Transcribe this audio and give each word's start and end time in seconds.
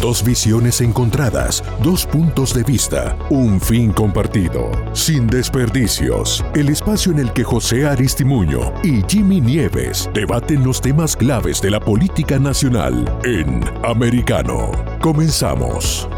Dos 0.00 0.24
visiones 0.24 0.80
encontradas, 0.80 1.60
dos 1.82 2.06
puntos 2.06 2.54
de 2.54 2.62
vista, 2.62 3.18
un 3.30 3.60
fin 3.60 3.90
compartido. 3.90 4.70
Sin 4.92 5.26
desperdicios, 5.26 6.44
el 6.54 6.68
espacio 6.68 7.10
en 7.10 7.18
el 7.18 7.32
que 7.32 7.42
José 7.42 7.84
Aristimuño 7.84 8.72
y 8.84 9.02
Jimmy 9.08 9.40
Nieves 9.40 10.08
debaten 10.14 10.62
los 10.62 10.80
temas 10.80 11.16
claves 11.16 11.60
de 11.60 11.72
la 11.72 11.80
política 11.80 12.38
nacional 12.38 13.12
en 13.24 13.60
Americano. 13.84 14.70
Comenzamos. 15.00 16.08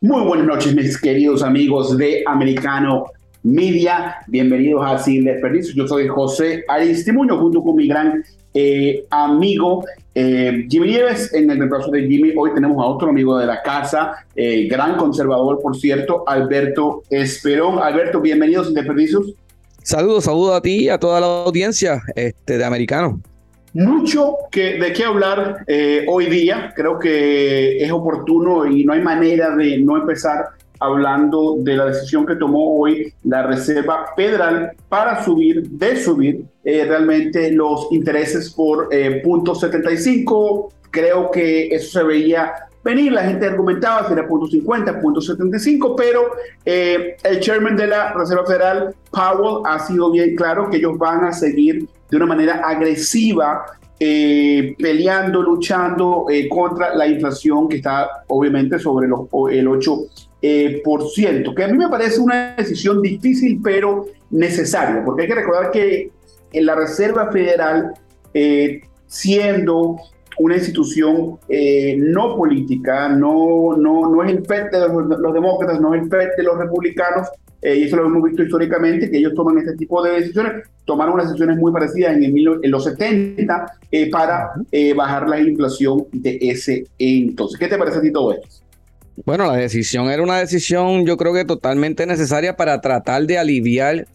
Muy 0.00 0.24
buenas 0.24 0.46
noches, 0.46 0.74
mis 0.74 0.98
queridos 0.98 1.42
amigos 1.42 1.98
de 1.98 2.22
Americano 2.26 3.04
Media. 3.42 4.16
Bienvenidos 4.28 4.82
a 4.82 4.96
Sin 4.96 5.24
Desperdicios. 5.24 5.74
Yo 5.74 5.86
soy 5.86 6.08
José 6.08 6.64
Aristimuño, 6.68 7.36
junto 7.36 7.62
con 7.62 7.76
mi 7.76 7.86
gran 7.86 8.24
eh, 8.54 9.06
amigo 9.10 9.84
eh, 10.14 10.66
Jimmy 10.68 10.88
Nieves. 10.88 11.32
En 11.32 11.50
el 11.50 11.58
reemplazo 11.58 11.90
de 11.90 12.06
Jimmy, 12.06 12.32
hoy 12.36 12.52
tenemos 12.54 12.82
a 12.82 12.86
otro 12.86 13.08
amigo 13.10 13.38
de 13.38 13.46
la 13.46 13.62
casa, 13.62 14.26
eh, 14.36 14.66
gran 14.68 14.96
conservador, 14.96 15.60
por 15.60 15.76
cierto, 15.76 16.24
Alberto 16.26 17.02
Esperón. 17.10 17.78
Alberto, 17.78 18.20
bienvenido 18.20 18.64
Sin 18.64 18.74
Desperdicios. 18.74 19.34
Saludos, 19.82 20.24
saludos 20.24 20.56
a 20.56 20.60
ti 20.60 20.84
y 20.84 20.88
a 20.88 20.98
toda 20.98 21.20
la 21.20 21.26
audiencia 21.44 22.02
este, 22.14 22.58
de 22.58 22.64
Americano. 22.64 23.20
Mucho 23.74 24.36
que, 24.50 24.78
de 24.78 24.92
qué 24.92 25.04
hablar 25.04 25.64
hoy 26.06 26.26
día. 26.26 26.72
Creo 26.76 26.98
que 26.98 27.78
es 27.82 27.90
oportuno 27.90 28.66
y 28.66 28.84
no 28.84 28.92
hay 28.92 29.00
manera 29.00 29.56
de 29.56 29.78
no 29.78 29.96
empezar 29.96 30.50
hablando 30.82 31.56
de 31.58 31.76
la 31.76 31.86
decisión 31.86 32.26
que 32.26 32.36
tomó 32.36 32.78
hoy 32.78 33.12
la 33.24 33.44
Reserva 33.44 34.06
Federal 34.16 34.72
para 34.88 35.24
subir, 35.24 35.68
de 35.70 35.96
subir 35.96 36.44
eh, 36.64 36.84
realmente 36.84 37.52
los 37.52 37.88
intereses 37.92 38.50
por 38.50 38.88
eh, 38.90 39.20
punto 39.22 39.54
75. 39.54 40.72
Creo 40.90 41.30
que 41.30 41.68
eso 41.68 42.00
se 42.00 42.04
veía 42.04 42.52
venir. 42.84 43.12
La 43.12 43.22
gente 43.24 43.46
argumentaba 43.46 44.06
si 44.06 44.12
era 44.12 44.26
punto 44.26 44.46
50, 44.46 45.00
punto 45.00 45.20
75, 45.20 45.96
pero 45.96 46.32
eh, 46.64 47.16
el 47.22 47.40
chairman 47.40 47.76
de 47.76 47.86
la 47.86 48.12
Reserva 48.12 48.44
Federal, 48.44 48.94
Powell, 49.10 49.62
ha 49.64 49.78
sido 49.78 50.10
bien 50.10 50.34
claro 50.36 50.68
que 50.68 50.78
ellos 50.78 50.98
van 50.98 51.24
a 51.24 51.32
seguir 51.32 51.88
de 52.10 52.16
una 52.16 52.26
manera 52.26 52.60
agresiva 52.64 53.64
eh, 53.98 54.74
peleando, 54.78 55.42
luchando 55.42 56.26
contra 56.50 56.94
la 56.94 57.06
inflación 57.06 57.68
que 57.68 57.76
está 57.76 58.24
obviamente 58.26 58.78
sobre 58.78 59.06
los, 59.06 59.28
el 59.50 59.68
8 59.68 59.98
eh, 60.44 60.82
por 60.82 61.08
ciento, 61.08 61.54
que 61.54 61.62
a 61.62 61.68
mí 61.68 61.78
me 61.78 61.88
parece 61.88 62.20
una 62.20 62.56
decisión 62.56 63.00
difícil 63.00 63.60
pero 63.62 64.06
necesaria, 64.30 65.00
porque 65.04 65.22
hay 65.22 65.28
que 65.28 65.36
recordar 65.36 65.70
que 65.70 66.10
en 66.52 66.66
la 66.66 66.74
Reserva 66.74 67.30
Federal, 67.30 67.92
eh, 68.34 68.80
siendo 69.06 69.98
una 70.40 70.56
institución 70.56 71.38
eh, 71.48 71.94
no 71.96 72.36
política, 72.36 73.08
no, 73.08 73.76
no, 73.76 74.10
no 74.10 74.24
es 74.24 74.32
el 74.32 74.44
FED 74.44 74.72
de 74.72 74.80
los, 74.80 75.32
demócratas, 75.32 75.80
no 75.80 75.94
es 75.94 76.02
el 76.02 76.08
FED 76.08 76.30
de 76.36 76.42
los 76.42 76.58
republicanos, 76.58 77.28
y 77.62 77.84
eso 77.84 77.94
lo 77.94 78.06
hemos 78.06 78.24
visto 78.24 78.42
históricamente, 78.42 79.08
que 79.08 79.18
ellos 79.18 79.34
toman 79.34 79.58
este 79.58 79.76
tipo 79.76 80.02
de 80.02 80.14
decisiones, 80.14 80.68
tomaron 80.84 81.14
unas 81.14 81.26
decisiones 81.26 81.56
muy 81.56 81.70
parecidas 81.70 82.16
en, 82.16 82.24
en 82.24 82.70
los 82.72 82.82
70 82.82 83.78
para 84.10 84.50
bajar 84.96 85.28
la 85.28 85.38
inflación 85.38 86.06
de 86.10 86.36
ese 86.40 86.84
entonces. 86.98 87.60
¿Qué 87.60 87.68
te 87.68 87.78
parece 87.78 87.98
a 87.98 88.02
ti 88.02 88.10
todo 88.10 88.32
esto? 88.32 88.61
Bueno, 89.16 89.46
la 89.46 89.56
decisión 89.56 90.10
era 90.10 90.22
una 90.22 90.38
decisión 90.38 91.04
yo 91.04 91.16
creo 91.16 91.34
que 91.34 91.44
totalmente 91.44 92.06
necesaria 92.06 92.56
para 92.56 92.80
tratar 92.80 93.26
de 93.26 93.38
aliviar 93.38 94.06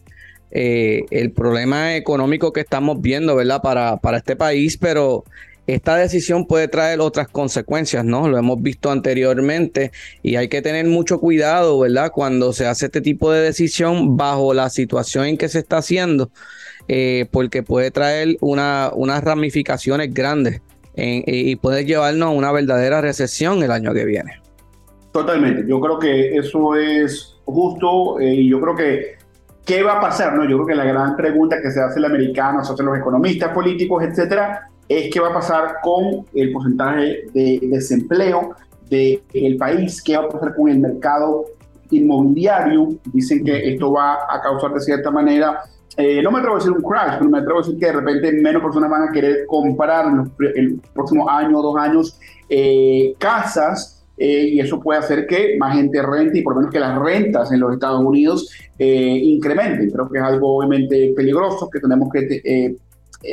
eh, 0.50 1.04
el 1.10 1.30
problema 1.30 1.94
económico 1.94 2.52
que 2.52 2.60
estamos 2.60 3.00
viendo, 3.00 3.36
¿verdad? 3.36 3.62
Para, 3.62 3.98
para 3.98 4.18
este 4.18 4.34
país, 4.34 4.76
pero 4.76 5.24
esta 5.68 5.96
decisión 5.96 6.46
puede 6.46 6.66
traer 6.66 7.00
otras 7.00 7.28
consecuencias, 7.28 8.04
¿no? 8.04 8.28
Lo 8.28 8.38
hemos 8.38 8.60
visto 8.60 8.90
anteriormente 8.90 9.92
y 10.22 10.36
hay 10.36 10.48
que 10.48 10.62
tener 10.62 10.86
mucho 10.86 11.20
cuidado, 11.20 11.78
¿verdad? 11.78 12.10
Cuando 12.12 12.52
se 12.52 12.66
hace 12.66 12.86
este 12.86 13.00
tipo 13.00 13.30
de 13.30 13.42
decisión 13.42 14.16
bajo 14.16 14.52
la 14.52 14.68
situación 14.68 15.26
en 15.26 15.36
que 15.36 15.48
se 15.48 15.60
está 15.60 15.78
haciendo, 15.78 16.30
eh, 16.88 17.26
porque 17.30 17.62
puede 17.62 17.90
traer 17.92 18.36
una, 18.40 18.90
unas 18.94 19.22
ramificaciones 19.22 20.12
grandes 20.12 20.60
y 21.00 21.54
puede 21.54 21.84
llevarnos 21.84 22.26
a 22.26 22.30
una 22.30 22.50
verdadera 22.50 23.00
recesión 23.00 23.62
el 23.62 23.70
año 23.70 23.94
que 23.94 24.04
viene. 24.04 24.47
Totalmente, 25.18 25.64
yo 25.66 25.80
creo 25.80 25.98
que 25.98 26.36
eso 26.36 26.76
es 26.76 27.36
justo 27.44 28.20
eh, 28.20 28.34
y 28.34 28.48
yo 28.48 28.60
creo 28.60 28.76
que 28.76 29.16
¿qué 29.66 29.82
va 29.82 29.94
a 29.94 30.00
pasar? 30.00 30.34
No? 30.34 30.44
Yo 30.48 30.58
creo 30.58 30.66
que 30.68 30.74
la 30.76 30.84
gran 30.84 31.16
pregunta 31.16 31.60
que 31.60 31.72
se 31.72 31.82
hace 31.82 31.98
el 31.98 32.04
americano, 32.04 32.64
se 32.64 32.72
hacen 32.72 32.86
los 32.86 32.96
economistas, 32.96 33.52
políticos, 33.52 34.04
etcétera, 34.04 34.70
es 34.88 35.12
qué 35.12 35.18
va 35.18 35.30
a 35.30 35.34
pasar 35.34 35.78
con 35.82 36.24
el 36.32 36.52
porcentaje 36.52 37.24
de 37.34 37.58
desempleo 37.62 38.54
del 38.88 39.56
país, 39.58 40.00
qué 40.04 40.16
va 40.16 40.26
a 40.26 40.28
pasar 40.28 40.54
con 40.54 40.70
el 40.70 40.78
mercado 40.78 41.46
inmobiliario. 41.90 42.90
Dicen 43.12 43.44
que 43.44 43.72
esto 43.72 43.90
va 43.90 44.18
a 44.32 44.40
causar 44.40 44.72
de 44.72 44.80
cierta 44.80 45.10
manera, 45.10 45.62
eh, 45.96 46.22
no 46.22 46.30
me 46.30 46.38
atrevo 46.38 46.54
a 46.54 46.58
decir 46.60 46.70
un 46.70 46.80
crash, 46.80 47.18
pero 47.18 47.28
me 47.28 47.38
atrevo 47.38 47.58
a 47.58 47.62
decir 47.62 47.76
que 47.76 47.86
de 47.86 47.92
repente 47.92 48.32
menos 48.34 48.62
personas 48.62 48.88
van 48.88 49.08
a 49.08 49.10
querer 49.10 49.46
comprar 49.48 50.06
en 50.06 50.32
el 50.54 50.80
próximo 50.94 51.28
año 51.28 51.58
o 51.58 51.62
dos 51.62 51.76
años 51.76 52.20
eh, 52.48 53.16
casas 53.18 53.97
eh, 54.18 54.48
y 54.52 54.60
eso 54.60 54.80
puede 54.80 54.98
hacer 54.98 55.26
que 55.26 55.56
más 55.58 55.76
gente 55.76 56.02
rente 56.02 56.38
y 56.38 56.42
por 56.42 56.54
lo 56.54 56.60
menos 56.60 56.72
que 56.72 56.80
las 56.80 56.98
rentas 56.98 57.52
en 57.52 57.60
los 57.60 57.72
Estados 57.72 58.04
Unidos 58.04 58.50
eh, 58.78 59.20
incrementen. 59.22 59.90
Creo 59.90 60.08
que 60.08 60.18
es 60.18 60.24
algo 60.24 60.56
obviamente 60.56 61.12
peligroso 61.16 61.70
que 61.70 61.78
tenemos 61.78 62.08
que 62.12 62.40
eh, 62.44 62.74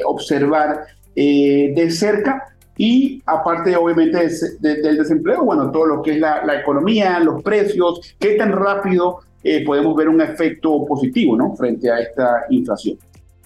observar 0.06 0.86
de 1.16 1.88
cerca. 1.92 2.44
Y 2.78 3.24
aparte, 3.26 3.74
obviamente, 3.76 4.30
del 4.60 4.98
desempleo, 4.98 5.46
bueno, 5.46 5.72
todo 5.72 5.86
lo 5.86 6.02
que 6.02 6.12
es 6.12 6.20
la, 6.20 6.60
economía, 6.60 7.20
los 7.20 7.42
precios, 7.42 8.16
qué 8.20 8.36
tan 8.36 8.52
rápido 8.52 9.20
podemos 9.66 9.96
ver 9.96 10.10
un 10.10 10.20
efecto 10.20 10.86
positivo, 10.86 11.38
¿no? 11.38 11.56
Frente 11.56 11.90
a 11.90 12.00
esta 12.00 12.46
inflación. 12.50 12.98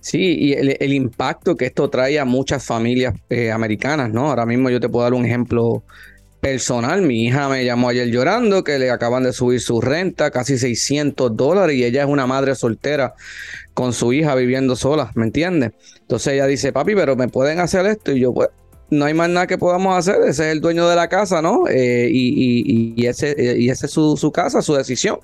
Sí, 0.02 0.36
y 0.40 0.54
el, 0.54 0.94
impacto 0.94 1.56
que 1.56 1.68
esto 1.68 1.92
trae 1.92 2.18
a 2.18 2.26
muchas 2.26 2.66
familias 2.66 3.14
americanas, 3.54 4.12
¿no? 4.12 4.30
Ahora 4.30 4.48
mismo 4.48 4.72
yo 4.72 4.80
te 4.80 4.90
puedo 4.90 5.04
dar 5.04 5.14
un 5.14 5.26
ejemplo 5.26 5.84
personal. 6.40 7.02
Mi 7.02 7.26
hija 7.26 7.50
me 7.50 7.66
llamó 7.66 7.90
ayer 7.90 8.08
llorando 8.08 8.64
que 8.64 8.80
le 8.80 8.90
acaban 8.90 9.24
de 9.24 9.34
subir 9.34 9.62
su 9.62 9.82
renta, 9.82 10.32
casi 10.32 10.58
600 10.58 11.36
dólares, 11.36 11.76
y 11.76 11.84
ella 11.84 12.04
es 12.04 12.10
una 12.10 12.28
madre 12.28 12.56
soltera 12.56 13.14
con 13.74 13.94
su 13.94 14.14
hija 14.14 14.36
viviendo 14.36 14.76
sola, 14.76 15.12
¿me 15.16 15.26
entiendes? 15.26 15.72
Entonces 16.02 16.34
ella 16.34 16.48
dice, 16.48 16.72
papi, 16.74 16.96
pero 16.96 17.16
me 17.16 17.28
pueden 17.28 17.60
hacer 17.60 17.86
esto, 17.86 18.12
y 18.12 18.22
yo, 18.22 18.34
pues, 18.34 18.50
no 18.90 19.06
hay 19.06 19.14
más 19.14 19.30
nada 19.30 19.46
que 19.46 19.58
podamos 19.58 19.96
hacer, 19.98 20.22
ese 20.24 20.48
es 20.48 20.52
el 20.52 20.62
dueño 20.62 20.88
de 20.90 20.96
la 20.96 21.08
casa, 21.08 21.42
¿no? 21.42 21.68
Eh, 21.68 22.10
y, 22.12 22.94
y, 22.96 23.06
ese, 23.06 23.36
y 23.58 23.70
ese 23.70 23.86
es 23.86 23.92
su, 23.92 24.18
su, 24.18 24.32
casa, 24.32 24.64
su 24.64 24.74
decisión. 24.74 25.20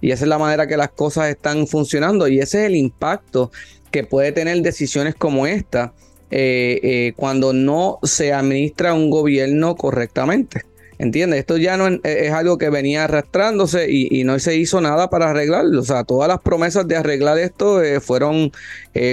Y 0.00 0.10
esa 0.10 0.24
es 0.24 0.28
la 0.28 0.38
manera 0.38 0.66
que 0.66 0.78
las 0.78 0.90
cosas 0.90 1.28
están 1.28 1.66
funcionando, 1.66 2.28
y 2.28 2.38
ese 2.38 2.62
es 2.62 2.66
el 2.66 2.76
impacto 2.76 3.50
que 3.90 4.04
puede 4.04 4.32
tener 4.32 4.60
decisiones 4.62 5.14
como 5.14 5.46
esta 5.46 5.92
eh, 6.30 6.78
eh, 6.82 7.12
cuando 7.16 7.52
no 7.52 7.98
se 8.04 8.32
administra 8.32 8.94
un 8.94 9.10
gobierno 9.10 9.74
correctamente. 9.74 10.62
¿Entiendes? 10.98 11.40
Esto 11.40 11.56
ya 11.56 11.78
no 11.78 11.88
es, 12.04 12.30
algo 12.30 12.58
que 12.58 12.68
venía 12.68 13.04
arrastrándose 13.04 13.90
y, 13.90 14.22
no 14.24 14.38
se 14.38 14.58
hizo 14.58 14.82
nada 14.82 15.08
para 15.08 15.30
arreglarlo. 15.30 15.80
O 15.80 15.82
sea, 15.82 16.04
todas 16.04 16.28
las 16.28 16.40
promesas 16.42 16.86
de 16.86 16.94
arreglar 16.94 17.38
esto 17.38 17.82
eh, 17.82 18.00
fueron 18.00 18.52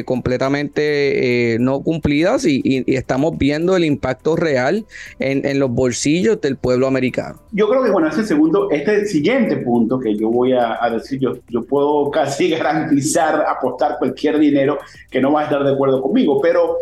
completamente 0.04 1.56
no 1.62 1.82
cumplidas 1.82 2.44
y, 2.46 2.84
estamos 2.88 3.38
viendo 3.38 3.78
el 3.78 3.86
impacto 3.86 4.36
real 4.36 4.86
en, 5.20 5.60
los 5.60 5.72
bolsillos 5.72 6.42
del 6.42 6.58
pueblo 6.58 6.88
americano. 6.88 7.40
Yo 7.54 7.70
creo 7.70 7.82
que, 7.82 7.90
bueno, 7.90 8.10
este 8.10 8.26
segundo, 8.26 8.70
este 8.70 9.06
siguiente 9.06 9.56
punto 9.56 9.98
que 9.98 10.14
yo 10.14 10.30
voy 10.30 10.52
a, 10.52 10.84
a 10.84 10.90
decir, 10.90 11.22
yo, 11.22 11.38
yo 11.48 11.64
puedo 11.64 12.12
casi 12.12 12.50
garantizar, 12.50 13.46
apostar 13.48 13.96
cualquier 13.98 14.40
dinero 14.40 14.78
que 15.10 15.22
no 15.22 15.32
va 15.32 15.42
a 15.42 15.44
estar 15.46 15.64
de 15.64 15.72
acuerdo 15.72 16.02
conmigo, 16.02 16.42
pero 16.42 16.76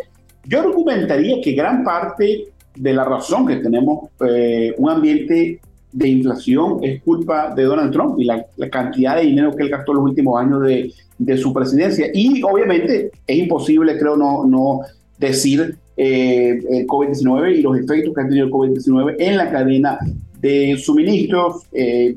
yo 0.48 0.60
argumentaría 0.60 1.40
que 1.42 1.52
gran 1.52 1.84
parte 1.84 2.46
de 2.74 2.92
la 2.92 3.04
razón 3.04 3.46
que 3.46 3.56
tenemos 3.56 4.10
eh, 4.26 4.74
un 4.78 4.90
ambiente 4.90 5.60
de 5.92 6.08
inflación 6.08 6.78
es 6.82 7.02
culpa 7.02 7.54
de 7.54 7.64
Donald 7.64 7.92
Trump 7.92 8.18
y 8.18 8.24
la, 8.24 8.44
cantidad 8.70 9.16
de 9.16 9.22
dinero 9.22 9.54
que 9.56 9.62
él 9.62 9.70
gastó 9.70 9.94
los 9.94 10.04
últimos 10.04 10.40
años 10.40 10.62
de, 10.62 10.92
su 11.38 11.52
presidencia. 11.54 12.08
Y 12.12 12.42
obviamente 12.42 13.10
es 13.26 13.38
imposible, 13.38 13.98
creo, 13.98 14.16
no, 14.16 14.44
no 14.44 14.80
decir 15.18 15.76
eh, 15.96 16.58
el 16.70 16.86
COVID-19 16.86 17.56
y 17.56 17.62
los 17.62 17.78
efectos 17.78 18.14
que 18.14 18.20
ha 18.20 18.28
tenido 18.28 18.46
el 18.46 18.52
COVID-19 18.52 19.16
en 19.18 19.36
la 19.38 19.50
cadena 19.50 19.98
de 20.40 20.76
suministros. 20.76 21.62
Eh, 21.72 22.16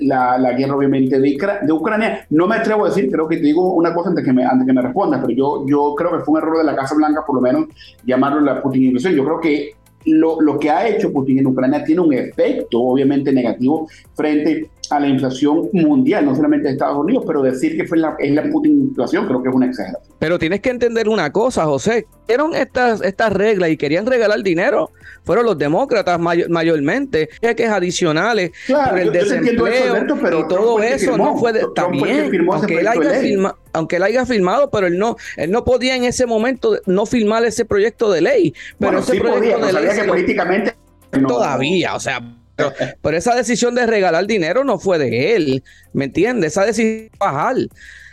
la, 0.00 0.38
la, 0.38 0.52
guerra 0.52 0.76
obviamente 0.76 1.20
de, 1.20 1.72
Ucrania. 1.72 2.26
No 2.30 2.46
me 2.46 2.56
atrevo 2.56 2.84
a 2.84 2.88
decir, 2.88 3.10
creo 3.10 3.28
que 3.28 3.36
te 3.36 3.42
digo 3.42 3.74
una 3.74 3.94
cosa 3.94 4.10
antes 4.10 4.24
que 4.24 4.32
me, 4.32 4.44
antes 4.44 4.66
que 4.66 4.72
me 4.72 4.82
respondas, 4.82 5.20
pero 5.20 5.32
yo, 5.32 5.66
yo 5.66 5.94
creo 5.96 6.12
que 6.12 6.24
fue 6.24 6.32
un 6.34 6.38
error 6.38 6.58
de 6.58 6.64
la 6.64 6.76
Casa 6.76 6.94
Blanca 6.94 7.24
por 7.26 7.36
lo 7.36 7.42
menos 7.42 7.66
llamarlo 8.04 8.40
la 8.40 8.62
Putinización. 8.62 9.14
Yo 9.14 9.24
creo 9.24 9.40
que 9.40 9.74
lo, 10.06 10.40
lo, 10.40 10.58
que 10.58 10.70
ha 10.70 10.88
hecho 10.88 11.12
Putin 11.12 11.38
en 11.38 11.46
Ucrania 11.46 11.84
tiene 11.84 12.00
un 12.00 12.12
efecto 12.12 12.80
obviamente 12.80 13.32
negativo 13.32 13.88
frente 14.14 14.70
a 14.92 15.00
la 15.00 15.08
inflación 15.08 15.68
mundial, 15.72 16.26
no 16.26 16.34
solamente 16.34 16.68
de 16.68 16.74
Estados 16.74 16.98
Unidos, 16.98 17.24
pero 17.26 17.42
decir 17.42 17.76
que 17.76 17.86
fue 17.86 17.98
la, 17.98 18.14
es 18.18 18.32
la 18.32 18.42
puta 18.50 18.68
inflación 18.68 19.26
creo 19.26 19.42
que 19.42 19.48
es 19.48 19.54
una 19.54 19.66
exageración. 19.66 20.14
Pero 20.18 20.38
tienes 20.38 20.60
que 20.60 20.70
entender 20.70 21.08
una 21.08 21.32
cosa, 21.32 21.64
José. 21.64 22.06
Hicieron 22.24 22.54
estas, 22.54 23.00
estas 23.02 23.32
reglas 23.32 23.70
y 23.70 23.76
querían 23.76 24.06
regalar 24.06 24.42
dinero. 24.42 24.90
Fueron 25.24 25.46
los 25.46 25.56
demócratas 25.56 26.18
mayormente, 26.18 27.28
cheques 27.40 27.68
adicionales 27.68 28.52
por 28.68 28.98
el 28.98 29.12
desempleo 29.12 29.96
y 30.04 30.48
todo 30.48 30.80
eso 30.82 31.16
no 31.16 31.36
fue 31.36 31.52
también, 31.74 32.30
aunque 32.50 32.80
él, 32.80 32.88
haya 32.88 33.54
aunque 33.72 33.96
él 33.96 34.02
haya 34.02 34.26
firmado, 34.26 34.70
pero 34.70 34.88
él 34.88 34.98
no, 34.98 35.16
él 35.36 35.50
no 35.50 35.64
podía 35.64 35.96
en 35.96 36.04
ese 36.04 36.26
momento 36.26 36.78
no 36.86 37.06
firmar 37.06 37.44
ese 37.44 37.64
proyecto 37.64 38.10
de 38.10 38.20
ley. 38.20 38.54
Pero 38.78 38.98
ese 38.98 39.18
proyecto 39.18 39.66
de 39.66 39.72
ley 39.72 39.88
que 39.96 40.04
políticamente 40.04 40.74
todavía, 41.26 41.94
o 41.94 42.00
sea, 42.00 42.20
pero, 43.02 43.16
esa 43.16 43.34
decisión 43.34 43.74
de 43.74 43.86
regalar 43.86 44.26
dinero 44.26 44.64
no 44.64 44.78
fue 44.78 44.98
de 44.98 45.34
él, 45.34 45.62
¿me 45.92 46.06
entiendes? 46.06 46.52
Esa 46.52 46.64
decisión 46.64 47.04
de 47.04 47.18
bajar. 47.18 47.56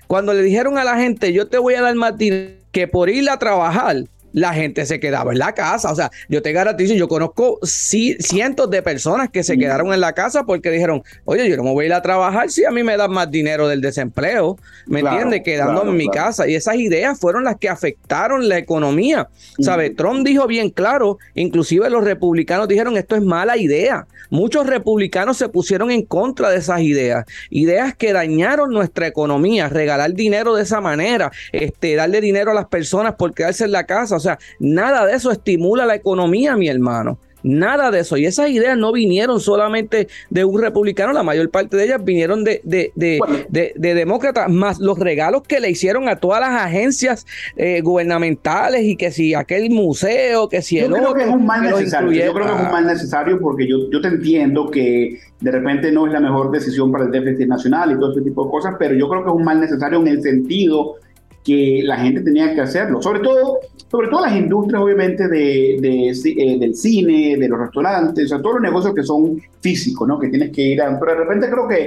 Cuando 0.08 0.34
le 0.34 0.42
dijeron 0.42 0.78
a 0.78 0.84
la 0.84 0.98
gente, 0.98 1.34
yo 1.34 1.48
te 1.48 1.58
voy 1.58 1.76
a 1.76 1.82
dar 1.82 1.96
más 1.96 2.18
dinero 2.18 2.54
que 2.72 2.88
por 2.88 3.10
ir 3.10 3.30
a 3.30 3.40
trabajar, 3.40 4.04
la 4.34 4.54
gente 4.54 4.86
se 4.86 5.00
quedaba 5.00 5.32
en 5.32 5.40
la 5.40 5.54
casa. 5.54 5.92
O 5.92 5.96
sea, 5.96 6.12
yo 6.28 6.42
te 6.42 6.52
garantizo, 6.52 6.94
yo 6.94 7.08
conozco 7.08 7.60
cientos 7.64 8.70
de 8.70 8.82
personas 8.82 9.30
que 9.30 9.44
se 9.44 9.58
quedaron 9.58 9.94
en 9.94 10.02
la 10.02 10.14
casa 10.14 10.44
porque 10.44 10.72
dijeron, 10.72 11.04
oye, 11.26 11.50
yo 11.50 11.58
no 11.58 11.64
me 11.64 11.72
voy 11.72 11.86
a 11.86 11.88
ir 11.88 11.94
a 11.94 12.02
trabajar 12.02 12.50
si 12.50 12.66
a 12.66 12.72
mí 12.72 12.84
me 12.84 12.98
dan 12.98 13.12
más 13.12 13.30
dinero 13.30 13.68
del 13.68 13.82
desempleo, 13.82 14.58
¿me 14.88 15.00
entiendes? 15.02 15.42
Quedándome 15.44 15.92
en 15.92 15.98
mi 15.98 16.10
casa. 16.10 16.48
Y 16.48 16.56
esas 16.56 16.76
ideas 16.76 17.20
fueron 17.20 17.44
las 17.44 17.58
que 17.58 17.70
afectaron 17.70 18.48
la 18.48 18.58
economía. 18.58 19.30
¿Sabe? 19.60 19.90
Trump 19.90 20.26
dijo 20.26 20.48
bien 20.48 20.70
claro, 20.70 21.18
inclusive 21.36 21.90
los 21.90 22.04
republicanos 22.04 22.68
dijeron, 22.68 22.98
esto 22.98 23.16
es 23.16 23.22
mala 23.22 23.58
idea. 23.58 24.08
Muchos 24.30 24.68
republicanos 24.68 25.38
se 25.38 25.50
pusieron 25.50 25.90
en 25.92 26.06
contra 26.06 26.50
de 26.50 26.58
esas 26.58 26.82
ideas, 26.82 27.26
ideas 27.50 27.96
que 27.96 28.14
dañaron 28.14 28.72
nuestra 28.72 29.08
economía, 29.08 29.70
regalar 29.70 30.14
dinero 30.14 30.56
de 30.56 30.64
esa 30.64 30.82
manera, 30.82 31.32
este, 31.52 31.96
darle 31.96 32.22
dinero 32.22 32.52
a 32.52 32.54
las 32.54 32.68
personas 32.68 33.16
por 33.16 33.34
quedarse 33.34 33.66
en 33.66 33.72
la 33.72 33.86
casa. 33.86 34.19
O 34.20 34.24
sea, 34.24 34.40
nada 34.60 35.06
de 35.06 35.14
eso 35.16 35.32
estimula 35.32 35.86
la 35.86 35.96
economía, 35.96 36.56
mi 36.56 36.68
hermano. 36.68 37.18
Nada 37.44 37.90
de 37.92 38.02
eso. 38.02 38.18
Y 38.18 38.26
esas 38.26 38.50
ideas 38.50 38.78
no 38.78 38.92
vinieron 38.92 39.40
solamente 39.40 40.08
de 40.30 40.44
un 40.44 40.62
republicano, 40.62 41.14
la 41.14 41.24
mayor 41.24 41.50
parte 41.50 41.78
de 41.78 41.86
ellas 41.86 42.04
vinieron 42.04 42.44
de, 42.44 42.62
de, 42.64 42.92
de, 42.96 43.94
demócratas, 43.94 44.50
más 44.50 44.80
los 44.80 45.00
regalos 45.00 45.44
que 45.44 45.60
le 45.60 45.70
hicieron 45.70 46.10
a 46.10 46.18
todas 46.18 46.42
las 46.42 46.62
agencias 46.62 47.26
eh, 47.56 47.82
gubernamentales 47.82 48.84
y 48.84 48.96
que 48.96 49.12
si 49.12 49.34
aquel 49.34 49.70
museo, 49.70 50.50
que 50.50 50.62
si 50.62 50.80
el 50.80 50.90
yo 50.90 50.98
creo 50.98 51.14
que 51.14 51.24
es 51.24 51.30
un 51.30 51.46
mal 51.46 51.62
necesario. 51.62 52.12
Yo 52.12 52.34
creo 52.34 52.46
que 52.46 52.54
es 52.54 52.60
un 52.60 52.72
mal 52.72 52.86
necesario 52.86 53.40
porque 53.40 53.68
yo, 53.68 53.90
yo 53.90 54.02
te 54.02 54.10
entiendo 54.10 54.70
que 54.70 55.20
de 55.40 55.52
repente 55.52 55.92
no 55.92 56.08
es 56.08 56.14
la 56.14 56.20
mejor 56.20 56.52
decisión 56.52 56.92
para 56.92 57.06
el 57.06 57.12
déficit 57.12 57.48
nacional 57.48 57.92
y 57.92 58.00
todo 58.00 58.12
ese 58.12 58.22
tipo 58.22 58.46
de 58.46 58.52
cosas, 58.52 58.76
pero 58.78 58.96
yo 58.96 59.08
creo 59.08 59.24
que 59.24 59.30
es 59.30 59.36
un 59.36 59.44
mal 59.44 59.62
necesario 59.62 60.00
en 60.00 60.08
el 60.08 60.22
sentido 60.22 60.96
que 61.50 61.82
la 61.84 61.98
gente 61.98 62.22
tenía 62.22 62.54
que 62.54 62.62
hacerlo. 62.62 63.02
Sobre 63.02 63.20
todo, 63.22 63.60
sobre 63.90 64.08
todo 64.08 64.22
las 64.22 64.36
industrias, 64.36 64.82
obviamente, 64.82 65.28
de, 65.28 65.76
eh, 65.78 66.60
del 66.60 66.76
cine, 66.76 67.38
de 67.38 67.48
los 67.48 67.60
restaurantes, 67.60 68.32
o 68.32 68.40
todos 68.40 68.56
los 68.56 68.64
negocios 68.64 68.94
que 68.94 69.04
son 69.04 69.42
físicos, 69.60 70.08
¿no? 70.08 70.20
Que 70.20 70.30
tienes 70.30 70.52
que 70.52 70.62
ir 70.62 70.82
a... 70.82 71.00
Pero 71.00 71.14
de 71.14 71.18
repente 71.18 71.50
creo 71.50 71.68
que 71.68 71.80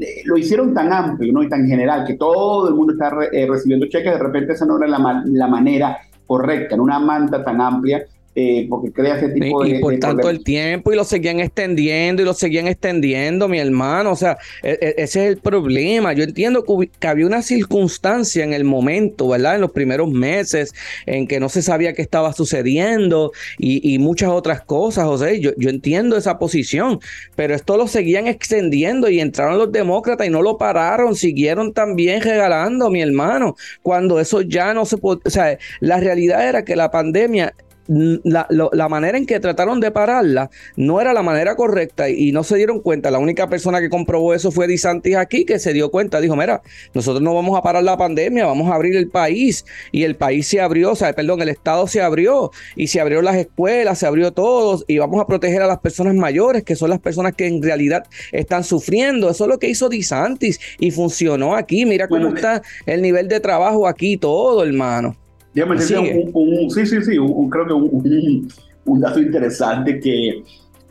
eh, 0.00 0.22
lo 0.24 0.36
hicieron 0.36 0.74
tan 0.74 0.92
amplio, 0.92 1.32
¿no? 1.32 1.44
Y 1.44 1.48
tan 1.48 1.66
general, 1.66 2.04
que 2.04 2.14
todo 2.14 2.68
el 2.68 2.74
mundo 2.74 2.94
está 2.94 3.12
eh, 3.30 3.46
recibiendo 3.48 3.86
cheques, 3.86 4.12
de 4.12 4.18
repente 4.18 4.54
esa 4.54 4.66
no 4.66 4.78
era 4.78 4.88
la, 4.88 5.22
la 5.26 5.46
manera 5.46 5.96
correcta, 6.26 6.74
en 6.74 6.80
una 6.80 6.98
manta 6.98 7.44
tan 7.44 7.60
amplia 7.60 8.04
eh, 8.36 8.66
porque 8.68 8.90
crea 8.92 9.16
ese 9.16 9.28
tipo 9.28 9.62
de... 9.62 9.70
Y 9.70 9.80
por 9.80 9.96
tanto 9.98 10.28
el 10.28 10.42
tiempo 10.42 10.92
y 10.92 10.96
lo 10.96 11.04
seguían 11.04 11.38
extendiendo 11.38 12.20
y 12.20 12.24
lo 12.24 12.34
seguían 12.34 12.66
extendiendo, 12.66 13.48
mi 13.48 13.60
hermano. 13.60 14.10
O 14.10 14.16
sea, 14.16 14.36
e, 14.62 14.70
e, 14.80 14.94
ese 14.98 15.24
es 15.24 15.30
el 15.30 15.36
problema. 15.38 16.12
Yo 16.14 16.24
entiendo 16.24 16.64
que, 16.64 17.06
había 17.06 17.26
una 17.26 17.42
circunstancia 17.42 18.42
en 18.42 18.52
el 18.52 18.64
momento, 18.64 19.28
¿verdad? 19.28 19.54
En 19.54 19.60
los 19.60 19.70
primeros 19.70 20.10
meses 20.10 20.74
en 21.06 21.28
que 21.28 21.38
no 21.38 21.48
se 21.48 21.62
sabía 21.62 21.92
qué 21.92 22.02
estaba 22.02 22.32
sucediendo 22.32 23.30
y, 23.58 23.94
muchas 23.98 24.30
otras 24.30 24.62
cosas, 24.62 25.04
José. 25.04 25.40
Yo, 25.40 25.52
yo 25.56 25.70
entiendo 25.70 26.16
esa 26.16 26.38
posición, 26.38 26.98
pero 27.36 27.54
esto 27.54 27.76
lo 27.76 27.86
seguían 27.86 28.26
extendiendo 28.26 29.08
y 29.08 29.20
entraron 29.20 29.58
los 29.58 29.70
demócratas 29.70 30.26
y 30.26 30.30
no 30.30 30.42
lo 30.42 30.58
pararon, 30.58 31.14
siguieron 31.14 31.72
también 31.72 32.20
regalando, 32.20 32.90
mi 32.90 33.00
hermano, 33.00 33.54
cuando 33.82 34.18
eso 34.18 34.42
ya 34.42 34.74
no 34.74 34.84
se 34.84 34.98
puede... 34.98 35.20
O 35.24 35.30
sea, 35.30 35.56
la 35.80 36.00
realidad 36.00 36.48
era 36.48 36.64
que 36.64 36.76
la 36.76 36.90
pandemia 36.90 37.54
la, 37.86 38.46
la, 38.48 38.88
manera 38.88 39.18
en 39.18 39.26
que 39.26 39.40
trataron 39.40 39.80
de 39.80 39.90
pararla 39.90 40.50
no 40.76 41.00
era 41.00 41.12
la 41.12 41.22
manera 41.22 41.56
correcta 41.56 42.08
y 42.08 42.32
no 42.32 42.44
se 42.44 42.56
dieron 42.56 42.80
cuenta. 42.80 43.10
La 43.10 43.18
única 43.18 43.48
persona 43.48 43.80
que 43.80 43.90
comprobó 43.90 44.34
eso 44.34 44.50
fue 44.50 44.66
DeSantis 44.66 45.16
aquí, 45.16 45.44
que 45.44 45.58
se 45.58 45.72
dio 45.72 45.90
cuenta, 45.90 46.20
dijo, 46.20 46.36
mira, 46.36 46.62
nosotros 46.94 47.22
no 47.22 47.34
vamos 47.34 47.58
a 47.58 47.62
parar 47.62 47.82
la 47.84 47.96
pandemia, 47.96 48.46
vamos 48.46 48.70
a 48.70 48.74
abrir 48.74 48.96
el 48.96 49.08
país. 49.08 49.64
Y 49.92 50.04
el 50.04 50.16
país 50.16 50.46
se 50.46 50.60
abrió, 50.60 50.92
o 50.92 50.96
sea, 50.96 51.12
perdón, 51.12 51.42
el 51.42 51.48
Estado 51.48 51.86
se 51.86 52.00
abrió 52.00 52.50
y 52.76 52.86
se 52.86 53.00
abrió 53.00 53.22
las 53.22 53.36
escuelas, 53.36 53.98
se 53.98 54.06
abrió 54.06 54.32
todo 54.32 54.82
y 54.86 54.98
vamos 54.98 55.20
a 55.20 55.26
proteger 55.26 55.62
a 55.62 55.66
las 55.66 55.78
personas 55.78 56.14
mayores, 56.14 56.62
que 56.64 56.76
son 56.76 56.90
las 56.90 57.00
personas 57.00 57.34
que 57.34 57.46
en 57.46 57.62
realidad 57.62 58.06
están 58.32 58.64
sufriendo. 58.64 59.30
Eso 59.30 59.44
es 59.44 59.50
lo 59.50 59.58
que 59.58 59.68
hizo 59.68 59.88
DeSantis 59.88 60.60
y 60.78 60.90
funcionó 60.90 61.54
aquí. 61.54 61.84
Mira 61.86 62.08
cómo 62.08 62.28
está 62.28 62.62
el 62.86 63.02
nivel 63.02 63.28
de 63.28 63.40
trabajo 63.40 63.86
aquí, 63.86 64.16
todo, 64.16 64.64
hermano. 64.64 65.16
Déjame 65.54 65.76
decir 65.76 65.98
un, 66.32 66.70
sí, 66.70 66.84
sí, 66.84 67.00
sí, 67.02 67.16
creo 67.50 67.66
que 67.66 67.72
un, 67.72 69.00
dato 69.00 69.20
interesante 69.20 70.00
que 70.00 70.42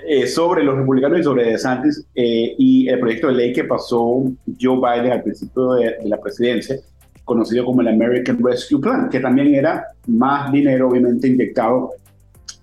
eh, 0.08 0.26
sobre 0.26 0.64
los 0.64 0.78
republicanos 0.78 1.20
y 1.20 1.24
sobre 1.24 1.52
DeSantis 1.52 2.06
eh, 2.16 2.56
y 2.58 2.88
el 2.88 3.00
proyecto 3.00 3.28
de 3.28 3.34
ley 3.34 3.54
que 3.54 3.66
pasó 3.66 4.24
Joe 4.60 4.78
Biden 4.78 5.12
al 5.12 5.22
principio 5.22 5.74
de, 5.74 5.98
la 6.06 6.20
presidencia, 6.20 6.78
conocido 7.26 7.66
como 7.66 7.82
el 7.82 7.90
American 7.90 8.40
Rescue 8.42 8.80
Plan, 8.80 9.10
que 9.10 9.20
también 9.20 9.54
era 9.54 9.86
más 10.08 10.50
dinero 10.52 10.90
obviamente 10.90 11.28
inyectado 11.28 11.92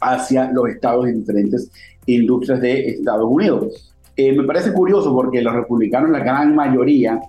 hacia 0.01 0.51
los 0.53 0.71
estados 0.71 1.07
y 1.07 1.13
diferentes 1.13 1.71
industrias 2.07 2.63
de 2.63 2.89
Estados 2.89 3.29
Unidos. 3.31 3.93
Eh, 4.17 4.33
me 4.33 4.45
parece 4.45 4.73
curioso 4.73 5.15
porque 5.15 5.43
los 5.43 5.55
republicanos, 5.55 6.11
la 6.11 6.21
gran 6.21 6.55
mayoría, 6.55 7.21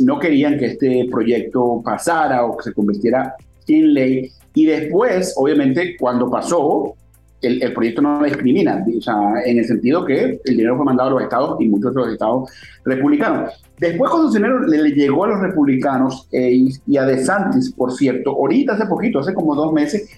no 0.00 0.18
querían 0.18 0.58
que 0.58 0.66
este 0.66 1.08
proyecto 1.10 1.80
pasara 1.82 2.44
o 2.44 2.54
que 2.54 2.64
se 2.64 2.74
convirtiera 2.74 3.34
en 3.68 3.94
ley. 3.94 4.30
Y 4.54 4.66
después, 4.66 5.34
obviamente, 5.36 5.96
cuando 5.98 6.30
pasó, 6.30 6.94
el, 7.42 7.72
proyecto 7.72 8.02
no 8.02 8.22
discrimina, 8.22 8.84
o 8.96 9.00
sea, 9.00 9.42
en 9.44 9.58
el 9.58 9.64
sentido 9.64 10.04
que 10.04 10.40
el 10.44 10.56
dinero 10.56 10.76
fue 10.76 10.86
mandado 10.86 11.10
a 11.10 11.12
los 11.12 11.22
estados 11.22 11.60
y 11.60 11.68
muchos 11.68 11.94
de 11.94 12.00
los 12.00 12.12
estados 12.12 12.50
republicanos. 12.84 13.52
Después, 13.78 14.10
cuando 14.10 14.28
el 14.28 14.34
dinero 14.34 14.60
le, 14.66 14.90
llegó 14.92 15.24
a 15.24 15.28
los 15.28 15.40
republicanos 15.40 16.26
eh, 16.32 16.50
y, 16.50 16.70
y, 16.86 16.96
a 16.96 17.04
DeSantis, 17.04 17.72
por 17.72 17.92
cierto, 17.92 18.30
ahorita 18.30 18.72
hace 18.72 18.86
poquito, 18.86 19.20
hace 19.20 19.34
como 19.34 19.54
dos 19.54 19.72
meses, 19.72 20.08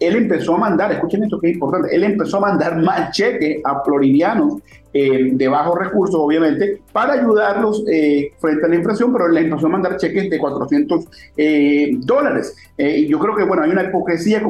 él 0.00 0.16
empezó 0.16 0.54
a 0.54 0.58
mandar, 0.58 0.92
escuchen 0.92 1.24
esto 1.24 1.40
que 1.40 1.48
es 1.48 1.54
importante, 1.54 1.94
él 1.94 2.04
empezó 2.04 2.38
a 2.38 2.40
mandar 2.40 2.76
más 2.82 3.10
cheques 3.12 3.60
a 3.64 3.82
floridianos 3.82 4.62
eh, 4.98 5.30
de 5.32 5.48
bajos 5.48 5.78
recursos, 5.78 6.16
obviamente, 6.18 6.80
para 6.90 7.14
ayudarlos 7.14 7.84
eh, 7.86 8.32
frente 8.38 8.64
a 8.64 8.68
la 8.68 8.76
inflación, 8.76 9.12
pero 9.12 9.28
le 9.28 9.40
empezó 9.40 9.66
a 9.66 9.70
mandar 9.70 9.98
cheques 9.98 10.30
de 10.30 10.38
400 10.38 11.04
eh, 11.36 11.90
dólares. 11.98 12.56
y 12.78 13.06
yo 13.06 13.18
creo 13.18 13.36
que, 13.36 13.44
bueno, 13.44 13.62
hay 13.62 13.70
una 13.70 13.84
hipocresía, 13.84 14.42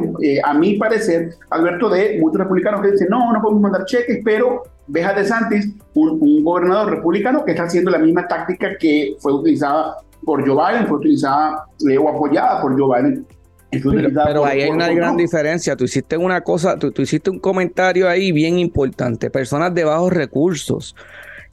a 0.43 0.53
mi 0.53 0.75
parecer, 0.75 1.31
Alberto, 1.49 1.89
de 1.89 2.17
muchos 2.21 2.39
republicanos 2.39 2.81
que 2.81 2.91
dicen, 2.91 3.07
no, 3.09 3.33
no 3.33 3.41
podemos 3.41 3.61
mandar 3.61 3.83
cheques, 3.85 4.21
pero 4.23 4.63
ves 4.87 5.05
a 5.05 5.13
DeSantis, 5.13 5.69
un, 5.95 6.17
un 6.21 6.43
gobernador 6.43 6.91
republicano 6.91 7.43
que 7.43 7.51
está 7.51 7.63
haciendo 7.63 7.91
la 7.91 7.97
misma 7.97 8.25
táctica 8.25 8.77
que 8.79 9.17
fue 9.19 9.33
utilizada 9.33 9.97
por 10.23 10.47
Joe 10.47 10.55
Biden, 10.55 10.87
fue 10.87 10.97
utilizada 10.97 11.65
o 11.99 12.09
apoyada 12.09 12.61
por 12.61 12.79
Joe 12.79 13.01
Biden 13.01 13.25
pero, 13.71 14.45
ahí 14.45 14.61
hay 14.61 14.69
una 14.69 14.91
gran 14.93 15.17
diferencia. 15.17 15.75
Tú 15.75 15.85
hiciste 15.85 16.17
una 16.17 16.41
cosa, 16.41 16.77
tú, 16.77 16.93
hiciste 17.01 17.29
un 17.29 17.39
comentario 17.39 18.09
ahí 18.09 18.31
bien 18.31 18.59
importante. 18.59 19.29
Personas 19.29 19.73
de 19.73 19.83
bajos 19.83 20.13
recursos 20.13 20.95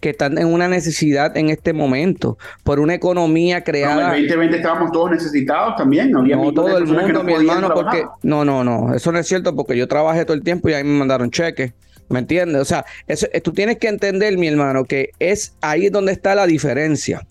que 0.01 0.11
están 0.11 0.37
en 0.39 0.49
una 0.49 0.69
necesidad 0.69 1.37
en 1.37 1.49
este 1.49 1.73
momento 1.73 2.37
por 2.63 2.79
una 2.79 2.95
economía 2.95 3.65
creada. 3.65 4.09
No, 4.09 4.15
en 4.15 4.23
2020 4.23 4.57
estábamos 4.57 4.93
todos 4.93 5.11
necesitados 5.11 5.77
también. 5.77 6.11
No, 6.11 6.23
no 6.23 6.53
todo 6.53 6.77
el 6.77 6.87
mundo, 6.87 7.25
mi 7.25 7.33
hermano, 7.33 7.73
porque 7.73 8.05
no, 8.23 8.45
no, 8.45 8.63
no, 8.63 8.95
eso 8.95 9.11
no 9.13 9.19
es 9.19 9.27
cierto 9.27 9.57
porque 9.57 9.77
yo 9.77 9.89
trabajé 9.89 10.25
todo 10.25 10.37
el 10.37 10.43
tiempo 10.43 10.69
y 10.69 10.75
ahí 10.75 10.85
me 10.85 10.99
mandaron 10.99 11.31
cheques. 11.31 11.73
¿Me 12.11 12.19
entiendes? 12.19 12.61
O 12.61 12.67
sea, 12.67 12.85
eso, 13.07 13.27
tú 13.43 13.53
tienes 13.53 13.79
que 13.79 13.89
entender, 13.89 14.37
mi 14.37 14.47
hermano, 14.47 14.85
que 14.85 15.13
es 15.19 15.57
ahí 15.63 15.89
donde 15.89 16.13
está 16.13 16.35
la 16.35 16.47
diferencia. 16.47 17.27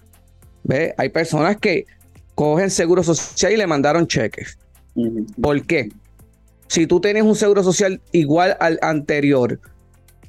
¿Ve? 0.63 0.95
Hay 0.97 1.09
personas 1.09 1.57
que 1.57 1.85
cogen 2.33 2.71
seguro 2.71 3.03
social 3.03 3.51
y 3.51 3.57
le 3.57 3.67
mandaron 3.67 4.07
cheques. 4.07 4.57
¿Por 5.41 5.65
qué? 5.65 5.89
Si 6.67 6.87
tú 6.87 6.99
tienes 6.99 7.23
un 7.23 7.35
seguro 7.35 7.63
social 7.63 8.01
igual 8.11 8.57
al 8.59 8.79
anterior, 8.81 9.59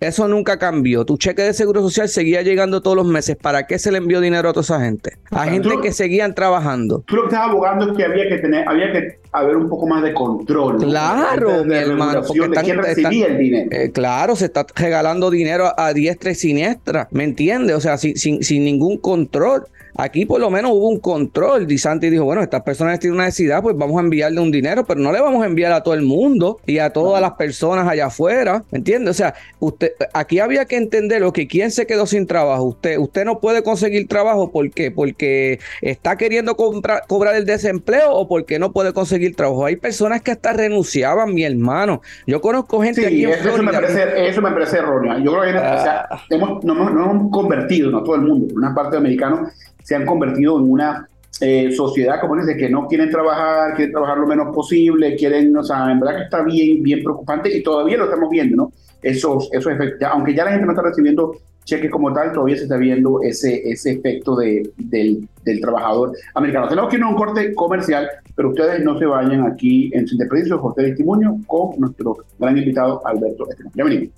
eso 0.00 0.28
nunca 0.28 0.58
cambió. 0.58 1.04
Tu 1.04 1.16
cheque 1.16 1.42
de 1.42 1.54
seguro 1.54 1.80
social 1.80 2.08
seguía 2.08 2.42
llegando 2.42 2.82
todos 2.82 2.96
los 2.96 3.06
meses. 3.06 3.36
¿Para 3.36 3.66
qué 3.66 3.78
se 3.78 3.90
le 3.90 3.98
envió 3.98 4.20
dinero 4.20 4.48
a 4.48 4.52
toda 4.52 4.62
esa 4.62 4.80
gente? 4.80 5.16
A 5.30 5.44
gente 5.46 5.70
que 5.80 5.92
seguían 5.92 6.34
trabajando. 6.34 7.02
Tú 7.06 7.16
lo 7.16 7.22
que 7.22 7.28
estás 7.28 7.48
abogando 7.48 7.90
es 7.90 7.96
que 7.96 8.04
había 8.04 8.28
que 8.28 8.38
tener, 8.38 8.68
había 8.68 8.92
que 8.92 9.18
haber 9.34 9.56
un 9.56 9.68
poco 9.68 9.86
más 9.86 10.02
de 10.02 10.14
control. 10.14 10.78
Claro, 10.78 11.64
mi 11.64 11.74
hermano, 11.74 12.22
porque 12.22 12.44
están, 12.44 13.12
el 13.12 13.36
dinero. 13.36 13.68
Eh, 13.72 13.90
claro, 13.90 14.36
se 14.36 14.44
está 14.44 14.64
regalando 14.76 15.28
dinero 15.28 15.72
a, 15.76 15.92
diestra 15.92 16.30
y 16.30 16.34
siniestra, 16.36 17.08
¿me 17.10 17.24
entiendes? 17.24 17.76
O 17.76 17.80
sea, 17.80 17.98
sin, 17.98 18.16
sin, 18.16 18.44
sin 18.44 18.64
ningún 18.64 18.96
control. 18.98 19.64
Aquí 19.96 20.26
por 20.26 20.40
lo 20.40 20.50
menos 20.50 20.72
hubo 20.72 20.88
un 20.88 20.98
control. 20.98 21.66
Di 21.66 21.78
Santi 21.78 22.10
dijo, 22.10 22.24
bueno, 22.24 22.42
estas 22.42 22.62
personas 22.62 22.98
tienen 22.98 23.14
una 23.14 23.26
necesidad, 23.26 23.62
pues 23.62 23.76
vamos 23.76 23.96
a 23.96 24.00
enviarle 24.00 24.40
un 24.40 24.50
dinero, 24.50 24.84
pero 24.84 24.98
no 24.98 25.12
le 25.12 25.20
vamos 25.20 25.42
a 25.42 25.46
enviar 25.46 25.72
a 25.72 25.82
todo 25.82 25.94
el 25.94 26.02
mundo 26.02 26.58
y 26.66 26.78
a 26.78 26.90
todas 26.90 27.20
las 27.20 27.34
personas 27.34 27.86
allá 27.86 28.06
afuera, 28.06 28.64
¿me 28.72 28.78
entiende? 28.78 29.10
O 29.10 29.14
sea, 29.14 29.34
usted, 29.60 29.92
aquí 30.12 30.40
había 30.40 30.64
que 30.64 30.76
entender 30.76 31.20
lo 31.20 31.32
que 31.32 31.46
quién 31.46 31.70
se 31.70 31.86
quedó 31.86 32.06
sin 32.06 32.26
trabajo. 32.26 32.64
Usted, 32.64 32.98
usted 32.98 33.24
no 33.24 33.38
puede 33.38 33.62
conseguir 33.62 34.08
trabajo, 34.08 34.50
¿por 34.50 34.68
qué? 34.72 34.90
Porque 34.90 35.60
está 35.80 36.16
queriendo 36.16 36.56
cobrar 36.56 37.36
el 37.36 37.46
desempleo 37.46 38.12
o 38.14 38.26
porque 38.26 38.58
no 38.58 38.72
puede 38.72 38.92
conseguir 38.92 39.23
trabajo. 39.32 39.66
Hay 39.66 39.76
personas 39.76 40.22
que 40.22 40.30
hasta 40.30 40.52
renunciaban, 40.52 41.32
mi 41.32 41.44
hermano. 41.44 42.02
Yo 42.26 42.40
conozco 42.40 42.82
gente 42.82 43.06
aquí 43.06 43.24
en 43.24 43.30
eso 43.30 43.42
Florida. 43.42 43.62
Me 43.62 43.72
parece, 43.72 44.28
eso 44.28 44.42
me 44.42 44.50
parece 44.50 44.78
erróneo. 44.78 45.18
Yo 45.18 45.32
creo 45.32 45.52
que 45.52 45.58
ah. 45.58 46.22
hemos, 46.30 46.64
no, 46.64 46.88
hemos 46.88 47.30
convertido, 47.30 47.90
no 47.90 48.02
todo 48.02 48.16
el 48.16 48.22
mundo, 48.22 48.54
una 48.54 48.74
parte 48.74 48.92
de 48.92 48.98
americanos 48.98 49.50
se 49.82 49.94
han 49.94 50.06
convertido 50.06 50.58
en 50.58 50.70
una 50.70 51.08
eh, 51.40 51.72
sociedad, 51.72 52.20
como 52.20 52.36
dice, 52.36 52.56
que 52.56 52.70
no 52.70 52.86
quieren 52.86 53.10
trabajar, 53.10 53.74
quieren 53.74 53.92
trabajar 53.92 54.18
lo 54.18 54.26
menos 54.26 54.54
posible, 54.54 55.16
quieren, 55.16 55.54
o 55.56 55.62
sea, 55.62 55.90
en 55.90 56.00
verdad 56.00 56.16
que 56.16 56.24
está 56.24 56.42
bien, 56.42 56.82
bien 56.82 57.02
preocupante 57.02 57.54
y 57.54 57.62
todavía 57.62 57.98
lo 57.98 58.04
estamos 58.04 58.30
viendo, 58.30 58.56
¿no? 58.56 58.72
Esos, 59.02 59.50
esos 59.52 59.72
efectos, 59.72 60.08
aunque 60.10 60.34
ya 60.34 60.44
la 60.44 60.52
gente 60.52 60.64
no 60.64 60.72
está 60.72 60.82
recibiendo 60.82 61.36
cheques 61.64 61.90
como 61.90 62.12
tal, 62.12 62.32
todavía 62.32 62.56
se 62.56 62.64
está 62.64 62.76
viendo 62.76 63.20
ese, 63.22 63.68
ese 63.68 63.92
efecto 63.92 64.36
de, 64.36 64.70
del, 64.76 65.28
del 65.44 65.60
trabajador 65.60 66.12
americano. 66.34 66.68
Tenemos 66.68 66.90
que 66.90 66.96
ir 66.96 67.02
a 67.02 67.08
un 67.08 67.16
corte 67.16 67.54
comercial, 67.54 68.08
pero 68.34 68.50
ustedes 68.50 68.84
no 68.84 68.98
se 68.98 69.06
vayan 69.06 69.46
aquí 69.46 69.90
en 69.94 70.06
Sin 70.06 70.18
Desperdicio, 70.18 70.58
José 70.58 70.82
Testimonio, 70.82 71.36
con 71.46 71.78
nuestro 71.78 72.16
gran 72.38 72.58
invitado 72.58 73.00
Alberto 73.06 73.48
Esteban. 73.48 73.72
Ya 73.74 73.84
venimos. 73.84 74.08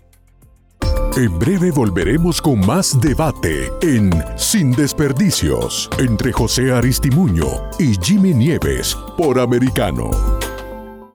En 1.16 1.38
breve 1.38 1.70
volveremos 1.70 2.42
con 2.42 2.60
más 2.66 3.00
debate 3.00 3.70
en 3.80 4.10
Sin 4.36 4.72
Desperdicios 4.72 5.88
entre 5.98 6.30
José 6.30 6.72
Aristimuño 6.72 7.46
y 7.78 7.94
Jimmy 8.02 8.34
Nieves 8.34 8.96
por 9.16 9.38
Americano. 9.38 10.10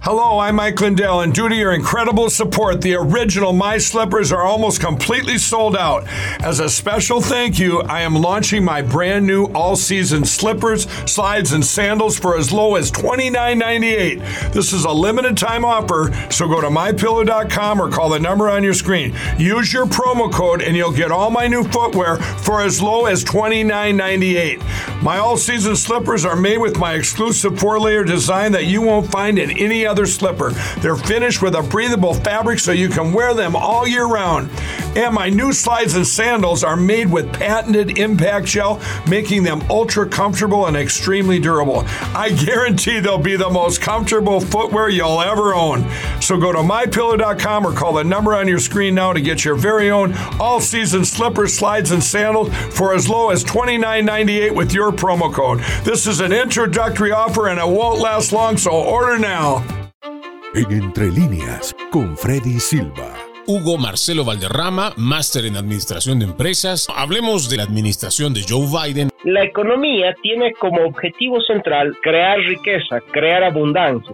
Hello, 0.03 0.39
I'm 0.39 0.55
Mike 0.55 0.81
Lindell, 0.81 1.21
and 1.21 1.31
due 1.31 1.47
to 1.47 1.53
your 1.53 1.73
incredible 1.73 2.31
support, 2.31 2.81
the 2.81 2.95
original 2.95 3.53
My 3.53 3.77
Slippers 3.77 4.31
are 4.31 4.41
almost 4.41 4.81
completely 4.81 5.37
sold 5.37 5.77
out. 5.77 6.07
As 6.41 6.59
a 6.59 6.71
special 6.71 7.21
thank 7.21 7.59
you, 7.59 7.81
I 7.81 8.01
am 8.01 8.15
launching 8.15 8.65
my 8.65 8.81
brand 8.81 9.27
new 9.27 9.45
all 9.53 9.75
season 9.75 10.25
slippers, 10.25 10.89
slides, 11.05 11.51
and 11.51 11.63
sandals 11.63 12.17
for 12.17 12.35
as 12.35 12.51
low 12.51 12.77
as 12.77 12.89
$29.98. 12.89 14.51
This 14.51 14.73
is 14.73 14.85
a 14.85 14.91
limited 14.91 15.37
time 15.37 15.63
offer, 15.63 16.11
so 16.31 16.47
go 16.47 16.61
to 16.61 16.69
mypillow.com 16.69 17.79
or 17.79 17.91
call 17.91 18.09
the 18.09 18.19
number 18.19 18.49
on 18.49 18.63
your 18.63 18.73
screen. 18.73 19.15
Use 19.37 19.71
your 19.71 19.85
promo 19.85 20.33
code, 20.33 20.63
and 20.63 20.75
you'll 20.75 20.91
get 20.91 21.11
all 21.11 21.29
my 21.29 21.45
new 21.45 21.63
footwear 21.63 22.15
for 22.17 22.63
as 22.63 22.81
low 22.81 23.05
as 23.05 23.23
$29.98. 23.23 25.03
My 25.03 25.19
all 25.19 25.37
season 25.37 25.75
slippers 25.75 26.25
are 26.25 26.35
made 26.35 26.57
with 26.57 26.79
my 26.79 26.95
exclusive 26.95 27.59
four 27.59 27.79
layer 27.79 28.03
design 28.03 28.51
that 28.53 28.65
you 28.65 28.81
won't 28.81 29.11
find 29.11 29.37
in 29.37 29.51
any 29.51 29.85
other 29.85 29.90
other 29.91 30.05
slipper. 30.05 30.51
They're 30.79 30.95
finished 30.95 31.41
with 31.41 31.53
a 31.53 31.61
breathable 31.61 32.13
fabric 32.13 32.59
so 32.59 32.71
you 32.71 32.87
can 32.87 33.11
wear 33.11 33.33
them 33.33 33.57
all 33.57 33.85
year 33.85 34.05
round. 34.05 34.49
And 34.95 35.13
my 35.13 35.29
new 35.29 35.51
slides 35.51 35.95
and 35.95 36.07
sandals 36.07 36.63
are 36.63 36.77
made 36.77 37.11
with 37.11 37.33
patented 37.33 37.97
impact 37.97 38.47
gel, 38.47 38.81
making 39.05 39.43
them 39.43 39.61
ultra 39.69 40.07
comfortable 40.07 40.67
and 40.67 40.77
extremely 40.77 41.39
durable. 41.39 41.83
I 42.15 42.29
guarantee 42.29 43.01
they'll 43.01 43.17
be 43.17 43.35
the 43.35 43.49
most 43.49 43.81
comfortable 43.81 44.39
footwear 44.39 44.87
you'll 44.87 45.21
ever 45.21 45.53
own. 45.53 45.89
So 46.21 46.37
go 46.37 46.53
to 46.53 46.59
mypillow.com 46.59 47.67
or 47.67 47.73
call 47.73 47.93
the 47.93 48.03
number 48.05 48.33
on 48.33 48.47
your 48.47 48.59
screen 48.59 48.95
now 48.95 49.11
to 49.11 49.19
get 49.19 49.43
your 49.43 49.55
very 49.55 49.91
own 49.91 50.13
all 50.39 50.61
season 50.61 51.03
slippers, 51.03 51.53
slides, 51.53 51.91
and 51.91 52.01
sandals 52.01 52.53
for 52.73 52.93
as 52.93 53.09
low 53.09 53.29
as 53.29 53.43
$29.98 53.43 54.55
with 54.55 54.73
your 54.73 54.91
promo 54.91 55.33
code. 55.33 55.59
This 55.83 56.07
is 56.07 56.21
an 56.21 56.31
introductory 56.31 57.11
offer 57.11 57.49
and 57.49 57.59
it 57.59 57.67
won't 57.67 57.99
last 57.99 58.31
long, 58.31 58.57
so 58.57 58.71
order 58.71 59.17
now. 59.17 59.80
En 60.53 60.69
Entre 60.69 61.05
Líneas, 61.05 61.73
con 61.91 62.17
Freddy 62.17 62.59
Silva. 62.59 63.15
Hugo 63.47 63.77
Marcelo 63.77 64.25
Valderrama, 64.25 64.91
máster 64.97 65.45
en 65.45 65.55
Administración 65.55 66.19
de 66.19 66.25
Empresas. 66.25 66.87
Hablemos 66.93 67.49
de 67.49 67.55
la 67.55 67.63
administración 67.63 68.33
de 68.33 68.41
Joe 68.45 68.67
Biden. 68.67 69.11
La 69.23 69.45
economía 69.45 70.13
tiene 70.21 70.51
como 70.51 70.83
objetivo 70.83 71.39
central 71.39 71.95
crear 72.01 72.37
riqueza, 72.39 72.99
crear 73.11 73.45
abundancia. 73.45 74.13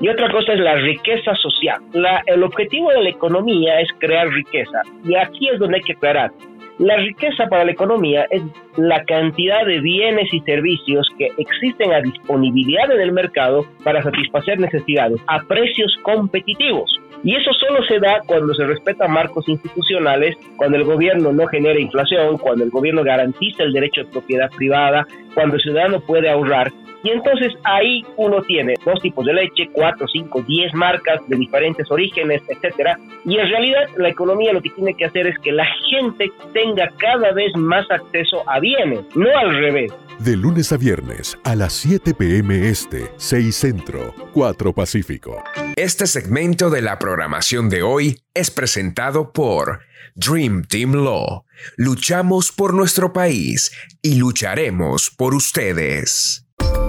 Y 0.00 0.08
otra 0.08 0.32
cosa 0.32 0.54
es 0.54 0.60
la 0.60 0.76
riqueza 0.76 1.34
social. 1.34 1.82
el 2.24 2.42
objetivo 2.42 2.88
de 2.88 3.02
la 3.02 3.10
economía 3.10 3.78
es 3.78 3.88
crear 3.98 4.28
riqueza. 4.28 4.80
Y 5.04 5.14
aquí 5.16 5.50
es 5.50 5.58
donde 5.58 5.76
hay 5.76 5.82
que 5.82 5.92
aclarar. 5.92 6.32
La 6.78 6.96
riqueza 6.96 7.46
para 7.46 7.64
la 7.64 7.70
economía 7.70 8.26
es 8.30 8.42
la 8.76 9.04
cantidad 9.04 9.64
de 9.64 9.80
bienes 9.80 10.32
y 10.32 10.40
servicios 10.40 11.08
que 11.16 11.30
existen 11.38 11.92
a 11.92 12.00
disponibilidad 12.00 12.90
en 12.90 13.00
el 13.00 13.12
mercado 13.12 13.64
para 13.84 14.02
satisfacer 14.02 14.58
necesidades 14.58 15.20
a 15.28 15.44
precios 15.44 15.96
competitivos. 16.02 17.00
Y 17.22 17.36
eso 17.36 17.52
solo 17.54 17.82
se 17.84 18.00
da 18.00 18.20
cuando 18.26 18.52
se 18.54 18.66
respetan 18.66 19.12
marcos 19.12 19.48
institucionales, 19.48 20.36
cuando 20.56 20.76
el 20.76 20.84
gobierno 20.84 21.32
no 21.32 21.46
genera 21.46 21.78
inflación, 21.78 22.38
cuando 22.38 22.64
el 22.64 22.70
gobierno 22.70 23.04
garantiza 23.04 23.62
el 23.62 23.72
derecho 23.72 24.02
de 24.02 24.10
propiedad 24.10 24.50
privada, 24.50 25.06
cuando 25.34 25.56
el 25.56 25.62
ciudadano 25.62 26.00
puede 26.00 26.30
ahorrar 26.30 26.72
y 27.04 27.10
entonces 27.10 27.52
ahí 27.64 28.02
uno 28.16 28.40
tiene 28.40 28.74
dos 28.84 28.98
tipos 29.02 29.26
de 29.26 29.34
leche, 29.34 29.68
cuatro, 29.72 30.08
cinco, 30.08 30.42
diez 30.48 30.72
marcas 30.72 31.20
de 31.28 31.36
diferentes 31.36 31.88
orígenes, 31.90 32.40
etcétera. 32.48 32.98
Y 33.26 33.36
en 33.36 33.46
realidad 33.46 33.82
la 33.98 34.08
economía 34.08 34.54
lo 34.54 34.62
que 34.62 34.70
tiene 34.70 34.94
que 34.94 35.04
hacer 35.04 35.26
es 35.26 35.38
que 35.40 35.52
la 35.52 35.66
gente 35.90 36.32
tenga 36.54 36.90
cada 36.98 37.32
vez 37.32 37.54
más 37.56 37.84
acceso 37.90 38.42
a 38.48 38.58
bienes, 38.58 39.04
no 39.14 39.28
al 39.36 39.54
revés. 39.54 39.92
De 40.18 40.34
lunes 40.34 40.72
a 40.72 40.78
viernes 40.78 41.38
a 41.44 41.54
las 41.54 41.74
7 41.74 42.14
p.m. 42.14 42.70
Este, 42.70 43.10
6 43.18 43.54
Centro, 43.54 44.14
4 44.32 44.72
Pacífico. 44.72 45.44
Este 45.76 46.06
segmento 46.06 46.70
de 46.70 46.80
la 46.80 46.98
programación 46.98 47.68
de 47.68 47.82
hoy 47.82 48.16
es 48.32 48.50
presentado 48.50 49.30
por 49.30 49.80
Dream 50.14 50.64
Team 50.64 50.94
Law. 50.94 51.43
Luchamos 51.76 52.52
por 52.52 52.74
nuestro 52.74 53.12
país 53.12 53.72
y 54.02 54.16
lucharemos 54.16 55.10
por 55.10 55.34
ustedes. 55.34 56.44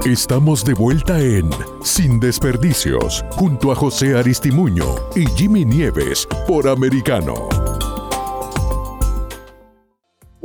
Estamos 0.05 0.63
de 0.63 0.73
vuelta 0.73 1.19
en 1.19 1.49
Sin 1.83 2.19
Desperdicios, 2.19 3.25
junto 3.31 3.71
a 3.71 3.75
José 3.75 4.15
Aristimuño 4.15 4.85
y 5.15 5.25
Jimmy 5.35 5.65
Nieves 5.65 6.27
por 6.47 6.67
Americano. 6.67 7.49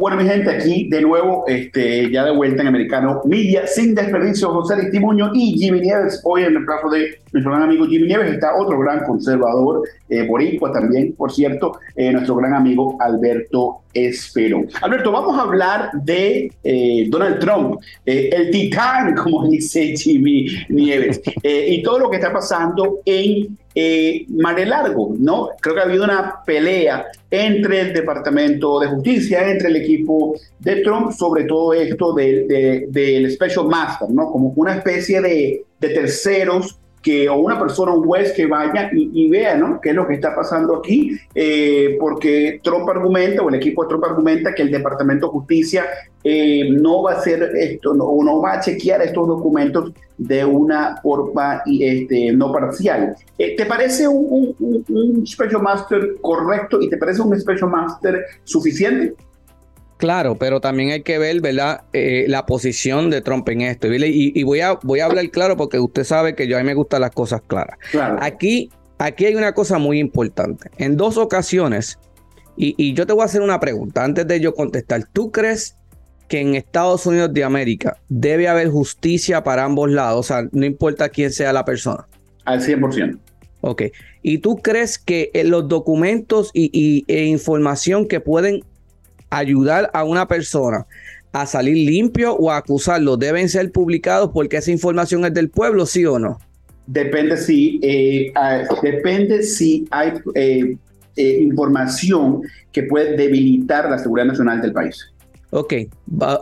Bueno, 0.00 0.16
mi 0.16 0.24
gente, 0.26 0.48
aquí 0.48 0.88
de 0.88 1.02
nuevo, 1.02 1.44
este, 1.46 2.10
ya 2.10 2.24
de 2.24 2.30
vuelta 2.30 2.62
en 2.62 2.68
Americano 2.68 3.20
Media, 3.26 3.66
sin 3.66 3.94
desperdicio, 3.94 4.48
José 4.48 4.72
Aristimuño 4.72 5.30
y 5.34 5.58
Jimmy 5.58 5.82
Nieves. 5.82 6.22
Hoy 6.24 6.44
en 6.44 6.56
el 6.56 6.64
plazo 6.64 6.88
de 6.88 7.20
nuestro 7.32 7.52
gran 7.52 7.62
amigo 7.62 7.86
Jimmy 7.86 8.06
Nieves 8.06 8.32
está 8.32 8.54
otro 8.56 8.78
gran 8.78 9.04
conservador, 9.04 9.82
eh, 10.08 10.26
boricua 10.26 10.72
también, 10.72 11.14
por 11.14 11.32
cierto, 11.32 11.78
eh, 11.94 12.12
nuestro 12.12 12.36
gran 12.36 12.54
amigo 12.54 12.96
Alberto 13.00 13.82
Espero. 13.92 14.62
Alberto, 14.82 15.10
vamos 15.10 15.36
a 15.36 15.42
hablar 15.42 15.90
de 15.92 16.52
eh, 16.62 17.06
Donald 17.08 17.40
Trump, 17.40 17.80
eh, 18.06 18.30
el 18.32 18.50
titán, 18.50 19.14
como 19.22 19.48
dice 19.48 19.96
Jimmy 19.96 20.46
Nieves, 20.68 21.20
y 21.42 21.82
todo 21.82 21.98
lo 21.98 22.10
que 22.10 22.16
está 22.16 22.32
pasando 22.32 23.00
en 23.04 23.58
eh, 23.74 24.26
Largo, 24.28 25.14
¿no? 25.18 25.48
Creo 25.60 25.74
que 25.74 25.80
ha 25.80 25.84
habido 25.84 26.04
una 26.04 26.40
pelea 26.44 27.06
entre 27.30 27.80
el 27.80 27.92
Departamento 27.92 28.78
de 28.78 28.88
Justicia, 28.88 29.50
entre 29.50 29.68
el 29.68 29.76
equipo 29.76 30.36
de 30.60 30.82
Trump, 30.82 31.10
sobre 31.10 31.44
todo 31.44 31.74
esto 31.74 32.12
del, 32.12 32.46
del 32.88 33.30
Special 33.32 33.66
Master, 33.66 34.08
¿no? 34.10 34.30
Como 34.30 34.52
una 34.54 34.76
especie 34.76 35.20
de, 35.20 35.64
de 35.80 35.88
terceros 35.88 36.78
que 37.02 37.28
o 37.28 37.36
una 37.36 37.58
persona, 37.58 37.92
un 37.92 38.04
juez 38.04 38.32
que 38.32 38.46
vaya 38.46 38.90
y, 38.92 39.28
vea 39.30 39.56
¿no? 39.56 39.80
qué 39.80 39.90
es 39.90 39.94
lo 39.94 40.06
que 40.06 40.14
está 40.14 40.34
pasando 40.34 40.76
aquí, 40.76 41.18
eh, 41.34 41.96
porque 41.98 42.60
Trump 42.62 42.88
argumenta, 42.88 43.42
o 43.42 43.48
el 43.48 43.54
equipo 43.54 43.82
de 43.82 43.88
Trump 43.88 44.04
argumenta 44.04 44.54
que 44.54 44.62
el 44.62 44.70
Departamento 44.70 45.26
de 45.26 45.32
Justicia 45.32 45.86
eh, 46.22 46.68
no 46.70 47.02
va 47.02 47.12
a 47.12 47.16
hacer 47.16 47.42
esto, 47.56 47.94
no, 47.94 48.06
no 48.22 48.40
va 48.40 48.54
a 48.54 48.60
chequear 48.60 49.00
estos 49.02 49.26
documentos 49.26 49.92
de 50.18 50.44
una 50.44 50.96
forma 51.02 51.62
este, 51.66 52.32
no 52.32 52.52
parcial. 52.52 53.16
Eh, 53.38 53.56
¿Te 53.56 53.64
parece 53.64 54.06
un, 54.06 54.54
un, 54.58 54.84
un 54.88 55.26
Special 55.26 55.62
Master 55.62 56.16
correcto 56.20 56.80
y 56.82 56.90
te 56.90 56.98
parece 56.98 57.22
un 57.22 57.38
Special 57.40 57.70
Master 57.70 58.24
suficiente? 58.44 59.14
Claro, 60.00 60.36
pero 60.36 60.62
también 60.62 60.92
hay 60.92 61.02
que 61.02 61.18
ver, 61.18 61.42
¿verdad? 61.42 61.82
Eh, 61.92 62.24
la 62.26 62.46
posición 62.46 63.10
de 63.10 63.20
Trump 63.20 63.46
en 63.50 63.60
esto. 63.60 63.86
Y, 63.92 64.42
voy, 64.44 64.60
a, 64.60 64.78
voy 64.82 65.00
a 65.00 65.04
hablar 65.04 65.28
claro 65.30 65.58
porque 65.58 65.78
usted 65.78 66.04
sabe 66.04 66.34
que 66.34 66.48
yo 66.48 66.56
a 66.56 66.60
mí 66.60 66.66
me 66.66 66.72
gustan 66.72 67.02
las 67.02 67.10
cosas 67.10 67.42
claras. 67.46 67.76
Aquí, 68.20 68.70
aquí 68.96 69.26
hay 69.26 69.34
una 69.34 69.52
cosa 69.52 69.76
muy 69.76 69.98
importante. 69.98 70.70
En 70.78 70.96
dos 70.96 71.18
ocasiones, 71.18 71.98
y, 72.56 72.94
yo 72.94 73.06
te 73.06 73.12
voy 73.12 73.22
a 73.22 73.26
hacer 73.26 73.42
una 73.42 73.60
pregunta 73.60 74.02
antes 74.02 74.26
de 74.26 74.40
yo 74.40 74.54
contestar. 74.54 75.04
¿Tú 75.12 75.30
crees 75.30 75.76
que 76.28 76.40
en 76.40 76.54
Estados 76.54 77.04
Unidos 77.04 77.34
de 77.34 77.44
América 77.44 77.98
debe 78.08 78.48
haber 78.48 78.68
justicia 78.68 79.44
para 79.44 79.64
ambos 79.64 79.90
lados, 79.90 80.20
o 80.20 80.22
sea, 80.22 80.48
no 80.52 80.64
importa 80.64 81.10
quién 81.10 81.30
sea 81.30 81.52
la 81.52 81.66
persona. 81.66 82.06
Al 82.46 82.62
100%. 82.62 83.18
Ok. 83.60 83.82
¿Y 84.22 84.38
tú 84.38 84.56
crees 84.56 84.98
que 84.98 85.30
los 85.44 85.68
documentos 85.68 86.50
y, 86.54 87.04
e 87.06 87.24
información 87.24 88.06
que 88.06 88.20
pueden 88.20 88.62
ayudar 89.30 89.90
a 89.92 90.04
una 90.04 90.26
persona 90.26 90.86
a 91.32 91.46
salir 91.46 91.76
limpio 91.76 92.34
o 92.34 92.50
a 92.50 92.56
acusarlo 92.56 93.16
deben 93.16 93.48
ser 93.48 93.70
publicados 93.70 94.30
porque 94.32 94.56
esa 94.56 94.70
información 94.70 95.24
es 95.24 95.32
del 95.32 95.48
pueblo, 95.48 95.86
sí 95.86 96.04
o 96.04 96.18
no? 96.18 96.38
Depende 96.86 97.36
si, 97.36 97.78
eh, 97.82 98.32
depende 98.82 99.44
si 99.44 99.86
hay 99.92 100.14
eh, 100.34 100.76
información 101.16 102.42
que 102.72 102.82
puede 102.82 103.16
debilitar 103.16 103.88
la 103.88 103.98
seguridad 103.98 104.26
nacional 104.26 104.60
del 104.60 104.72
país. 104.72 105.12
Ok, 105.52 105.74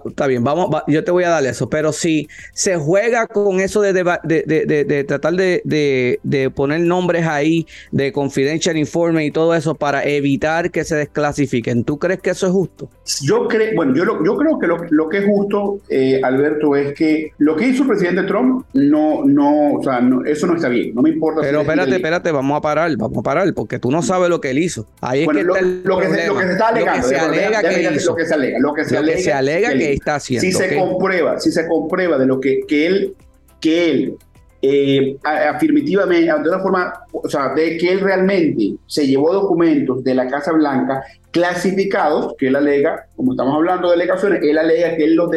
está 0.06 0.26
bien, 0.26 0.44
vamos, 0.44 0.68
yo 0.86 1.02
te 1.02 1.10
voy 1.10 1.24
a 1.24 1.30
dar 1.30 1.46
eso, 1.46 1.70
pero 1.70 1.92
si 1.92 2.28
se 2.52 2.76
juega 2.76 3.26
con 3.26 3.60
eso 3.60 3.80
de, 3.80 3.92
de, 3.94 5.04
tratar 5.04 5.32
de, 5.34 6.50
poner 6.54 6.80
nombres 6.80 7.26
ahí, 7.26 7.66
de 7.90 8.12
confidential 8.12 8.76
informe 8.76 9.24
y 9.24 9.30
todo 9.30 9.54
eso 9.54 9.74
para 9.74 10.04
evitar 10.04 10.70
que 10.70 10.84
se 10.84 10.94
desclasifiquen, 10.94 11.84
¿tú 11.84 11.98
crees 11.98 12.20
que 12.20 12.30
eso 12.30 12.46
es 12.46 12.52
justo? 12.52 12.90
Yo 13.22 13.48
creo, 13.48 13.74
bueno, 13.74 13.94
yo, 13.94 14.04
yo 14.22 14.36
creo 14.36 14.58
que 14.58 14.66
lo, 14.66 15.08
que 15.08 15.18
es 15.18 15.24
justo, 15.24 15.80
eh, 15.88 16.20
Alberto, 16.22 16.76
es 16.76 16.92
que 16.92 17.32
lo 17.38 17.56
que 17.56 17.68
hizo 17.68 17.84
el 17.84 17.88
presidente 17.88 18.24
Trump 18.24 18.66
no, 18.74 19.24
no, 19.24 19.74
o 19.74 19.82
sea, 19.82 20.06
eso 20.26 20.46
no 20.46 20.56
está 20.56 20.68
bien, 20.68 20.94
no 20.94 21.00
me 21.00 21.10
importa. 21.10 21.40
Pero 21.40 21.62
espérate, 21.62 21.94
espérate, 21.94 22.30
vamos 22.30 22.58
a 22.58 22.60
parar, 22.60 22.94
vamos 22.98 23.18
a 23.18 23.22
parar, 23.22 23.54
porque 23.54 23.78
tú 23.78 23.90
no 23.90 24.02
sabes 24.02 24.28
lo 24.28 24.38
que 24.38 24.50
él 24.50 24.58
hizo. 24.58 24.86
Ahí 25.00 25.22
es 25.22 25.28
que 25.28 25.42
lo, 25.42 25.54
lo, 25.54 25.98
que 25.98 26.08
se, 26.08 26.26
está 26.52 26.68
alegando, 26.68 27.06
lo 27.06 27.08
que 27.08 27.16
se 27.16 27.18
alega 27.18 27.62
que 27.62 27.94
hizo. 27.94 28.10
Lo 28.10 28.16
que 28.16 28.26
se 28.26 28.34
alega, 28.34 28.58
lo 28.58 28.74
que 28.74 28.84
se 28.84 28.97
que 29.04 29.18
se 29.18 29.32
alega 29.32 29.72
que, 29.72 29.92
está 29.92 30.16
haciendo. 30.16 30.46
Si 30.46 30.52
se 30.52 30.76
comprueba, 30.76 31.40
si 31.40 31.52
se 31.52 31.66
comprueba 31.66 32.18
de 32.18 32.26
lo 32.26 32.40
que, 32.40 32.60
que 32.66 32.86
él, 32.86 33.14
que 33.60 33.90
él 33.90 34.18
eh, 34.60 35.16
afirmativamente, 35.22 36.32
de 36.42 36.48
una 36.48 36.58
forma, 36.58 36.92
o 37.12 37.28
sea, 37.28 37.54
de 37.54 37.76
que 37.78 37.92
él 37.92 38.00
realmente 38.00 38.74
se 38.86 39.06
llevó 39.06 39.32
documentos 39.32 40.02
de 40.02 40.14
la 40.14 40.26
Casa 40.26 40.50
Blanca 40.50 41.00
clasificados, 41.30 42.34
que 42.36 42.48
él 42.48 42.56
alega, 42.56 43.06
como 43.14 43.34
estamos 43.34 43.54
hablando 43.54 43.88
de 43.90 43.98
delegaciones, 43.98 44.40
él 44.42 44.58
alega 44.58 44.96
que 44.96 45.04
él 45.04 45.14
los 45.14 45.30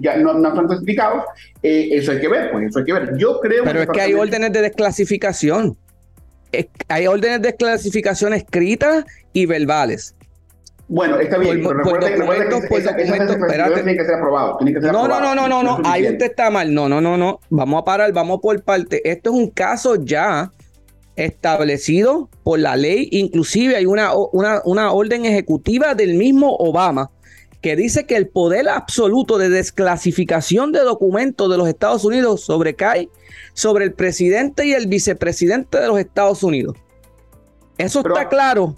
ya 0.00 0.16
no, 0.16 0.34
no 0.34 0.48
están 0.48 0.66
clasificados, 0.66 1.24
eh, 1.62 1.90
eso 1.92 2.10
hay 2.10 2.20
que 2.20 2.28
ver, 2.28 2.50
pues 2.50 2.66
eso 2.68 2.80
hay 2.80 2.84
que 2.84 2.92
ver. 2.92 3.16
Yo 3.16 3.38
creo 3.38 3.62
Pero 3.62 3.82
es 3.82 3.88
que 3.88 4.00
hay 4.00 4.14
órdenes 4.14 4.52
de 4.52 4.62
desclasificación. 4.62 5.76
hay 6.88 7.06
órdenes 7.06 7.42
de 7.42 7.48
desclasificación 7.50 8.34
escritas 8.34 9.04
y 9.32 9.46
verbales. 9.46 10.16
Bueno, 10.88 11.18
está 11.18 11.38
bien. 11.38 11.62
Por, 11.62 11.82
por 11.82 12.00
documentos, 12.00 12.64
por 12.68 12.78
espérate. 12.78 13.74
Tiene 13.74 13.96
que 13.96 14.04
ser 14.04 14.14
aprobado. 14.14 14.56
Tiene 14.58 14.74
que 14.74 14.80
ser 14.80 14.92
no, 14.92 15.08
no, 15.08 15.20
no, 15.20 15.34
no, 15.34 15.48
no, 15.48 15.62
no. 15.62 15.80
Ahí 15.84 16.04
usted 16.04 16.26
está 16.26 16.50
mal. 16.50 16.72
No, 16.72 16.88
no, 16.88 17.00
no, 17.00 17.16
no. 17.16 17.40
Vamos 17.50 17.82
a 17.82 17.84
parar, 17.84 18.12
vamos 18.12 18.40
por 18.40 18.62
parte. 18.62 19.08
Esto 19.08 19.30
es 19.30 19.36
un 19.36 19.50
caso 19.50 19.96
ya 19.96 20.52
establecido 21.16 22.28
por 22.44 22.60
la 22.60 22.76
ley. 22.76 23.08
Inclusive 23.10 23.76
hay 23.76 23.86
una, 23.86 24.12
una, 24.14 24.60
una 24.64 24.92
orden 24.92 25.24
ejecutiva 25.24 25.94
del 25.94 26.14
mismo 26.14 26.54
Obama 26.56 27.10
que 27.60 27.74
dice 27.74 28.06
que 28.06 28.16
el 28.16 28.28
poder 28.28 28.68
absoluto 28.68 29.38
de 29.38 29.48
desclasificación 29.48 30.70
de 30.70 30.80
documentos 30.80 31.50
de 31.50 31.56
los 31.56 31.66
Estados 31.68 32.04
Unidos 32.04 32.42
sobrecae 32.42 33.08
sobre 33.54 33.86
el 33.86 33.92
presidente 33.92 34.66
y 34.66 34.72
el 34.72 34.86
vicepresidente 34.86 35.80
de 35.80 35.88
los 35.88 35.98
Estados 35.98 36.44
Unidos. 36.44 36.76
Eso 37.76 38.06
está 38.06 38.28
claro 38.28 38.76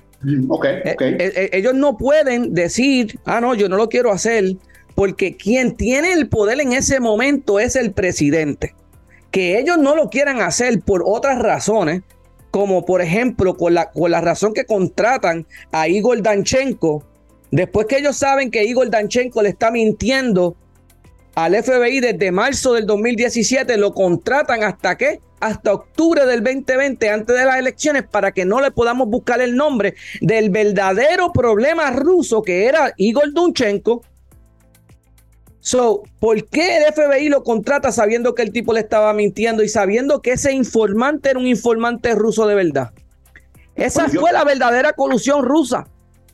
okay, 0.48 0.80
eh, 0.84 0.92
okay. 0.94 1.12
Eh, 1.14 1.32
eh, 1.34 1.50
ellos 1.52 1.74
no 1.74 1.96
pueden 1.96 2.54
decir, 2.54 3.18
ah, 3.24 3.40
no, 3.40 3.54
yo 3.54 3.68
no 3.68 3.76
lo 3.76 3.88
quiero 3.88 4.12
hacer, 4.12 4.56
porque 4.94 5.36
quien 5.36 5.76
tiene 5.76 6.12
el 6.12 6.28
poder 6.28 6.60
en 6.60 6.72
ese 6.72 7.00
momento 7.00 7.60
es 7.60 7.76
el 7.76 7.92
presidente. 7.92 8.74
Que 9.30 9.58
ellos 9.58 9.78
no 9.78 9.94
lo 9.94 10.10
quieran 10.10 10.40
hacer 10.40 10.80
por 10.80 11.02
otras 11.04 11.38
razones, 11.38 12.02
como 12.50 12.84
por 12.84 13.02
ejemplo 13.02 13.56
con 13.56 13.74
la, 13.74 13.90
con 13.90 14.10
la 14.10 14.20
razón 14.20 14.54
que 14.54 14.64
contratan 14.64 15.46
a 15.70 15.86
Igor 15.88 16.22
Danchenko, 16.22 17.04
después 17.50 17.86
que 17.86 17.98
ellos 17.98 18.16
saben 18.16 18.50
que 18.50 18.64
Igor 18.64 18.90
Danchenko 18.90 19.42
le 19.42 19.50
está 19.50 19.70
mintiendo 19.70 20.56
al 21.34 21.54
FBI 21.54 22.00
desde 22.00 22.32
marzo 22.32 22.74
del 22.74 22.86
2017, 22.86 23.76
lo 23.76 23.94
contratan 23.94 24.64
hasta 24.64 24.96
qué? 24.96 25.20
Hasta 25.40 25.72
octubre 25.72 26.26
del 26.26 26.42
2020, 26.42 27.10
antes 27.10 27.36
de 27.36 27.44
las 27.44 27.58
elecciones, 27.58 28.04
para 28.04 28.32
que 28.32 28.44
no 28.44 28.60
le 28.60 28.70
podamos 28.70 29.08
buscar 29.08 29.40
el 29.40 29.56
nombre 29.56 29.94
del 30.20 30.50
verdadero 30.50 31.32
problema 31.32 31.90
ruso 31.90 32.42
que 32.42 32.66
era 32.66 32.92
Igor 32.96 33.32
Dunchenko. 33.32 34.02
So, 35.60 36.02
¿por 36.18 36.48
qué 36.48 36.78
el 36.78 36.92
FBI 36.92 37.28
lo 37.28 37.42
contrata 37.42 37.92
sabiendo 37.92 38.34
que 38.34 38.42
el 38.42 38.52
tipo 38.52 38.72
le 38.72 38.80
estaba 38.80 39.12
mintiendo 39.12 39.62
y 39.62 39.68
sabiendo 39.68 40.22
que 40.22 40.32
ese 40.32 40.52
informante 40.52 41.30
era 41.30 41.38
un 41.38 41.46
informante 41.46 42.14
ruso 42.14 42.46
de 42.46 42.54
verdad? 42.54 42.90
Esa 43.74 44.08
fue 44.08 44.32
la 44.32 44.44
verdadera 44.44 44.92
colusión 44.92 45.44
rusa. 45.44 45.86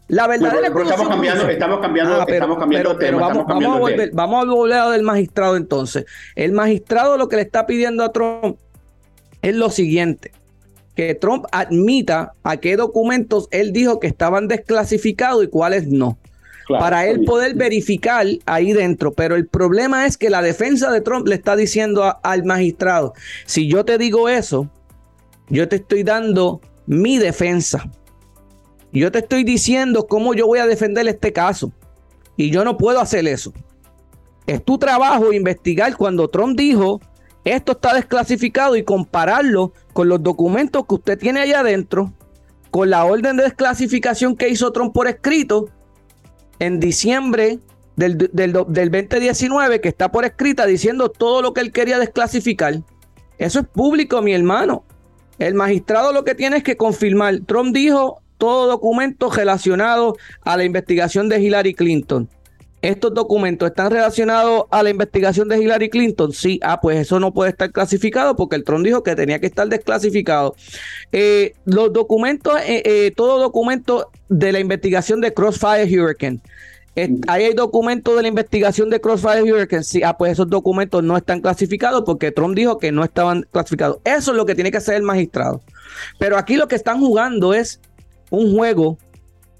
La 0.09 0.27
verdadera 0.27 0.69
pero, 0.69 0.83
estamos 0.83 1.09
cambiando, 1.09 1.49
estamos 1.49 1.81
cambiando, 1.81 2.21
ah, 2.21 2.27
estamos 2.29 2.59
cambiando 2.59 2.99
pero, 2.99 3.19
vamos, 3.19 3.47
vamos, 3.47 3.77
a 3.77 3.79
volver, 3.79 4.11
vamos 4.13 4.45
a 4.45 4.51
volver 4.51 4.79
a 4.79 4.91
del 4.91 5.03
magistrado 5.03 5.57
entonces. 5.57 6.05
El 6.37 6.53
magistrado 6.53 7.17
lo 7.17 7.29
que 7.29 7.37
le 7.37 7.43
está 7.43 7.65
pidiendo 7.65 8.05
a 8.05 8.13
Trump 8.13 8.59
es 9.45 9.55
lo 9.55 9.71
siguiente, 9.71 10.33
que 10.97 11.15
Trump 11.15 11.45
admita 11.53 12.33
a 12.43 12.57
qué 12.57 12.77
documentos 12.77 13.47
él 13.51 13.73
dijo 13.75 14.01
que 14.01 14.07
estaban 14.07 14.49
desclasificados 14.49 15.45
y 15.45 15.49
cuáles 15.49 15.87
no. 15.87 16.19
para 16.67 17.07
él 17.07 17.25
poder 17.27 17.55
verificar 17.55 18.27
ahí 18.47 18.73
dentro. 18.73 19.13
Pero 19.13 19.37
el 19.37 19.47
problema 19.47 20.07
es 20.07 20.17
que 20.17 20.31
la 20.31 20.41
defensa 20.41 20.91
de 20.91 21.03
Trump 21.03 21.29
le 21.29 21.35
está 21.35 21.57
diciendo 21.57 22.17
al 22.23 22.45
magistrado, 22.45 23.13
si 23.45 23.69
yo 23.69 23.85
te 23.85 23.99
digo 23.99 24.31
eso, 24.31 24.71
yo 25.51 25.69
te 25.69 25.77
estoy 25.77 26.05
dando 26.05 26.63
mi 26.87 27.19
defensa. 27.19 27.91
Yo 28.93 29.13
te 29.13 29.19
estoy 29.19 29.45
diciendo 29.45 30.07
cómo 30.07 30.33
yo 30.33 30.47
voy 30.47 30.61
a 30.61 30.67
defender 30.67 31.07
este 31.07 31.35
caso. 31.35 31.71
Y 32.37 32.51
yo 32.51 32.65
no 32.65 32.79
puedo 32.79 32.99
hacer 32.99 33.29
eso. 33.29 33.53
Es 34.47 34.65
tu 34.65 34.79
trabajo 34.79 35.35
investigar 35.35 35.97
cuando 35.99 36.29
Trump 36.29 36.57
dijo 36.57 37.03
esto 37.45 37.73
está 37.73 37.95
desclasificado 37.95 38.77
y 38.77 38.85
compararlo 38.85 39.73
con 39.93 40.09
los 40.09 40.23
documentos 40.23 40.87
que 40.87 40.95
usted 40.95 41.19
tiene 41.19 41.41
allá 41.41 41.61
adentro, 41.61 42.13
con 42.71 42.91
la 42.91 43.05
orden 43.05 43.37
de 43.37 43.45
desclasificación 43.45 44.37
que 44.37 44.49
hizo 44.49 44.73
Trump 44.73 44.95
por 44.95 45.07
escrito 45.09 45.69
en 46.59 46.81
diciembre 46.81 47.59
del, 47.97 48.17
del, 48.33 48.53
2019, 48.53 49.81
que 49.81 49.89
está 49.89 50.11
por 50.11 50.25
escrita 50.25 50.67
diciendo 50.67 51.11
todo 51.11 51.43
lo 51.43 51.53
que 51.53 51.61
él 51.61 51.71
quería 51.71 51.99
desclasificar. 51.99 52.81
Eso 53.39 53.61
es 53.61 53.67
público, 53.67 54.23
mi 54.23 54.33
hermano. 54.33 54.85
El 55.39 55.55
magistrado 55.55 56.13
lo 56.13 56.25
que 56.25 56.35
tiene 56.35 56.59
es 56.59 56.63
que 56.63 56.77
confirmar. 56.77 57.41
Trump 57.47 57.75
dijo 57.75 58.23
todo 58.39 58.67
documento 58.67 59.31
relacionado 59.31 60.17
a 60.43 60.57
la 60.57 60.65
investigación 60.65 61.29
de 61.29 61.41
Hillary 61.41 61.75
Clinton 61.75 62.29
estos 62.89 63.15
documentos 63.15 63.69
están 63.69 63.91
relacionados 63.91 64.65
a 64.71 64.83
la 64.83 64.91
investigación 64.91 65.49
de 65.49 65.59
Hillary 65.59 65.89
Clinton. 65.89 66.33
Sí, 66.33 66.61
ah, 66.63 66.81
pues 66.81 66.99
eso 66.99 67.19
no 67.19 67.33
puede 67.33 67.51
estar 67.51 67.73
clasificado 67.73 68.37
porque 68.37 68.57
el 68.57 68.65
Tron 68.65 68.83
dijo 68.83 69.03
que 69.03 69.17
tenía 69.17 69.39
que 69.39 69.47
estar 69.47 69.67
desclasificado. 69.69 70.55
Eh, 71.11 71.55
los 71.65 71.93
documentos, 71.93 72.61
eh, 72.61 72.83
eh, 72.85 73.13
todo 73.17 73.41
documento 73.41 74.11
de 74.29 74.53
la 74.53 74.61
investigación 74.61 75.23
de 75.23 75.33
Crossfire 75.33 75.85
Hurricane. 75.85 76.41
ahí 77.27 77.45
hay 77.45 77.55
documentos 77.55 78.17
de 78.17 78.23
la 78.23 78.29
investigación 78.29 78.91
de 78.91 79.01
Crossfire 79.01 79.43
Hurricane. 79.43 79.83
Sí, 79.83 80.03
ah, 80.03 80.19
pues 80.19 80.33
esos 80.33 80.51
documentos 80.51 81.03
no 81.03 81.17
están 81.17 81.41
clasificados 81.41 82.03
porque 82.05 82.33
Trump 82.33 82.55
dijo 82.55 82.79
que 82.79 82.93
no 82.93 83.03
estaban 83.03 83.47
clasificados. 83.51 83.99
Eso 84.05 84.33
es 84.33 84.37
lo 84.37 84.45
que 84.45 84.55
tiene 84.55 84.71
que 84.71 84.77
hacer 84.77 84.97
el 84.97 85.03
magistrado. 85.03 85.63
Pero 86.19 86.37
aquí 86.37 86.57
lo 86.57 86.69
que 86.69 86.77
están 86.77 87.01
jugando 87.01 87.55
es 87.55 87.81
un 88.31 88.55
juego 88.55 88.99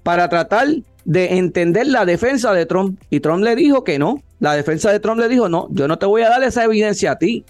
para 0.03 0.29
tratar 0.29 0.67
de 1.05 1.37
entender 1.37 1.87
la 1.87 2.05
defensa 2.05 2.53
de 2.53 2.65
Trump. 2.65 2.99
Y 3.09 3.19
Trump 3.19 3.43
le 3.43 3.55
dijo 3.55 3.83
que 3.83 3.97
no. 3.97 4.21
La 4.39 4.55
defensa 4.55 4.91
de 4.91 4.99
Trump 4.99 5.19
le 5.19 5.29
dijo, 5.29 5.47
no, 5.47 5.67
yo 5.71 5.87
no 5.87 5.97
te 5.97 6.05
voy 6.05 6.23
a 6.23 6.29
dar 6.29 6.43
esa 6.43 6.63
evidencia 6.65 7.11
a 7.11 7.17
ti. 7.17 7.45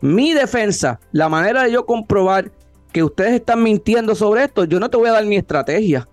Mi 0.00 0.32
defensa, 0.32 1.00
la 1.12 1.28
manera 1.28 1.64
de 1.64 1.72
yo 1.72 1.84
comprobar 1.84 2.50
que 2.92 3.02
ustedes 3.02 3.34
están 3.34 3.62
mintiendo 3.62 4.14
sobre 4.14 4.44
esto, 4.44 4.64
yo 4.64 4.80
no 4.80 4.88
te 4.88 4.96
voy 4.96 5.08
a 5.08 5.12
dar 5.12 5.24
mi 5.24 5.36
estrategia. 5.36 6.06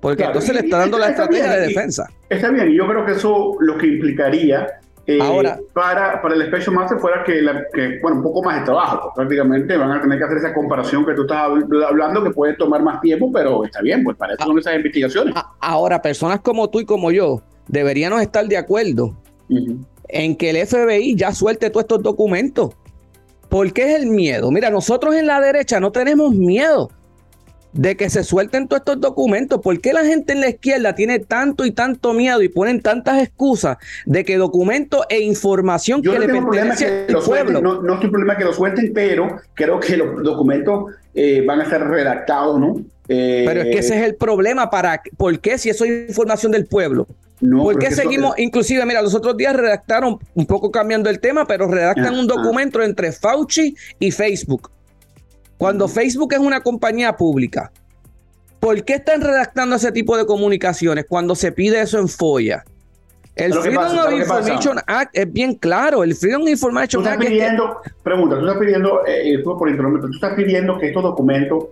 Porque 0.00 0.22
entonces 0.22 0.54
le 0.54 0.60
está 0.60 0.78
dando 0.78 0.98
la 0.98 1.08
estrategia 1.08 1.52
de 1.54 1.66
defensa. 1.66 2.08
Está 2.28 2.50
bien, 2.50 2.72
yo 2.72 2.86
creo 2.86 3.04
que 3.04 3.12
eso 3.12 3.56
lo 3.58 3.76
que 3.78 3.88
implicaría 3.88 4.66
eh, 5.08 5.18
Ahora, 5.22 5.58
para, 5.72 6.20
para 6.20 6.34
el 6.34 6.46
Special 6.48 6.76
Master 6.76 6.98
fuera 6.98 7.24
que, 7.24 7.40
que, 7.72 7.98
bueno, 8.02 8.18
un 8.18 8.22
poco 8.22 8.42
más 8.42 8.60
de 8.60 8.66
trabajo. 8.66 9.00
Pues, 9.04 9.14
prácticamente 9.16 9.74
van 9.74 9.90
a 9.92 10.02
tener 10.02 10.18
que 10.18 10.24
hacer 10.24 10.36
esa 10.36 10.52
comparación 10.52 11.06
que 11.06 11.14
tú 11.14 11.22
estás 11.22 11.44
hablando, 11.88 12.22
que 12.22 12.30
puede 12.30 12.54
tomar 12.56 12.82
más 12.82 13.00
tiempo, 13.00 13.32
pero 13.32 13.64
está 13.64 13.80
bien, 13.80 14.04
pues 14.04 14.18
para 14.18 14.34
eso 14.34 14.44
son 14.44 14.58
esas 14.58 14.76
investigaciones. 14.76 15.34
Ahora, 15.60 16.02
personas 16.02 16.40
como 16.40 16.68
tú 16.68 16.80
y 16.80 16.84
como 16.84 17.10
yo 17.10 17.40
deberíamos 17.68 18.20
estar 18.20 18.46
de 18.46 18.58
acuerdo 18.58 19.16
en 19.48 20.36
que 20.36 20.50
el 20.50 20.66
FBI 20.66 21.16
ya 21.16 21.32
suelte 21.32 21.70
todos 21.70 21.84
estos 21.84 22.02
documentos. 22.02 22.74
¿Por 23.48 23.72
qué 23.72 23.94
es 23.94 24.02
el 24.02 24.08
miedo? 24.08 24.50
Mira, 24.50 24.68
nosotros 24.68 25.14
en 25.14 25.26
la 25.26 25.40
derecha 25.40 25.80
no 25.80 25.90
tenemos 25.90 26.34
miedo. 26.34 26.90
De 27.72 27.96
que 27.96 28.10
se 28.10 28.24
suelten 28.24 28.68
todos 28.68 28.80
estos 28.80 29.00
documentos. 29.00 29.60
¿Por 29.60 29.80
qué 29.80 29.92
la 29.92 30.04
gente 30.04 30.32
en 30.32 30.40
la 30.40 30.48
izquierda 30.48 30.94
tiene 30.94 31.18
tanto 31.18 31.64
y 31.64 31.72
tanto 31.72 32.12
miedo 32.12 32.42
y 32.42 32.48
ponen 32.48 32.80
tantas 32.80 33.22
excusas 33.22 33.78
de 34.06 34.24
que 34.24 34.36
documentos 34.36 35.04
e 35.08 35.20
información 35.20 36.02
que 36.02 36.18
le 36.18 36.28
pertenece 36.28 37.06
al 37.08 37.22
pueblo? 37.24 37.60
no, 37.60 37.82
no 37.82 37.94
estoy 37.94 38.10
problema 38.10 38.36
que 38.36 38.44
lo 38.44 38.52
suelten, 38.52 38.92
pero 38.92 39.40
creo 39.54 39.80
que 39.80 39.96
los 39.96 40.22
documentos 40.22 40.92
eh, 41.14 41.44
van 41.46 41.60
a 41.60 41.68
ser 41.68 41.82
redactados, 41.82 42.58
¿no? 42.60 42.82
pero 43.06 43.62
es 43.62 43.66
que 43.68 43.78
ese 43.78 43.98
es 43.98 44.04
el 44.04 44.16
problema. 44.16 44.70
Para, 44.70 45.02
¿Por 45.16 45.40
qué 45.40 45.56
si 45.56 45.70
eso 45.70 45.84
es 45.84 46.08
información 46.08 46.52
del 46.52 46.66
pueblo? 46.66 47.06
No, 47.40 47.62
¿Por 47.62 47.78
qué 47.78 47.90
seguimos? 47.90 48.38
Inclusive, 48.38 48.84
mira, 48.84 49.00
los 49.00 49.14
otros 49.14 49.36
días 49.36 49.54
redactaron, 49.54 50.18
un 50.34 50.46
poco 50.46 50.70
cambiando 50.70 51.08
el 51.08 51.20
tema, 51.20 51.46
pero 51.46 51.68
redactan 51.68 52.14
un 52.14 52.26
documento 52.26 52.82
entre 52.82 53.12
Fauci 53.12 53.74
y 53.98 54.10
Facebook. 54.10 54.70
Cuando 55.58 55.88
Facebook 55.88 56.32
es 56.32 56.38
una 56.38 56.62
compañía 56.62 57.16
pública, 57.16 57.72
¿por 58.60 58.82
qué 58.84 58.94
están 58.94 59.20
redactando 59.20 59.76
ese 59.76 59.90
tipo 59.90 60.16
de 60.16 60.24
comunicaciones 60.24 61.04
cuando 61.08 61.34
se 61.34 61.50
pide 61.50 61.80
eso 61.80 61.98
en 61.98 62.08
FOIA? 62.08 62.64
El 63.34 63.54
Freedom 63.54 63.98
of 63.98 64.12
Information 64.12 64.78
Act 64.86 65.16
es 65.16 65.32
bien 65.32 65.54
claro. 65.54 66.02
El 66.02 66.14
Freedom 66.14 66.42
of 66.42 66.48
Information 66.48 67.06
Act. 67.06 67.20
Pidiendo, 67.20 67.78
pregunta, 68.02 68.38
tú 68.38 68.46
estás 68.46 68.58
pidiendo, 68.58 69.06
eh, 69.06 69.38
por 69.44 69.58
tú 69.58 70.08
estás 70.12 70.34
pidiendo 70.34 70.78
que 70.78 70.88
estos 70.88 71.02
documentos 71.02 71.66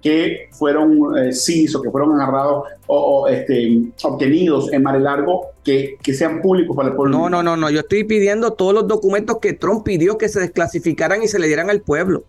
que 0.00 0.48
fueron 0.52 1.16
eh, 1.16 1.32
CIS 1.32 1.76
o 1.76 1.82
que 1.82 1.90
fueron 1.90 2.20
agarrados 2.20 2.64
o, 2.86 3.26
este, 3.26 3.80
obtenidos 4.02 4.70
en 4.72 4.82
Mar 4.82 5.00
Largo 5.00 5.46
que, 5.64 5.96
que, 6.02 6.12
sean 6.12 6.42
públicos 6.42 6.76
para 6.76 6.90
el 6.90 6.94
pueblo. 6.94 7.16
No, 7.16 7.30
no, 7.30 7.42
no, 7.42 7.56
no. 7.56 7.70
Yo 7.70 7.80
estoy 7.80 8.04
pidiendo 8.04 8.52
todos 8.52 8.74
los 8.74 8.86
documentos 8.86 9.38
que 9.40 9.54
Trump 9.54 9.82
pidió 9.82 10.18
que 10.18 10.28
se 10.28 10.40
desclasificaran 10.40 11.22
y 11.22 11.28
se 11.28 11.38
le 11.38 11.46
dieran 11.46 11.70
al 11.70 11.80
pueblo. 11.80 12.24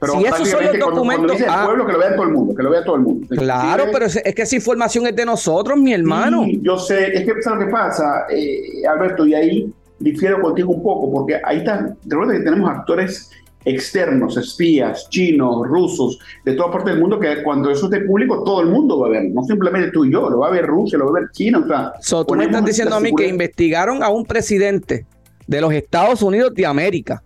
Pero 0.00 0.12
si 0.14 0.24
esos 0.24 0.48
son 0.48 0.64
los 0.64 0.78
documentos. 0.78 1.32
Cuando, 1.32 1.52
ah. 1.52 1.64
pueblo, 1.66 1.86
que 1.86 1.92
lo 1.92 1.98
vea 1.98 2.14
todo 2.14 2.24
el 2.24 2.32
mundo, 2.32 2.54
que 2.54 2.62
lo 2.62 2.70
vea 2.70 2.84
todo 2.84 2.96
el 2.96 3.02
mundo. 3.02 3.26
Claro, 3.30 3.84
pero 3.92 4.06
es, 4.06 4.22
que 4.34 4.42
esa 4.42 4.56
información 4.56 5.06
es 5.06 5.16
de 5.16 5.24
nosotros, 5.24 5.78
mi 5.78 5.92
hermano. 5.92 6.44
yo 6.62 6.78
sé, 6.78 7.16
es 7.16 7.24
que 7.24 7.42
¿sabes 7.42 7.60
lo 7.60 7.66
que 7.66 7.72
pasa, 7.72 8.26
eh, 8.30 8.86
Alberto? 8.88 9.26
Y 9.26 9.34
ahí 9.34 9.72
difiero 9.98 10.40
contigo 10.40 10.72
un 10.72 10.82
poco, 10.82 11.10
porque 11.12 11.40
ahí 11.44 11.58
está, 11.58 11.94
recuerda 12.06 12.34
que 12.34 12.40
tenemos 12.40 12.70
actores 12.70 13.30
externos, 13.64 14.36
espías, 14.36 15.08
chinos, 15.10 15.66
rusos, 15.66 16.18
de 16.44 16.54
toda 16.54 16.70
parte 16.70 16.90
del 16.90 17.00
mundo, 17.00 17.18
que 17.18 17.42
cuando 17.42 17.70
eso 17.70 17.86
esté 17.86 18.00
público, 18.00 18.42
todo 18.44 18.62
el 18.62 18.68
mundo 18.68 19.00
va 19.00 19.08
a 19.08 19.10
ver, 19.10 19.24
no 19.30 19.42
simplemente 19.42 19.90
tú 19.90 20.04
y 20.04 20.12
yo, 20.12 20.30
lo 20.30 20.38
va 20.38 20.48
a 20.48 20.50
ver 20.50 20.66
Rusia, 20.66 20.98
lo 20.98 21.06
va 21.06 21.18
a 21.18 21.20
ver 21.20 21.30
China. 21.32 21.58
O 21.58 21.66
sea, 21.66 22.24
tú 22.24 22.34
me 22.34 22.44
estás 22.44 22.64
diciendo 22.64 22.94
a 22.94 23.00
mí 23.00 23.12
que 23.14 23.26
investigaron 23.26 24.02
a 24.02 24.08
un 24.08 24.24
presidente 24.24 25.06
de 25.46 25.60
los 25.60 25.72
Estados 25.72 26.22
Unidos 26.22 26.54
de 26.54 26.66
América 26.66 27.22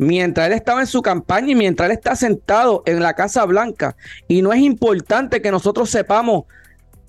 mientras 0.00 0.46
él 0.46 0.54
estaba 0.54 0.80
en 0.80 0.86
su 0.86 1.02
campaña 1.02 1.52
y 1.52 1.54
mientras 1.54 1.90
él 1.90 1.92
está 1.92 2.16
sentado 2.16 2.82
en 2.86 3.00
la 3.00 3.12
Casa 3.12 3.44
Blanca. 3.44 3.96
Y 4.28 4.40
no 4.40 4.50
es 4.50 4.60
importante 4.60 5.42
que 5.42 5.50
nosotros 5.50 5.90
sepamos 5.90 6.44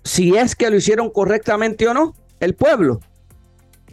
si 0.03 0.35
es 0.35 0.55
que 0.55 0.69
lo 0.69 0.75
hicieron 0.75 1.09
correctamente 1.09 1.87
o 1.87 1.93
no, 1.93 2.13
el 2.41 2.53
pueblo. 2.53 2.99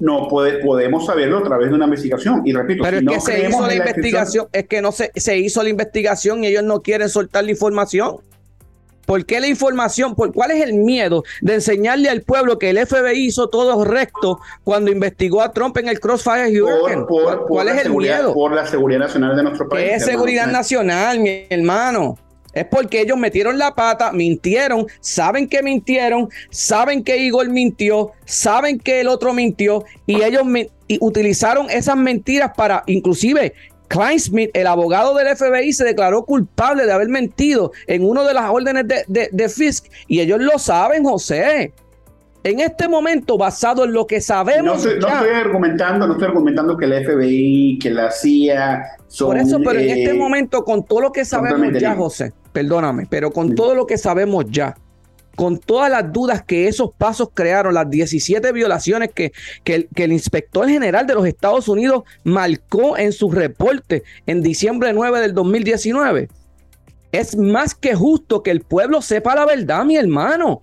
No, 0.00 0.26
podemos 0.28 1.06
saberlo 1.06 1.38
a 1.38 1.42
través 1.44 1.68
de 1.68 1.76
una 1.76 1.84
investigación. 1.84 2.42
Y 2.44 2.52
repito, 2.52 2.82
pero 2.82 2.98
es 2.98 3.04
que 3.04 3.20
se 3.20 3.48
hizo 3.48 3.66
la, 3.66 3.74
investigación, 3.74 4.48
es 4.52 4.66
que 4.66 4.82
no 4.82 4.90
se, 4.90 5.12
se 5.14 5.38
hizo 5.38 5.62
la 5.62 5.68
investigación 5.68 6.42
y 6.42 6.48
ellos 6.48 6.64
no 6.64 6.82
quieren 6.82 7.08
soltar 7.08 7.44
la 7.44 7.52
información. 7.52 8.16
¿Por 9.08 9.24
qué 9.24 9.40
la 9.40 9.46
información? 9.46 10.14
¿Por 10.14 10.34
cuál 10.34 10.50
es 10.50 10.62
el 10.62 10.74
miedo 10.74 11.24
de 11.40 11.54
enseñarle 11.54 12.10
al 12.10 12.20
pueblo 12.20 12.58
que 12.58 12.68
el 12.68 12.86
FBI 12.86 13.28
hizo 13.28 13.48
todo 13.48 13.82
recto 13.82 14.38
cuando 14.64 14.90
investigó 14.90 15.40
a 15.40 15.50
Trump 15.50 15.78
en 15.78 15.88
el 15.88 15.98
Crossfire 15.98 16.50
Hurricane? 16.60 17.06
¿Cuál 17.48 17.68
es 17.68 17.86
el 17.86 17.94
miedo? 17.94 18.34
Por 18.34 18.52
la 18.52 18.66
seguridad 18.66 19.00
nacional 19.00 19.34
de 19.34 19.44
nuestro 19.44 19.66
país. 19.66 19.88
¿Qué 19.88 19.94
es 19.94 20.04
seguridad 20.04 20.48
nacional, 20.48 21.20
mi 21.20 21.46
hermano? 21.48 22.18
Es 22.52 22.66
porque 22.66 23.00
ellos 23.00 23.16
metieron 23.16 23.56
la 23.56 23.74
pata, 23.74 24.12
mintieron, 24.12 24.86
saben 25.00 25.48
que 25.48 25.62
mintieron, 25.62 26.28
saben 26.50 27.02
que 27.02 27.16
Igor 27.16 27.48
mintió, 27.48 28.12
saben 28.26 28.78
que 28.78 29.00
el 29.00 29.08
otro 29.08 29.32
mintió 29.32 29.84
y 30.04 30.22
ellos 30.22 30.42
utilizaron 31.00 31.70
esas 31.70 31.96
mentiras 31.96 32.52
para 32.54 32.82
inclusive 32.86 33.54
Klein 33.88 34.20
Smith, 34.20 34.50
el 34.52 34.66
abogado 34.66 35.14
del 35.14 35.34
FBI, 35.34 35.72
se 35.72 35.84
declaró 35.84 36.24
culpable 36.24 36.84
de 36.84 36.92
haber 36.92 37.08
mentido 37.08 37.72
en 37.86 38.04
una 38.04 38.22
de 38.22 38.34
las 38.34 38.50
órdenes 38.50 38.84
de, 38.86 39.48
Fisk 39.48 39.86
y 40.06 40.20
ellos 40.20 40.40
lo 40.40 40.58
saben, 40.58 41.04
José. 41.04 41.72
En 42.44 42.60
este 42.60 42.86
momento, 42.86 43.36
basado 43.36 43.84
en 43.84 43.92
lo 43.92 44.06
que 44.06 44.20
sabemos. 44.20 44.84
No 44.84 44.90
estoy, 44.90 45.30
argumentando, 45.34 46.06
no 46.06 46.12
estoy 46.12 46.28
argumentando 46.28 46.76
que 46.76 46.84
el 46.84 47.04
FBI, 47.04 47.78
que 47.80 47.90
la 47.90 48.10
CIA 48.10 48.84
son. 49.08 49.28
Por 49.28 49.38
eso, 49.38 49.58
pero 49.58 49.80
en 49.80 49.90
este 49.90 50.10
eh, 50.10 50.14
momento, 50.14 50.62
con 50.64 50.84
todo 50.84 51.00
lo 51.00 51.12
que 51.12 51.24
sabemos 51.24 51.72
ya, 51.80 51.96
José, 51.96 52.32
perdóname, 52.52 53.06
pero 53.10 53.32
con 53.32 53.54
todo 53.54 53.74
lo 53.74 53.86
que 53.86 53.98
sabemos 53.98 54.44
ya, 54.50 54.76
con 55.38 55.56
todas 55.56 55.88
las 55.88 56.12
dudas 56.12 56.42
que 56.42 56.66
esos 56.66 56.90
pasos 56.98 57.28
crearon, 57.32 57.72
las 57.72 57.88
17 57.88 58.50
violaciones 58.50 59.10
que, 59.14 59.32
que, 59.62 59.86
el, 59.94 60.12
inspector 60.12 60.68
general 60.68 61.06
de 61.06 61.14
los 61.14 61.24
Estados 61.24 61.68
Unidos 61.68 62.02
marcó 62.24 62.98
en 62.98 63.12
su 63.12 63.30
reporte 63.30 64.02
en 64.26 64.42
diciembre 64.42 64.92
9 64.92 65.20
del 65.20 65.34
2019. 65.34 66.28
Es 67.12 67.36
más 67.36 67.76
que 67.76 67.94
justo 67.94 68.42
que 68.42 68.50
el 68.50 68.62
pueblo 68.62 69.00
sepa 69.00 69.36
la 69.36 69.46
verdad, 69.46 69.84
mi 69.84 69.96
hermano. 69.96 70.60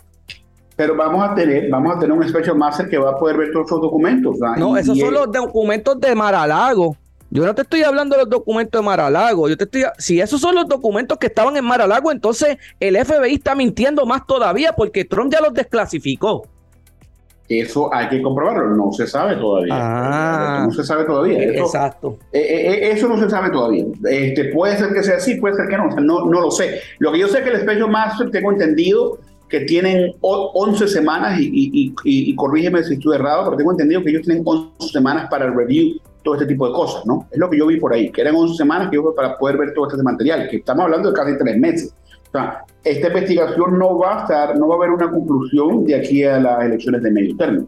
Pero 0.75 0.97
vamos 0.97 1.25
a 1.25 1.33
tener, 1.33 1.69
vamos 1.69 1.95
a 1.95 1.99
tener 1.99 2.11
un 2.11 2.27
special 2.27 2.57
master 2.57 2.89
que 2.89 2.97
va 2.97 3.11
a 3.11 3.17
poder 3.17 3.38
ver 3.38 3.53
todos 3.53 3.67
esos 3.67 3.81
documentos. 3.81 4.35
No, 4.57 4.75
esos 4.75 4.99
son 4.99 5.13
los 5.13 5.31
documentos 5.31 5.97
de 6.01 6.13
Maralago. 6.13 6.97
Yo 7.36 7.45
no 7.45 7.54
te 7.54 7.63
estoy 7.63 7.84
hablando 7.84 8.15
de 8.15 8.21
los 8.21 8.30
documentos 8.30 8.82
de 8.82 8.86
Maralago. 8.86 9.50
Yo 9.50 9.58
te 9.58 9.65
estoy, 9.65 9.84
si 9.98 10.21
esos 10.21 10.39
son 10.39 10.56
los 10.56 10.69
documentos 10.69 11.17
que 11.17 11.28
estaban 11.28 11.58
en 11.58 11.65
Maralago, 11.65 12.10
entonces 12.10 12.58
el 12.80 12.95
FBI 12.95 13.34
está 13.34 13.54
mintiendo 13.56 14.06
más 14.06 14.26
todavía 14.26 14.71
porque 14.71 15.04
Trump 15.04 15.34
ya 15.34 15.41
los 15.41 15.54
desclasificó. 15.54 16.48
Eso 17.50 17.93
hay 17.93 18.08
que 18.08 18.21
comprobarlo, 18.21 18.74
no 18.74 18.89
se 18.93 19.06
sabe 19.06 19.36
todavía. 19.36 19.74
Ah, 19.78 20.63
no 20.65 20.71
se 20.71 20.86
sabe 20.86 21.04
todavía. 21.04 21.43
exacto. 21.43 22.19
Eh, 22.32 22.39
eh, 22.39 22.71
eh, 22.71 22.91
eso 22.93 23.10
no 23.10 23.19
se 23.19 23.30
sabe 23.30 23.50
todavía. 23.50 23.84
Este, 24.10 24.45
puede 24.45 24.78
ser 24.78 24.93
que 24.93 25.04
sea 25.04 25.17
así, 25.17 25.36
puede 25.36 25.56
ser 25.56 25.67
que 25.67 25.78
no. 25.78 25.89
no, 25.89 26.26
no 26.28 26.39
lo 26.39 26.52
sé. 26.52 26.80
Lo 27.00 27.12
que 27.12 27.19
yo 27.19 27.28
sé 27.28 27.39
es 27.39 27.43
que 27.43 27.50
el 27.50 27.62
Special 27.63 27.91
Master, 27.91 28.32
tengo 28.32 28.54
entendido 28.54 29.19
que 29.50 29.60
tienen 29.60 30.13
11 30.21 30.88
semanas, 30.88 31.38
y, 31.38 31.48
y, 31.48 31.88
y, 31.89 31.93
y, 32.32 32.36
corrígeme 32.36 32.82
si 32.82 32.93
estoy 32.93 33.15
errado, 33.15 33.43
pero 33.43 33.58
tengo 33.58 33.71
entendido 33.71 34.02
que 34.02 34.12
ellos 34.12 34.21
tienen 34.24 34.41
11 34.45 34.88
semanas 34.88 35.28
para 35.30 35.45
el 35.45 35.54
review 35.54 36.00
todo 36.25 36.33
este 36.33 36.47
tipo 36.47 36.67
de 36.67 36.73
cosas, 36.73 37.05
¿no? 37.05 37.27
Es 37.31 37.38
lo 37.38 37.49
que 37.49 37.57
yo 37.57 37.67
vi 37.67 37.79
por 37.79 37.93
ahí, 37.93 38.11
que 38.11 38.21
eran 38.21 38.35
11 38.35 38.55
semanas 38.55 38.89
que 38.89 38.95
yo 38.95 39.15
para 39.15 39.38
poder 39.38 39.57
ver 39.57 39.73
todo 39.73 39.88
este 39.88 40.01
material, 40.03 40.49
que 40.49 40.57
estamos 40.57 40.83
hablando 40.83 41.11
de 41.11 41.15
casi 41.15 41.38
tres 41.38 41.57
meses. 41.57 41.95
O 42.27 42.31
sea, 42.31 42.65
esta 42.83 43.07
investigación 43.07 43.79
no 43.79 43.97
va 43.97 44.17
a 44.17 44.21
estar, 44.23 44.57
no 44.57 44.67
va 44.67 44.75
a 44.75 44.77
haber 44.79 44.89
una 44.89 45.09
conclusión 45.09 45.85
de 45.85 45.95
aquí 45.95 46.23
a 46.23 46.39
las 46.39 46.65
elecciones 46.65 47.03
de 47.03 47.11
medio 47.11 47.38
término. 47.38 47.67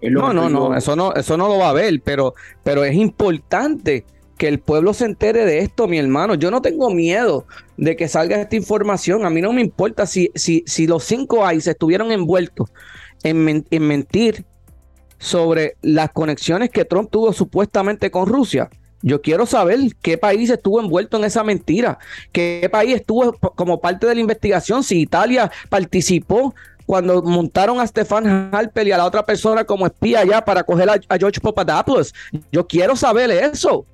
No, 0.00 0.32
no, 0.32 0.48
no, 0.48 0.76
eso 0.76 0.94
no, 0.94 1.12
eso 1.12 1.36
no 1.36 1.48
lo 1.48 1.58
va 1.58 1.70
a 1.70 1.72
ver, 1.72 2.00
pero, 2.04 2.34
pero 2.62 2.84
es 2.84 2.94
importante 2.94 4.04
que 4.38 4.46
el 4.46 4.60
pueblo 4.60 4.94
se 4.94 5.04
entere 5.04 5.44
de 5.44 5.58
esto, 5.58 5.88
mi 5.88 5.98
hermano. 5.98 6.36
Yo 6.36 6.52
no 6.52 6.62
tengo 6.62 6.90
miedo 6.90 7.46
de 7.76 7.96
que 7.96 8.06
salga 8.06 8.40
esta 8.40 8.54
información. 8.54 9.26
A 9.26 9.30
mí 9.30 9.42
no 9.42 9.52
me 9.52 9.60
importa 9.60 10.06
si, 10.06 10.30
si, 10.36 10.62
si 10.66 10.86
los 10.86 11.02
cinco 11.02 11.42
se 11.58 11.72
estuvieron 11.72 12.12
envueltos 12.12 12.70
en, 13.24 13.66
en 13.68 13.82
mentir 13.82 14.46
sobre 15.18 15.76
las 15.82 16.10
conexiones 16.12 16.70
que 16.70 16.84
Trump 16.84 17.10
tuvo 17.10 17.32
supuestamente 17.32 18.10
con 18.10 18.26
Rusia. 18.26 18.70
Yo 19.02 19.22
quiero 19.22 19.46
saber 19.46 19.78
qué 20.02 20.18
país 20.18 20.50
estuvo 20.50 20.80
envuelto 20.80 21.16
en 21.18 21.24
esa 21.24 21.44
mentira, 21.44 21.98
qué 22.32 22.68
país 22.70 22.96
estuvo 22.96 23.32
como 23.32 23.80
parte 23.80 24.06
de 24.06 24.14
la 24.14 24.20
investigación, 24.20 24.82
si 24.82 25.00
Italia 25.00 25.50
participó 25.68 26.54
cuando 26.84 27.22
montaron 27.22 27.78
a 27.80 27.86
Stefan 27.86 28.50
Halper 28.52 28.88
y 28.88 28.92
a 28.92 28.98
la 28.98 29.04
otra 29.04 29.24
persona 29.24 29.64
como 29.64 29.86
espía 29.86 30.20
allá 30.20 30.44
para 30.44 30.64
coger 30.64 30.88
a, 30.88 31.18
George 31.18 31.40
Papadopoulos. 31.40 32.14
Yo 32.50 32.66
quiero 32.66 32.96
saber 32.96 33.30
eso, 33.30 33.84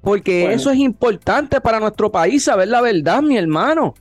porque 0.00 0.52
eso 0.52 0.70
es 0.70 0.78
importante 0.78 1.60
para 1.60 1.80
nuestro 1.80 2.10
país, 2.10 2.44
saber 2.44 2.68
la 2.68 2.80
verdad, 2.80 3.20
mi 3.22 3.36
hermano. 3.36 3.94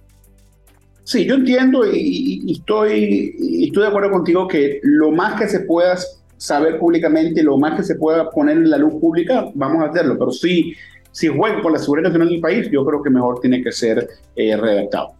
Sí, 1.03 1.25
yo 1.25 1.33
entiendo 1.33 1.83
y, 1.91 2.41
y 2.45 2.53
estoy, 2.53 3.35
y 3.39 3.65
estoy 3.65 3.83
de 3.83 3.89
acuerdo 3.89 4.11
contigo 4.11 4.47
que 4.47 4.79
lo 4.83 5.11
más 5.11 5.41
que 5.41 5.49
se 5.49 5.61
pueda 5.61 5.97
saber 6.41 6.79
públicamente 6.79 7.43
lo 7.43 7.55
más 7.59 7.75
que 7.75 7.83
se 7.83 7.95
pueda 7.95 8.27
poner 8.31 8.57
en 8.57 8.71
la 8.71 8.79
luz 8.79 8.95
pública, 8.99 9.45
vamos 9.53 9.83
a 9.83 9.89
hacerlo. 9.89 10.17
Pero 10.17 10.31
sí, 10.31 10.73
si 11.11 11.27
juega 11.27 11.61
por 11.61 11.71
la 11.71 11.77
seguridad 11.77 12.09
nacional 12.09 12.29
del 12.29 12.41
país, 12.41 12.67
yo 12.71 12.83
creo 12.83 13.03
que 13.03 13.11
mejor 13.11 13.39
tiene 13.41 13.61
que 13.61 13.71
ser 13.71 14.07
eh, 14.35 14.57
redactado. 14.57 15.13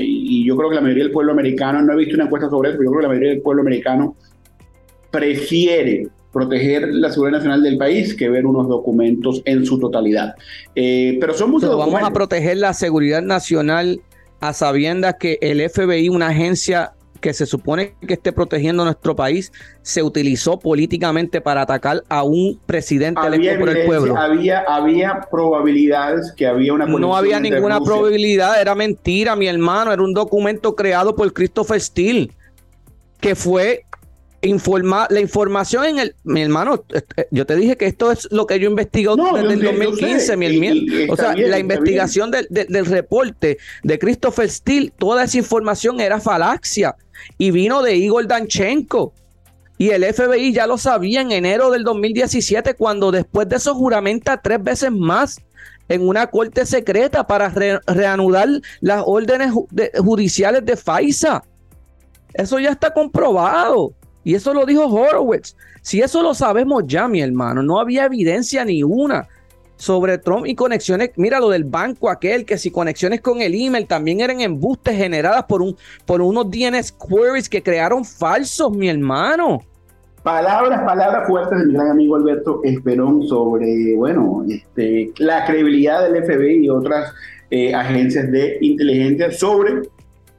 y, 0.00 0.44
yo 0.44 0.56
creo 0.56 0.68
que 0.68 0.74
la 0.74 0.80
mayoría 0.80 1.04
del 1.04 1.12
pueblo 1.12 1.30
americano, 1.30 1.80
no 1.80 1.92
he 1.92 1.96
visto 1.96 2.16
una 2.16 2.24
encuesta 2.24 2.50
sobre 2.50 2.70
eso, 2.70 2.78
pero 2.78 2.90
yo 2.90 2.90
creo 2.90 3.00
que 3.00 3.02
la 3.04 3.08
mayoría 3.08 3.30
del 3.34 3.40
pueblo 3.40 3.62
americano 3.62 4.16
prefiere 5.12 6.08
proteger 6.32 6.88
la 6.92 7.12
seguridad 7.12 7.38
nacional 7.38 7.62
del 7.62 7.78
país 7.78 8.16
que 8.16 8.28
ver 8.28 8.44
unos 8.44 8.66
documentos 8.66 9.40
en 9.44 9.64
su 9.64 9.78
totalidad. 9.78 10.34
Eh, 10.74 11.18
pero 11.20 11.34
somos 11.34 11.62
Vamos 11.62 12.02
a 12.02 12.10
proteger 12.10 12.56
la 12.56 12.74
seguridad 12.74 13.22
nacional 13.22 14.00
a 14.40 14.52
sabiendas 14.52 15.14
que 15.20 15.38
el 15.40 15.60
FBI, 15.70 16.08
una 16.08 16.28
agencia 16.28 16.94
que 17.20 17.32
se 17.32 17.46
supone 17.46 17.94
que 18.06 18.14
esté 18.14 18.32
protegiendo 18.32 18.84
nuestro 18.84 19.16
país 19.16 19.52
se 19.82 20.02
utilizó 20.02 20.58
políticamente 20.58 21.40
para 21.40 21.62
atacar 21.62 22.02
a 22.08 22.22
un 22.22 22.60
presidente 22.66 23.20
electo 23.26 23.60
por 23.60 23.68
el 23.68 23.86
pueblo. 23.86 24.16
Había, 24.16 24.60
había 24.60 25.20
probabilidades 25.30 26.32
que 26.32 26.46
había 26.46 26.72
una 26.72 26.86
No 26.86 27.16
había 27.16 27.40
ninguna 27.40 27.80
probabilidad, 27.80 28.60
era 28.60 28.74
mentira, 28.74 29.36
mi 29.36 29.46
hermano, 29.46 29.92
era 29.92 30.02
un 30.02 30.14
documento 30.14 30.74
creado 30.74 31.14
por 31.14 31.32
Christopher 31.32 31.80
Steele 31.80 32.30
que 33.20 33.34
fue 33.34 33.84
informar 34.42 35.10
la 35.10 35.20
información 35.20 35.84
en 35.84 35.98
el 35.98 36.14
mi 36.22 36.42
hermano 36.42 36.84
eh, 36.94 37.26
yo 37.32 37.44
te 37.44 37.56
dije 37.56 37.76
que 37.76 37.86
esto 37.86 38.12
es 38.12 38.28
lo 38.30 38.46
que 38.46 38.60
yo 38.60 38.70
investigo 38.70 39.16
desde 39.16 39.54
el 39.54 39.62
2015 39.62 40.36
mi 40.36 41.08
o 41.08 41.16
sea 41.16 41.34
la 41.34 41.58
investigación 41.58 42.30
del, 42.30 42.46
del, 42.48 42.86
reporte 42.86 43.58
de 43.82 43.98
Christopher 43.98 44.48
Steele 44.48 44.92
toda 44.96 45.24
esa 45.24 45.38
información 45.38 46.00
era 46.00 46.20
falacia. 46.20 46.94
Y 47.36 47.50
vino 47.50 47.82
de 47.82 47.96
Igor 47.96 48.26
Danchenko. 48.26 49.12
Y 49.76 49.90
el 49.90 50.04
FBI 50.04 50.52
ya 50.52 50.66
lo 50.66 50.76
sabía 50.76 51.20
en 51.20 51.30
enero 51.30 51.70
del 51.70 51.84
2017 51.84 52.74
cuando 52.74 53.12
después 53.12 53.48
de 53.48 53.56
eso 53.56 53.74
juramenta 53.74 54.40
tres 54.40 54.62
veces 54.62 54.90
más 54.90 55.40
en 55.88 56.06
una 56.06 56.26
corte 56.26 56.66
secreta 56.66 57.26
para 57.26 57.48
reanudar 57.86 58.48
las 58.80 59.02
órdenes 59.06 59.52
judiciales 59.98 60.64
de 60.64 60.76
FISA. 60.76 61.44
Eso 62.34 62.58
ya 62.58 62.70
está 62.70 62.92
comprobado. 62.92 63.92
Y 64.28 64.34
eso 64.34 64.52
lo 64.52 64.66
dijo 64.66 64.84
Horowitz. 64.84 65.56
Si 65.80 66.02
eso 66.02 66.22
lo 66.22 66.34
sabemos 66.34 66.82
ya, 66.86 67.08
mi 67.08 67.22
hermano, 67.22 67.62
no 67.62 67.80
había 67.80 68.04
evidencia 68.04 68.62
ni 68.62 68.82
una 68.82 69.26
sobre 69.76 70.18
Trump 70.18 70.44
y 70.46 70.54
conexiones. 70.54 71.12
Mira 71.16 71.40
lo 71.40 71.48
del 71.48 71.64
banco 71.64 72.10
aquel, 72.10 72.44
que 72.44 72.58
si 72.58 72.70
conexiones 72.70 73.22
con 73.22 73.40
el 73.40 73.54
email 73.54 73.86
también 73.86 74.20
eran 74.20 74.42
embustes 74.42 74.98
generadas 74.98 75.44
por, 75.44 75.62
un, 75.62 75.78
por 76.04 76.20
unos 76.20 76.50
DNS 76.50 76.92
queries 76.92 77.48
que 77.48 77.62
crearon 77.62 78.04
falsos, 78.04 78.70
mi 78.70 78.90
hermano. 78.90 79.62
Palabras, 80.22 80.82
palabras 80.84 81.26
fuertes 81.26 81.60
de 81.60 81.64
mi 81.64 81.72
gran 81.72 81.92
amigo 81.92 82.16
Alberto 82.16 82.60
Esperón 82.64 83.26
sobre, 83.26 83.94
bueno, 83.96 84.44
este, 84.46 85.10
la 85.20 85.46
credibilidad 85.46 86.06
del 86.06 86.22
FBI 86.22 86.66
y 86.66 86.68
otras 86.68 87.14
eh, 87.50 87.74
agencias 87.74 88.30
de 88.30 88.58
inteligencia 88.60 89.30
sobre 89.32 89.88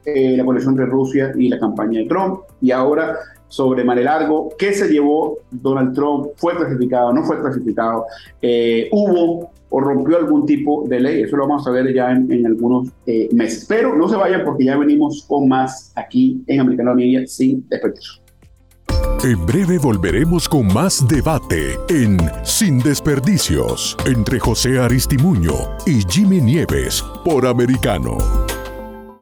eh, 0.04 0.36
la 0.36 0.44
conexión 0.44 0.74
entre 0.74 0.86
Rusia 0.86 1.32
y 1.36 1.48
la 1.48 1.58
campaña 1.58 1.98
de 1.98 2.06
Trump. 2.06 2.42
Y 2.60 2.70
ahora 2.70 3.16
sobre 3.50 3.84
Mare 3.84 4.04
Largo, 4.04 4.48
qué 4.56 4.72
se 4.72 4.88
llevó 4.88 5.38
Donald 5.50 5.94
Trump, 5.94 6.28
fue 6.36 6.56
clasificado, 6.56 7.12
no 7.12 7.24
fue 7.24 7.38
clasificado, 7.40 8.06
eh, 8.40 8.88
hubo 8.92 9.50
o 9.68 9.80
rompió 9.80 10.16
algún 10.16 10.46
tipo 10.46 10.84
de 10.88 10.98
ley, 10.98 11.22
eso 11.22 11.36
lo 11.36 11.46
vamos 11.46 11.66
a 11.66 11.70
ver 11.70 11.92
ya 11.94 12.10
en, 12.10 12.46
algunos 12.46 12.88
eh, 13.06 13.28
meses. 13.32 13.66
Pero 13.68 13.94
no 13.94 14.08
se 14.08 14.16
vayan 14.16 14.44
porque 14.44 14.64
ya 14.64 14.76
venimos 14.76 15.24
con 15.28 15.48
más 15.48 15.92
aquí 15.94 16.42
en 16.46 16.60
Americano 16.60 16.94
Media 16.94 17.26
sin 17.26 17.68
desperdicios. 17.68 18.20
En 19.22 19.44
breve 19.44 19.78
volveremos 19.78 20.48
con 20.48 20.66
más 20.72 21.06
debate 21.06 21.76
en 21.90 22.16
Sin 22.42 22.78
Desperdicios 22.78 23.94
entre 24.06 24.40
José 24.40 24.78
Aristimuño 24.78 25.52
y 25.84 26.00
Jimmy 26.08 26.40
Nieves 26.40 27.04
por 27.22 27.46
Americano. 27.46 28.16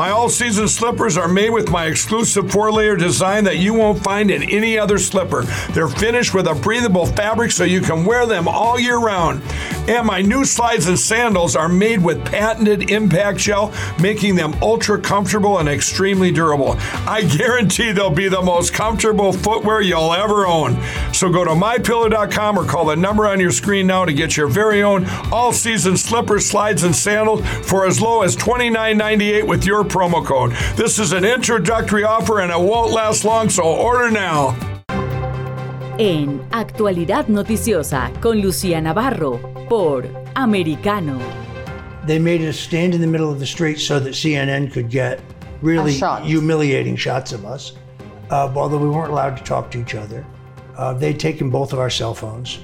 My 0.00 0.12
all 0.12 0.30
season 0.30 0.66
slippers 0.66 1.18
are 1.18 1.28
made 1.28 1.50
with 1.50 1.70
my 1.70 1.84
exclusive 1.84 2.50
four 2.50 2.72
layer 2.72 2.96
design 2.96 3.44
that 3.44 3.58
you 3.58 3.74
won't 3.74 4.02
find 4.02 4.30
in 4.30 4.42
any 4.44 4.78
other 4.78 4.96
slipper. 4.96 5.42
They're 5.72 5.88
finished 5.88 6.32
with 6.32 6.46
a 6.46 6.54
breathable 6.54 7.04
fabric 7.04 7.52
so 7.52 7.64
you 7.64 7.82
can 7.82 8.06
wear 8.06 8.24
them 8.24 8.48
all 8.48 8.80
year 8.80 8.96
round. 8.96 9.42
And 9.90 10.06
my 10.06 10.22
new 10.22 10.46
slides 10.46 10.86
and 10.86 10.98
sandals 10.98 11.54
are 11.54 11.68
made 11.68 12.02
with 12.02 12.24
patented 12.24 12.90
impact 12.90 13.40
gel, 13.40 13.74
making 14.00 14.36
them 14.36 14.54
ultra 14.62 14.98
comfortable 14.98 15.58
and 15.58 15.68
extremely 15.68 16.30
durable. 16.30 16.76
I 17.06 17.22
guarantee 17.22 17.92
they'll 17.92 18.08
be 18.08 18.28
the 18.28 18.40
most 18.40 18.72
comfortable 18.72 19.34
footwear 19.34 19.82
you'll 19.82 20.14
ever 20.14 20.46
own. 20.46 20.80
So 21.12 21.28
go 21.28 21.44
to 21.44 21.50
mypillow.com 21.50 22.58
or 22.58 22.64
call 22.64 22.86
the 22.86 22.96
number 22.96 23.26
on 23.26 23.38
your 23.38 23.50
screen 23.50 23.86
now 23.86 24.06
to 24.06 24.14
get 24.14 24.34
your 24.34 24.46
very 24.46 24.82
own 24.82 25.04
all 25.30 25.52
season 25.52 25.98
slippers, 25.98 26.46
slides, 26.46 26.84
and 26.84 26.96
sandals 26.96 27.46
for 27.68 27.84
as 27.84 28.00
low 28.00 28.22
as 28.22 28.34
$29.98 28.34 29.46
with 29.46 29.66
your 29.66 29.89
promo 29.90 30.24
code. 30.24 30.52
This 30.76 30.98
is 30.98 31.12
an 31.12 31.24
introductory 31.24 32.04
offer 32.04 32.40
and 32.40 32.50
it 32.50 32.58
won't 32.58 32.92
last 32.92 33.24
long, 33.24 33.50
so 33.50 33.64
order 33.64 34.10
now. 34.10 34.56
en 36.00 36.40
Actualidad 36.50 37.28
Noticiosa 37.28 38.10
con 38.22 38.40
Lucía 38.40 38.80
Navarro 38.80 39.38
por 39.68 40.06
Americano. 40.34 41.18
They 42.06 42.18
made 42.18 42.40
us 42.40 42.58
stand 42.58 42.94
in 42.94 43.02
the 43.02 43.06
middle 43.06 43.30
of 43.30 43.38
the 43.38 43.46
street 43.46 43.78
so 43.78 44.00
that 44.00 44.14
CNN 44.14 44.72
could 44.72 44.88
get 44.88 45.20
really 45.60 46.00
humiliating 46.22 46.96
shots 46.96 47.32
of 47.32 47.44
us, 47.44 47.74
uh, 48.30 48.50
although 48.56 48.78
we 48.78 48.88
weren't 48.88 49.10
allowed 49.12 49.36
to 49.36 49.44
talk 49.44 49.70
to 49.72 49.78
each 49.78 49.94
other. 49.94 50.24
Uh, 50.78 50.94
they'd 50.94 51.20
taken 51.20 51.50
both 51.50 51.74
of 51.74 51.78
our 51.78 51.90
cell 51.90 52.14
phones. 52.14 52.60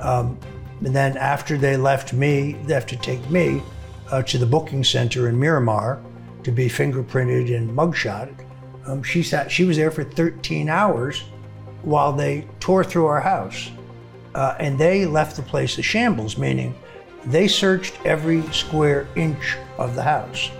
Um, 0.00 0.38
and 0.82 0.96
then 0.96 1.18
after 1.18 1.58
they 1.58 1.76
left 1.76 2.14
me, 2.14 2.56
they 2.64 2.72
have 2.72 2.86
to 2.86 2.96
take 2.96 3.28
me 3.28 3.62
uh, 4.10 4.22
to 4.22 4.38
the 4.38 4.46
booking 4.46 4.84
center 4.84 5.28
in 5.28 5.38
Miramar 5.38 6.02
to 6.44 6.52
be 6.52 6.68
fingerprinted 6.68 7.54
and 7.56 7.70
mugshotted. 7.70 8.46
Um, 8.86 9.02
she 9.02 9.22
sat. 9.22 9.50
She 9.50 9.64
was 9.64 9.76
there 9.76 9.90
for 9.90 10.04
13 10.04 10.68
hours 10.68 11.24
while 11.82 12.12
they 12.12 12.46
tore 12.60 12.84
through 12.84 13.06
our 13.06 13.20
house. 13.20 13.70
Uh, 14.34 14.54
and 14.58 14.78
they 14.78 15.06
left 15.06 15.36
the 15.36 15.42
place 15.42 15.76
a 15.78 15.82
shambles, 15.82 16.38
meaning 16.38 16.74
they 17.24 17.48
searched 17.48 17.94
every 18.04 18.42
square 18.52 19.06
inch 19.16 19.56
of 19.78 19.94
the 19.94 20.02
house. 20.02 20.50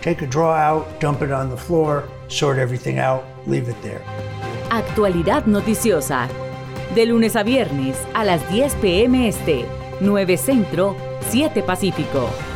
Take 0.00 0.22
a 0.22 0.26
draw 0.26 0.54
out, 0.54 1.00
dump 1.00 1.22
it 1.22 1.30
on 1.30 1.48
the 1.48 1.56
floor, 1.56 2.08
sort 2.28 2.58
everything 2.58 2.98
out, 2.98 3.24
leave 3.46 3.68
it 3.68 3.80
there. 3.82 4.02
Actualidad 4.70 5.46
noticiosa. 5.46 6.28
De 6.94 7.06
lunes 7.06 7.36
a 7.36 7.44
viernes 7.44 7.96
a 8.14 8.24
las 8.24 8.42
10 8.50 8.74
p.m. 8.76 9.28
Este, 9.28 9.64
9 10.00 10.36
Centro, 10.36 10.96
7 11.30 11.62
Pacífico. 11.62 12.51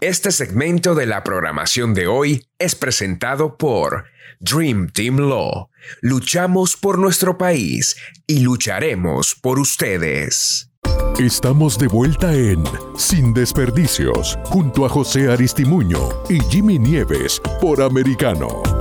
Este 0.00 0.30
segmento 0.30 0.94
de 0.94 1.06
la 1.06 1.24
programación 1.24 1.92
de 1.92 2.06
hoy 2.06 2.46
es 2.60 2.76
presentado 2.76 3.56
por 3.56 4.04
Dream 4.38 4.90
Team 4.92 5.16
Law. 5.16 5.70
Luchamos 6.02 6.76
por 6.76 7.00
nuestro 7.00 7.36
país 7.36 7.96
y 8.24 8.38
lucharemos 8.38 9.34
por 9.34 9.58
ustedes. 9.58 10.70
Estamos 11.18 11.80
de 11.80 11.88
vuelta 11.88 12.32
en 12.32 12.62
Sin 12.96 13.34
Desperdicios, 13.34 14.38
junto 14.44 14.86
a 14.86 14.88
José 14.88 15.32
Aristimuño 15.32 15.98
y 16.28 16.38
Jimmy 16.44 16.78
Nieves 16.78 17.42
por 17.60 17.82
Americano. 17.82 18.77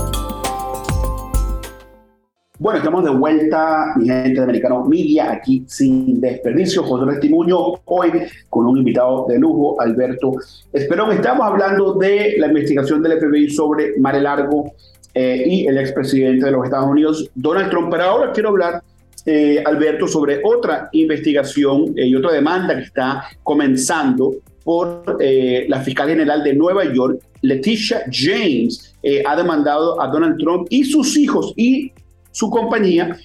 Bueno, 2.59 2.79
estamos 2.79 3.03
de 3.03 3.11
vuelta, 3.11 3.93
mi 3.97 4.07
gente 4.07 4.33
de 4.33 4.41
Americano 4.41 4.83
Media, 4.83 5.31
aquí 5.31 5.63
sin 5.67 6.19
desperdicio. 6.19 6.81
José 6.81 7.07
Aristimuño, 7.07 7.55
hoy 7.85 8.11
con 8.49 8.65
un 8.65 8.79
invitado 8.79 9.27
de 9.29 9.37
lujo, 9.37 9.79
Alberto 9.79 10.31
Esperón. 10.73 11.11
Estamos 11.11 11.45
hablando 11.45 11.93
de 11.93 12.33
la 12.39 12.47
investigación 12.47 13.03
del 13.03 13.19
FBI 13.19 13.51
sobre 13.51 13.99
Mare 13.99 14.21
Largo 14.21 14.71
eh, 15.13 15.43
y 15.45 15.67
el 15.67 15.77
expresidente 15.77 16.47
de 16.47 16.51
los 16.51 16.65
Estados 16.65 16.89
Unidos, 16.89 17.29
Donald 17.35 17.69
Trump. 17.69 17.89
Pero 17.91 18.03
ahora 18.05 18.31
quiero 18.31 18.49
hablar, 18.49 18.81
eh, 19.27 19.61
Alberto, 19.63 20.07
sobre 20.07 20.41
otra 20.43 20.89
investigación 20.93 21.93
eh, 21.95 22.07
y 22.07 22.15
otra 22.15 22.31
demanda 22.31 22.75
que 22.75 22.85
está 22.85 23.23
comenzando 23.43 24.33
por 24.63 25.03
la 25.21 25.79
fiscal 25.79 26.09
general 26.09 26.43
de 26.43 26.53
Nueva 26.55 26.91
York, 26.91 27.21
Leticia 27.41 28.03
James, 28.11 28.95
ha 29.25 29.35
demandado 29.37 30.01
a 30.01 30.07
Donald 30.07 30.37
Trump 30.39 30.67
y 30.69 30.83
sus 30.83 31.15
hijos 31.15 31.53
y 31.55 31.93
su 32.37 32.49
compañía 32.49 33.17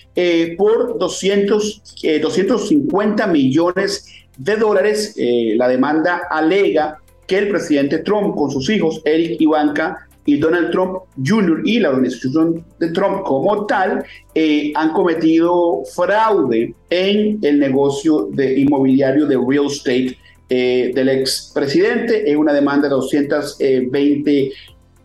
por 0.57 0.99
200, 0.99 2.01
250 2.23 3.27
millones 3.27 4.07
de 4.39 4.57
dólares. 4.57 5.15
la 5.17 5.69
demanda 5.69 6.23
alega 6.31 6.99
que 7.27 7.39
el 7.39 7.49
presidente 7.49 7.99
Trump 7.99 8.35
con 8.35 8.51
sus 8.51 8.71
hijos, 8.71 9.03
Eric 9.05 9.41
Ivanka, 9.41 10.09
y 10.25 10.39
Donald 10.39 10.71
Trump 10.71 10.99
Jr. 11.25 11.63
y 11.65 11.81
la 11.81 11.91
organización 11.91 12.65
de 12.79 12.91
Trump 12.91 13.23
como 13.25 13.67
tal 13.67 14.05
eh, 14.35 14.73
han 14.75 14.93
cometido 14.93 15.83
fraude 15.95 16.75
en 16.91 17.39
el 17.43 17.59
negocio 17.59 18.29
de 18.33 18.61
inmobiliario 18.61 19.27
de 19.27 19.37
real 19.37 19.67
estate 19.67 20.17
eh, 20.49 20.93
del 20.95 21.09
expresidente. 21.09 22.31
Es 22.31 22.37
una 22.37 22.53
demanda 22.53 22.89
de 22.89 22.95
220 22.95 24.53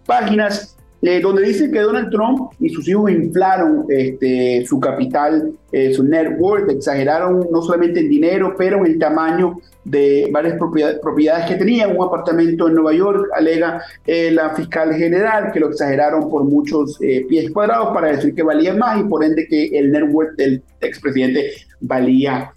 páginas 0.05 0.76
eh, 1.01 1.21
donde 1.21 1.43
dice 1.43 1.69
que 1.69 1.79
Donald 1.79 2.09
Trump 2.09 2.51
y 2.59 2.69
sus 2.69 2.87
hijos 2.87 3.11
inflaron 3.11 3.85
este, 3.87 4.65
su 4.65 4.79
capital, 4.79 5.53
eh, 5.71 5.93
su 5.93 6.03
net 6.03 6.35
worth, 6.39 6.69
exageraron 6.71 7.47
no 7.51 7.61
solamente 7.61 7.99
en 7.99 8.09
dinero, 8.09 8.55
pero 8.57 8.77
en 8.79 8.93
el 8.93 8.99
tamaño 8.99 9.59
de 9.83 10.27
varias 10.31 10.57
propiedades, 10.57 11.45
que 11.47 11.55
tenían. 11.55 11.95
Un 11.95 12.03
apartamento 12.03 12.67
en 12.67 12.73
Nueva 12.73 12.93
York, 12.93 13.29
alega 13.35 13.81
eh, 14.05 14.31
la 14.31 14.49
fiscal 14.55 14.93
general, 14.95 15.51
que 15.53 15.59
lo 15.59 15.69
exageraron 15.69 16.29
por 16.29 16.43
muchos 16.43 16.97
pies 16.97 17.51
cuadrados 17.51 17.93
para 17.93 18.11
decir 18.11 18.33
que 18.33 18.43
valía 18.43 18.73
más 18.73 18.99
y 18.99 19.03
por 19.03 19.23
ende 19.23 19.47
que 19.47 19.67
el 19.77 19.91
net 19.91 20.03
worth 20.11 20.35
del 20.35 20.61
expresidente 20.81 21.51
valía 21.79 22.51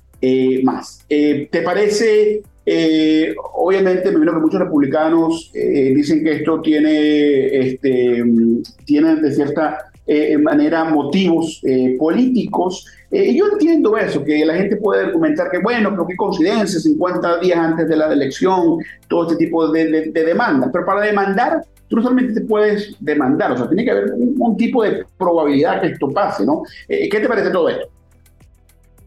más. 0.64 1.04
¿Te 1.08 1.62
parece 1.64 2.42
eh, 2.66 3.34
obviamente, 3.54 4.10
me 4.10 4.16
imagino 4.16 4.34
que 4.34 4.40
muchos 4.40 4.60
republicanos 4.60 5.50
eh, 5.54 5.92
dicen 5.94 6.22
que 6.22 6.36
esto 6.36 6.60
tiene, 6.60 7.46
este, 7.58 8.22
de 8.22 9.32
cierta 9.32 9.90
eh, 10.06 10.36
manera 10.38 10.84
motivos 10.84 11.62
políticos. 11.98 12.86
yo 13.10 13.46
entiendo 13.52 13.96
eso, 13.96 14.22
que 14.24 14.44
la 14.44 14.54
gente 14.54 14.76
puede 14.76 15.06
argumentar 15.06 15.50
que, 15.50 15.58
bueno, 15.58 15.90
pero 15.90 16.06
qué 16.06 16.16
coincidencia, 16.16 16.80
50 16.80 17.38
días 17.40 17.58
antes 17.58 17.88
de 17.88 17.96
la 17.96 18.12
elección, 18.12 18.78
todo 19.08 19.22
este 19.22 19.44
tipo 19.44 19.70
de, 19.70 20.10
de, 20.10 20.24
demandas. 20.24 20.70
Pero 20.72 20.84
para 20.84 21.02
demandar, 21.02 21.62
tú 21.88 21.96
no 21.96 22.02
solamente 22.02 22.40
te 22.40 22.46
puedes 22.46 22.94
demandar, 23.00 23.52
o 23.52 23.56
sea, 23.56 23.68
tiene 23.68 23.84
que 23.84 23.90
haber 23.90 24.12
un, 24.12 24.34
un 24.38 24.56
tipo 24.56 24.82
de 24.82 25.04
probabilidad 25.16 25.80
que 25.80 25.88
esto 25.88 26.08
pase, 26.08 26.44
¿no? 26.44 26.62
¿Qué 26.88 27.08
te 27.20 27.28
parece 27.28 27.50
todo 27.50 27.68
esto? 27.68 27.88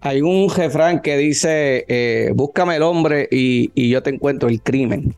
Hay 0.06 0.22
un 0.22 0.50
refrán 0.50 1.00
que 1.00 1.16
dice, 1.16 1.86
eh, 1.88 2.34
búscame 2.36 2.76
el 2.76 2.84
hombre 2.84 3.30
y, 3.32 3.89
yo 3.89 4.04
te 4.04 4.10
encuentro 4.10 4.50
el 4.50 4.62
crimen. 4.62 5.16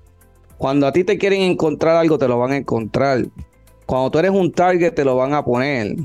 Cuando 0.60 0.86
a 0.86 0.92
ti 0.92 1.04
te 1.04 1.18
quieren 1.18 1.42
encontrar 1.42 1.96
algo, 1.96 2.20
te 2.20 2.28
lo 2.28 2.38
van 2.38 2.52
a 2.52 2.58
encontrar. 2.58 3.26
Cuando 3.88 4.12
tú 4.12 4.20
eres 4.20 4.30
un 4.30 4.52
target, 4.52 4.94
te 4.94 5.04
lo 5.04 5.16
van 5.16 5.34
a 5.34 5.44
poner. 5.44 5.96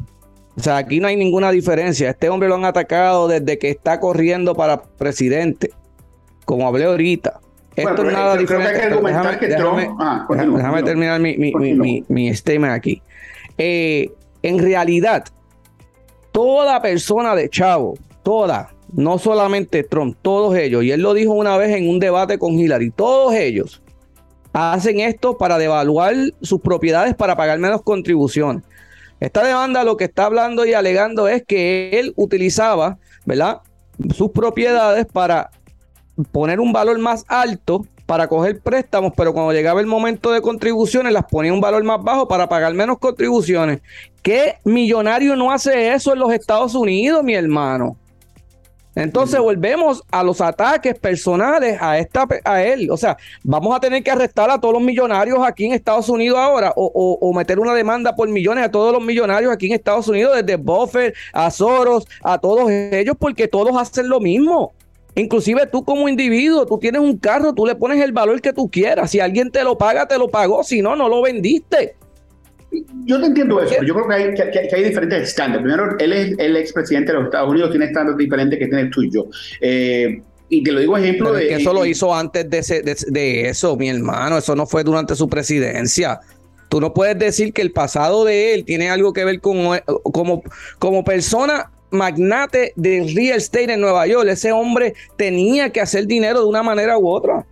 O 0.56 0.62
sea, 0.62 0.78
aquí 0.78 0.98
no 0.98 1.08
hay 1.08 1.16
ninguna 1.16 1.50
diferencia. 1.50 2.08
Este 2.08 2.30
hombre 2.30 2.48
lo 2.48 2.54
han 2.54 2.64
atacado 2.64 3.28
desde 3.28 3.58
que 3.58 3.68
está 3.68 4.00
corriendo 4.00 4.54
para 4.54 4.80
presidente. 4.80 5.72
Como 6.46 6.66
hablé 6.66 6.86
ahorita. 6.86 7.38
Esto 7.76 8.06
es 8.06 8.12
nada 8.14 8.34
diferente. 8.38 8.88
déjame, 10.30 10.82
terminar 10.82 11.20
mi, 11.20 11.36
mi, 11.36 12.02
mi, 12.08 12.34
statement 12.34 12.72
aquí. 12.72 13.02
Eh, 13.58 14.10
en 14.42 14.58
realidad, 14.58 15.26
toda 16.32 16.80
persona 16.80 17.34
de 17.34 17.50
chavo 17.50 17.94
todas, 18.22 18.68
no 18.92 19.18
solamente 19.18 19.84
Trump, 19.84 20.16
todos 20.22 20.56
ellos, 20.56 20.84
y 20.84 20.92
él 20.92 21.02
lo 21.02 21.14
dijo 21.14 21.32
una 21.32 21.56
vez 21.56 21.76
en 21.76 21.88
un 21.88 21.98
debate 21.98 22.38
con 22.38 22.58
Hillary, 22.58 22.90
todos 22.90 23.34
ellos 23.34 23.82
hacen 24.52 25.00
esto 25.00 25.38
para 25.38 25.58
devaluar 25.58 26.14
sus 26.40 26.60
propiedades 26.60 27.14
para 27.14 27.36
pagar 27.36 27.58
menos 27.58 27.82
contribuciones. 27.82 28.64
Esta 29.20 29.44
demanda 29.44 29.84
lo 29.84 29.96
que 29.96 30.04
está 30.04 30.26
hablando 30.26 30.64
y 30.64 30.72
alegando 30.72 31.28
es 31.28 31.44
que 31.46 31.90
él 32.00 32.12
utilizaba, 32.16 32.98
¿verdad? 33.26 33.60
Sus 34.14 34.30
propiedades 34.30 35.06
para 35.06 35.50
poner 36.32 36.58
un 36.58 36.72
valor 36.72 36.98
más 36.98 37.24
alto 37.28 37.84
para 38.06 38.26
coger 38.26 38.60
préstamos, 38.60 39.12
pero 39.16 39.32
cuando 39.32 39.52
llegaba 39.52 39.80
el 39.80 39.86
momento 39.86 40.32
de 40.32 40.40
contribuciones 40.40 41.12
las 41.12 41.26
ponía 41.26 41.52
un 41.52 41.60
valor 41.60 41.84
más 41.84 42.02
bajo 42.02 42.26
para 42.26 42.48
pagar 42.48 42.74
menos 42.74 42.98
contribuciones. 42.98 43.82
¿Qué 44.20 44.56
millonario 44.64 45.36
no 45.36 45.52
hace 45.52 45.92
eso 45.92 46.12
en 46.12 46.18
los 46.18 46.32
Estados 46.32 46.74
Unidos, 46.74 47.22
mi 47.22 47.34
hermano? 47.34 47.96
Entonces 48.94 49.38
volvemos 49.38 50.02
a 50.10 50.22
los 50.24 50.40
ataques 50.40 50.98
personales 50.98 51.78
a 51.80 51.98
esta 51.98 52.26
a 52.44 52.62
él. 52.62 52.90
O 52.90 52.96
sea, 52.96 53.16
vamos 53.44 53.74
a 53.74 53.80
tener 53.80 54.02
que 54.02 54.10
arrestar 54.10 54.50
a 54.50 54.60
todos 54.60 54.74
los 54.74 54.82
millonarios 54.82 55.38
aquí 55.42 55.66
en 55.66 55.72
Estados 55.72 56.08
Unidos 56.08 56.38
ahora 56.38 56.72
o, 56.74 57.32
meter 57.34 57.60
una 57.60 57.74
demanda 57.74 58.14
por 58.14 58.28
millones 58.28 58.64
a 58.64 58.70
todos 58.70 58.92
los 58.92 59.02
millonarios 59.02 59.52
aquí 59.52 59.66
en 59.66 59.72
Estados 59.72 60.08
Unidos, 60.08 60.36
desde 60.36 60.56
Buffett 60.56 61.14
a 61.32 61.50
Soros, 61.50 62.06
a 62.22 62.38
todos 62.38 62.70
ellos, 62.70 63.16
porque 63.18 63.46
todos 63.46 63.76
hacen 63.76 64.08
lo 64.08 64.20
mismo. 64.20 64.72
Inclusive 65.14 65.66
tú 65.66 65.84
como 65.84 66.08
individuo, 66.08 66.66
tú 66.66 66.78
tienes 66.78 67.00
un 67.00 67.16
carro, 67.16 67.52
tú 67.52 67.66
le 67.66 67.74
pones 67.74 68.02
el 68.02 68.12
valor 68.12 68.40
que 68.40 68.52
tú 68.52 68.70
quieras. 68.70 69.10
Si 69.10 69.20
alguien 69.20 69.50
te 69.50 69.64
lo 69.64 69.76
paga, 69.76 70.06
te 70.06 70.18
lo 70.18 70.28
pagó. 70.28 70.62
Si 70.62 70.82
no, 70.82 70.96
no 70.96 71.08
lo 71.08 71.22
vendiste. 71.22 71.96
Yo 73.04 73.20
te 73.20 73.26
entiendo 73.26 73.60
eso, 73.60 73.82
yo 73.82 73.94
creo 73.94 74.08
que 74.08 74.14
hay, 74.14 74.34
que, 74.34 74.74
hay 74.74 74.84
diferentes 74.84 75.28
estándares. 75.30 75.62
Primero, 75.62 75.96
él 75.98 76.12
es 76.12 76.38
el 76.38 76.56
expresidente 76.56 77.12
de 77.12 77.18
los 77.18 77.26
Estados 77.26 77.50
Unidos, 77.50 77.70
tiene 77.70 77.86
estándares 77.86 78.18
diferentes 78.18 78.58
que 78.58 78.66
tiene 78.68 78.90
tú 78.90 79.02
y 79.02 79.10
yo. 79.10 79.26
Eh, 79.60 80.22
y 80.48 80.62
te 80.62 80.72
lo 80.72 80.80
digo 80.80 80.96
ejemplo 80.96 81.32
de... 81.32 81.48
Que 81.48 81.54
eso 81.56 81.72
lo 81.72 81.84
hizo 81.84 82.14
antes 82.14 82.48
de, 82.48 82.96
de, 83.08 83.48
eso, 83.48 83.76
mi 83.76 83.88
hermano, 83.88 84.38
eso 84.38 84.54
no 84.54 84.66
fue 84.66 84.84
durante 84.84 85.14
su 85.14 85.28
presidencia. 85.28 86.20
Tú 86.68 86.80
no 86.80 86.92
puedes 86.94 87.18
decir 87.18 87.52
que 87.52 87.62
el 87.62 87.72
pasado 87.72 88.24
de 88.24 88.54
él 88.54 88.64
tiene 88.64 88.90
algo 88.90 89.12
que 89.12 89.24
ver 89.24 89.40
con 89.40 89.80
como, 90.12 90.42
como 90.78 91.04
persona 91.04 91.70
magnate 91.90 92.72
de 92.76 93.12
real 93.14 93.38
estate 93.38 93.72
en 93.72 93.80
Nueva 93.80 94.06
York. 94.06 94.28
Ese 94.28 94.52
hombre 94.52 94.94
tenía 95.16 95.70
que 95.70 95.80
hacer 95.80 96.06
dinero 96.06 96.40
de 96.40 96.46
una 96.46 96.62
manera 96.62 96.98
u 96.98 97.08
otra 97.08 97.44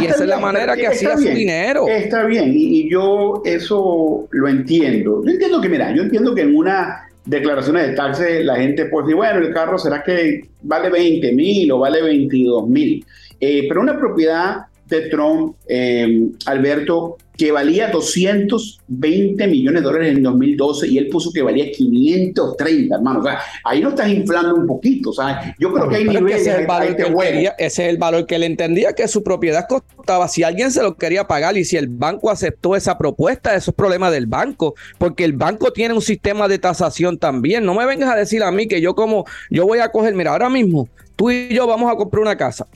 y 0.00 0.06
esa 0.06 0.24
es 0.24 0.28
la 0.28 0.38
manera 0.38 0.74
que 0.76 0.86
hacía 0.86 1.16
su 1.16 1.28
dinero. 1.28 1.86
Está 1.88 2.24
bien, 2.24 2.52
y, 2.54 2.90
yo 2.90 3.42
eso 3.44 4.26
lo 4.30 4.48
entiendo. 4.48 5.22
Yo 5.24 5.30
entiendo 5.30 5.60
que, 5.60 5.68
mira, 5.68 5.94
yo 5.94 6.02
entiendo 6.02 6.34
que 6.34 6.42
en 6.42 6.56
una 6.56 7.08
declaración 7.24 7.76
de 7.76 7.88
taxes 7.90 8.44
la 8.44 8.56
gente 8.56 8.86
puede 8.86 9.06
decir, 9.06 9.16
bueno, 9.16 9.40
el 9.40 9.52
carro 9.52 9.78
será 9.78 10.02
que 10.02 10.42
vale 10.62 10.90
20 10.90 11.32
mil 11.32 11.72
o 11.72 11.78
vale 11.78 12.02
22 12.02 12.68
mil. 12.68 13.04
Eh, 13.40 13.66
pero 13.68 13.80
una 13.80 13.98
propiedad 13.98 14.66
de 14.88 15.08
Trump, 15.08 15.56
eh, 15.68 16.28
Alberto, 16.46 17.16
que 17.36 17.52
valía 17.52 17.88
220 17.88 19.46
millones 19.46 19.82
de 19.82 19.86
dólares 19.86 20.16
en 20.16 20.22
2012 20.22 20.88
y 20.88 20.98
él 20.98 21.08
puso 21.08 21.30
que 21.32 21.42
valía 21.42 21.70
530, 21.70 22.94
hermano. 22.94 23.20
O 23.20 23.22
sea, 23.22 23.40
ahí 23.64 23.80
lo 23.82 23.90
estás 23.90 24.08
inflando 24.08 24.54
un 24.54 24.66
poquito. 24.66 25.10
O 25.10 25.12
sea, 25.12 25.54
yo 25.58 25.72
creo 25.72 25.88
que 25.88 25.96
hay 25.96 26.04
niveles. 26.04 26.40
Ese 26.42 26.50
es, 26.50 26.58
el 26.58 26.66
valor 26.66 26.96
que 26.96 27.52
ese 27.58 27.84
es 27.84 27.90
el 27.90 27.98
valor 27.98 28.26
que 28.26 28.36
él 28.36 28.42
entendía 28.44 28.94
que 28.94 29.06
su 29.06 29.22
propiedad 29.22 29.66
costaba. 29.68 30.28
Si 30.28 30.42
alguien 30.42 30.70
se 30.70 30.82
lo 30.82 30.96
quería 30.96 31.26
pagar 31.26 31.56
y 31.58 31.64
si 31.64 31.76
el 31.76 31.88
banco 31.88 32.30
aceptó 32.30 32.74
esa 32.74 32.96
propuesta, 32.96 33.54
eso 33.54 33.70
es 33.72 33.74
problema 33.74 34.10
del 34.10 34.26
banco, 34.26 34.74
porque 34.98 35.24
el 35.24 35.34
banco 35.34 35.72
tiene 35.72 35.94
un 35.94 36.02
sistema 36.02 36.48
de 36.48 36.58
tasación 36.58 37.18
también. 37.18 37.64
No 37.64 37.74
me 37.74 37.84
vengas 37.84 38.10
a 38.10 38.16
decir 38.16 38.42
a 38.42 38.50
mí 38.50 38.66
que 38.66 38.80
yo 38.80 38.94
como, 38.94 39.26
yo 39.50 39.66
voy 39.66 39.80
a 39.80 39.90
coger, 39.90 40.14
mira, 40.14 40.32
ahora 40.32 40.48
mismo 40.48 40.88
tú 41.16 41.30
y 41.30 41.48
yo 41.48 41.66
vamos 41.66 41.92
a 41.92 41.96
comprar 41.96 42.22
una 42.22 42.36
casa, 42.36 42.66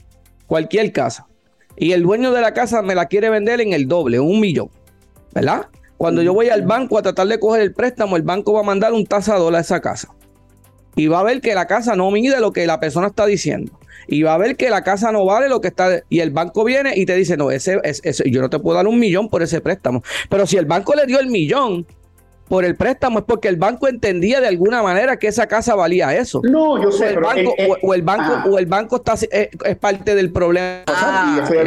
cualquier 0.46 0.92
casa 0.92 1.26
y 1.80 1.92
el 1.92 2.02
dueño 2.02 2.30
de 2.30 2.42
la 2.42 2.52
casa 2.52 2.82
me 2.82 2.94
la 2.94 3.06
quiere 3.06 3.30
vender 3.30 3.60
en 3.62 3.72
el 3.72 3.88
doble, 3.88 4.20
un 4.20 4.38
millón, 4.38 4.68
¿verdad? 5.34 5.66
Cuando 5.96 6.20
yo 6.22 6.34
voy 6.34 6.50
al 6.50 6.62
banco 6.62 6.98
a 6.98 7.02
tratar 7.02 7.26
de 7.26 7.40
coger 7.40 7.62
el 7.62 7.72
préstamo, 7.72 8.18
el 8.18 8.22
banco 8.22 8.52
va 8.52 8.60
a 8.60 8.64
mandar 8.64 8.92
un 8.92 9.06
tasador 9.06 9.56
a 9.56 9.60
esa 9.60 9.80
casa. 9.80 10.08
Y 10.94 11.06
va 11.06 11.20
a 11.20 11.22
ver 11.22 11.40
que 11.40 11.54
la 11.54 11.66
casa 11.66 11.96
no 11.96 12.10
mide 12.10 12.38
lo 12.38 12.52
que 12.52 12.66
la 12.66 12.80
persona 12.80 13.06
está 13.06 13.24
diciendo. 13.24 13.72
Y 14.06 14.22
va 14.22 14.34
a 14.34 14.38
ver 14.38 14.56
que 14.56 14.68
la 14.68 14.82
casa 14.82 15.10
no 15.10 15.24
vale 15.24 15.48
lo 15.48 15.62
que 15.62 15.68
está. 15.68 16.02
Y 16.10 16.20
el 16.20 16.30
banco 16.30 16.64
viene 16.64 16.92
y 16.96 17.06
te 17.06 17.14
dice: 17.14 17.36
No, 17.36 17.50
ese, 17.50 17.80
yo 18.26 18.42
no 18.42 18.50
te 18.50 18.58
puedo 18.58 18.76
dar 18.76 18.86
un 18.86 18.98
millón 18.98 19.28
por 19.28 19.42
ese 19.42 19.60
préstamo. 19.60 20.02
Pero 20.28 20.46
si 20.46 20.58
el 20.58 20.66
banco 20.66 20.94
le 20.94 21.06
dio 21.06 21.18
el 21.20 21.28
millón 21.28 21.86
por 22.50 22.64
el 22.64 22.74
préstamo 22.74 23.20
es 23.20 23.24
porque 23.26 23.46
el 23.46 23.54
banco 23.54 23.86
entendía 23.86 24.40
de 24.40 24.48
alguna 24.48 24.82
manera 24.82 25.16
que 25.20 25.28
esa 25.28 25.46
casa 25.46 25.76
valía 25.76 26.16
eso. 26.16 26.40
No, 26.42 26.82
yo 26.82 26.90
sé. 26.90 27.04
O 27.04 27.08
el, 27.10 27.20
banco, 27.20 27.54
o, 27.80 27.94
el 27.94 28.02
banco, 28.02 28.50
o 28.50 28.58
el 28.58 28.66
banco 28.66 28.96
está, 28.96 29.14
eh, 29.30 29.50
es, 29.64 29.76
parte 29.76 30.16
del 30.16 30.32
problema. 30.32 30.82
Ah, 30.88 31.36
yo, 31.36 31.42
estoy 31.44 31.58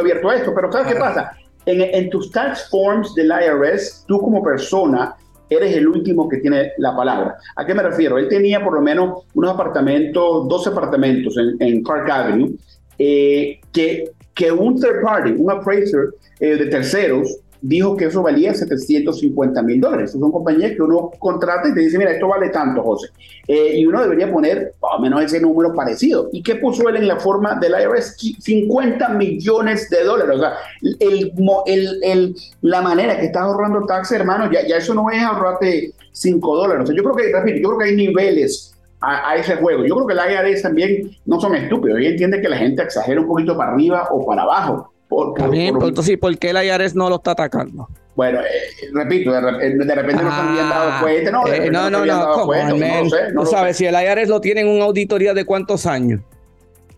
abierto, 0.00 0.30
a 0.30 0.36
esto, 0.36 0.54
pero 0.54 0.70
¿sabes 0.70 0.94
qué 0.94 1.00
pasa? 1.00 1.32
En, 1.66 1.80
en, 1.82 2.08
tus 2.08 2.30
tax 2.30 2.68
forms 2.70 3.16
del 3.16 3.32
IRS, 3.32 4.04
tú 4.06 4.20
como 4.20 4.40
persona 4.40 5.16
eres 5.50 5.76
el 5.76 5.88
último 5.88 6.28
que 6.28 6.36
tiene 6.36 6.70
la 6.78 6.94
palabra. 6.94 7.34
¿A 7.56 7.66
qué 7.66 7.74
me 7.74 7.82
refiero? 7.82 8.16
Él 8.16 8.28
tenía 8.28 8.62
por 8.62 8.74
lo 8.74 8.80
menos 8.80 9.24
unos 9.34 9.54
apartamentos, 9.54 10.46
dos 10.46 10.68
apartamentos 10.68 11.36
en, 11.36 11.56
en 11.58 11.82
Park 11.82 12.08
Avenue, 12.08 12.52
eh, 12.96 13.58
que, 13.72 14.12
que 14.34 14.52
un 14.52 14.80
third 14.80 15.02
party, 15.02 15.32
un 15.36 15.50
appraiser 15.50 16.10
eh, 16.38 16.54
de 16.54 16.66
terceros, 16.66 17.40
dijo 17.60 17.96
que 17.96 18.06
eso 18.06 18.22
valía 18.22 18.54
750 18.54 19.62
mil 19.62 19.80
dólares. 19.80 20.12
Son 20.12 20.32
compañías 20.32 20.72
que 20.72 20.82
uno 20.82 21.10
contrata 21.18 21.68
y 21.68 21.74
te 21.74 21.80
dice, 21.80 21.98
mira, 21.98 22.12
esto 22.12 22.28
vale 22.28 22.50
tanto, 22.50 22.82
José. 22.82 23.08
Eh, 23.46 23.78
y 23.78 23.86
uno 23.86 24.02
debería 24.02 24.32
poner 24.32 24.74
más 24.80 24.92
o 24.96 25.00
menos 25.00 25.22
ese 25.22 25.40
número 25.40 25.74
parecido. 25.74 26.28
¿Y 26.32 26.42
qué 26.42 26.56
puso 26.56 26.88
él 26.88 26.96
en 26.96 27.08
la 27.08 27.18
forma 27.18 27.58
del 27.60 27.72
IRS? 27.72 28.16
50 28.38 29.08
millones 29.10 29.88
de 29.90 30.04
dólares. 30.04 30.36
O 30.36 30.40
sea, 30.40 30.52
el, 31.00 31.32
el, 31.66 32.00
el, 32.02 32.36
la 32.62 32.82
manera 32.82 33.18
que 33.18 33.26
estás 33.26 33.42
ahorrando 33.42 33.86
taxes, 33.86 34.18
hermano, 34.18 34.50
ya, 34.52 34.66
ya 34.66 34.76
eso 34.76 34.94
no 34.94 35.10
es 35.10 35.22
ahorrarte 35.22 35.92
5 36.12 36.56
dólares. 36.56 36.84
O 36.84 36.86
sea, 36.86 36.96
yo 36.96 37.02
creo 37.02 37.14
que, 37.14 37.60
yo 37.60 37.68
creo 37.68 37.78
que 37.78 37.84
hay 37.84 37.96
niveles 37.96 38.74
a, 39.00 39.36
ese 39.36 39.56
juego. 39.56 39.84
Yo 39.84 39.94
creo 39.94 40.06
que 40.06 40.14
el 40.14 40.50
IRS 40.50 40.62
también 40.62 41.10
no 41.24 41.40
son 41.40 41.54
estúpidos. 41.54 41.98
Ellos 41.98 42.12
entienden 42.12 42.42
que 42.42 42.48
la 42.48 42.56
gente 42.56 42.82
exagera 42.82 43.20
un 43.20 43.26
poquito 43.26 43.56
para 43.56 43.72
arriba 43.72 44.08
o 44.10 44.26
para 44.26 44.42
abajo. 44.42 44.92
Por, 45.08 45.34
por, 45.34 45.54
entonces, 45.54 46.18
¿por 46.18 46.36
qué 46.38 46.52
la 46.52 46.64
IARES 46.64 46.94
no 46.94 47.08
lo 47.08 47.16
está 47.16 47.30
atacando? 47.30 47.88
Bueno, 48.14 48.40
eh, 48.40 48.88
repito, 48.92 49.32
de, 49.32 49.40
repente, 49.40 49.84
de 49.84 49.94
repente 49.94 50.22
no 50.22 50.30
se 50.30 50.36
habían 50.36 50.68
dado 50.68 50.90
ah, 50.90 50.98
cuenta. 51.00 51.30
No, 51.30 51.46
eh, 51.46 51.70
no, 51.70 51.88
no, 51.88 52.04
no, 52.04 52.14
no, 52.14 53.10
sé, 53.10 53.32
no, 53.32 53.46
sabes, 53.46 53.76
si 53.76 53.86
el 53.86 53.94
IARES 53.94 54.28
lo 54.28 54.40
tiene 54.40 54.62
en 54.62 54.68
una 54.68 54.84
auditoría 54.84 55.34
de 55.34 55.44
cuántos 55.44 55.86
años 55.86 56.20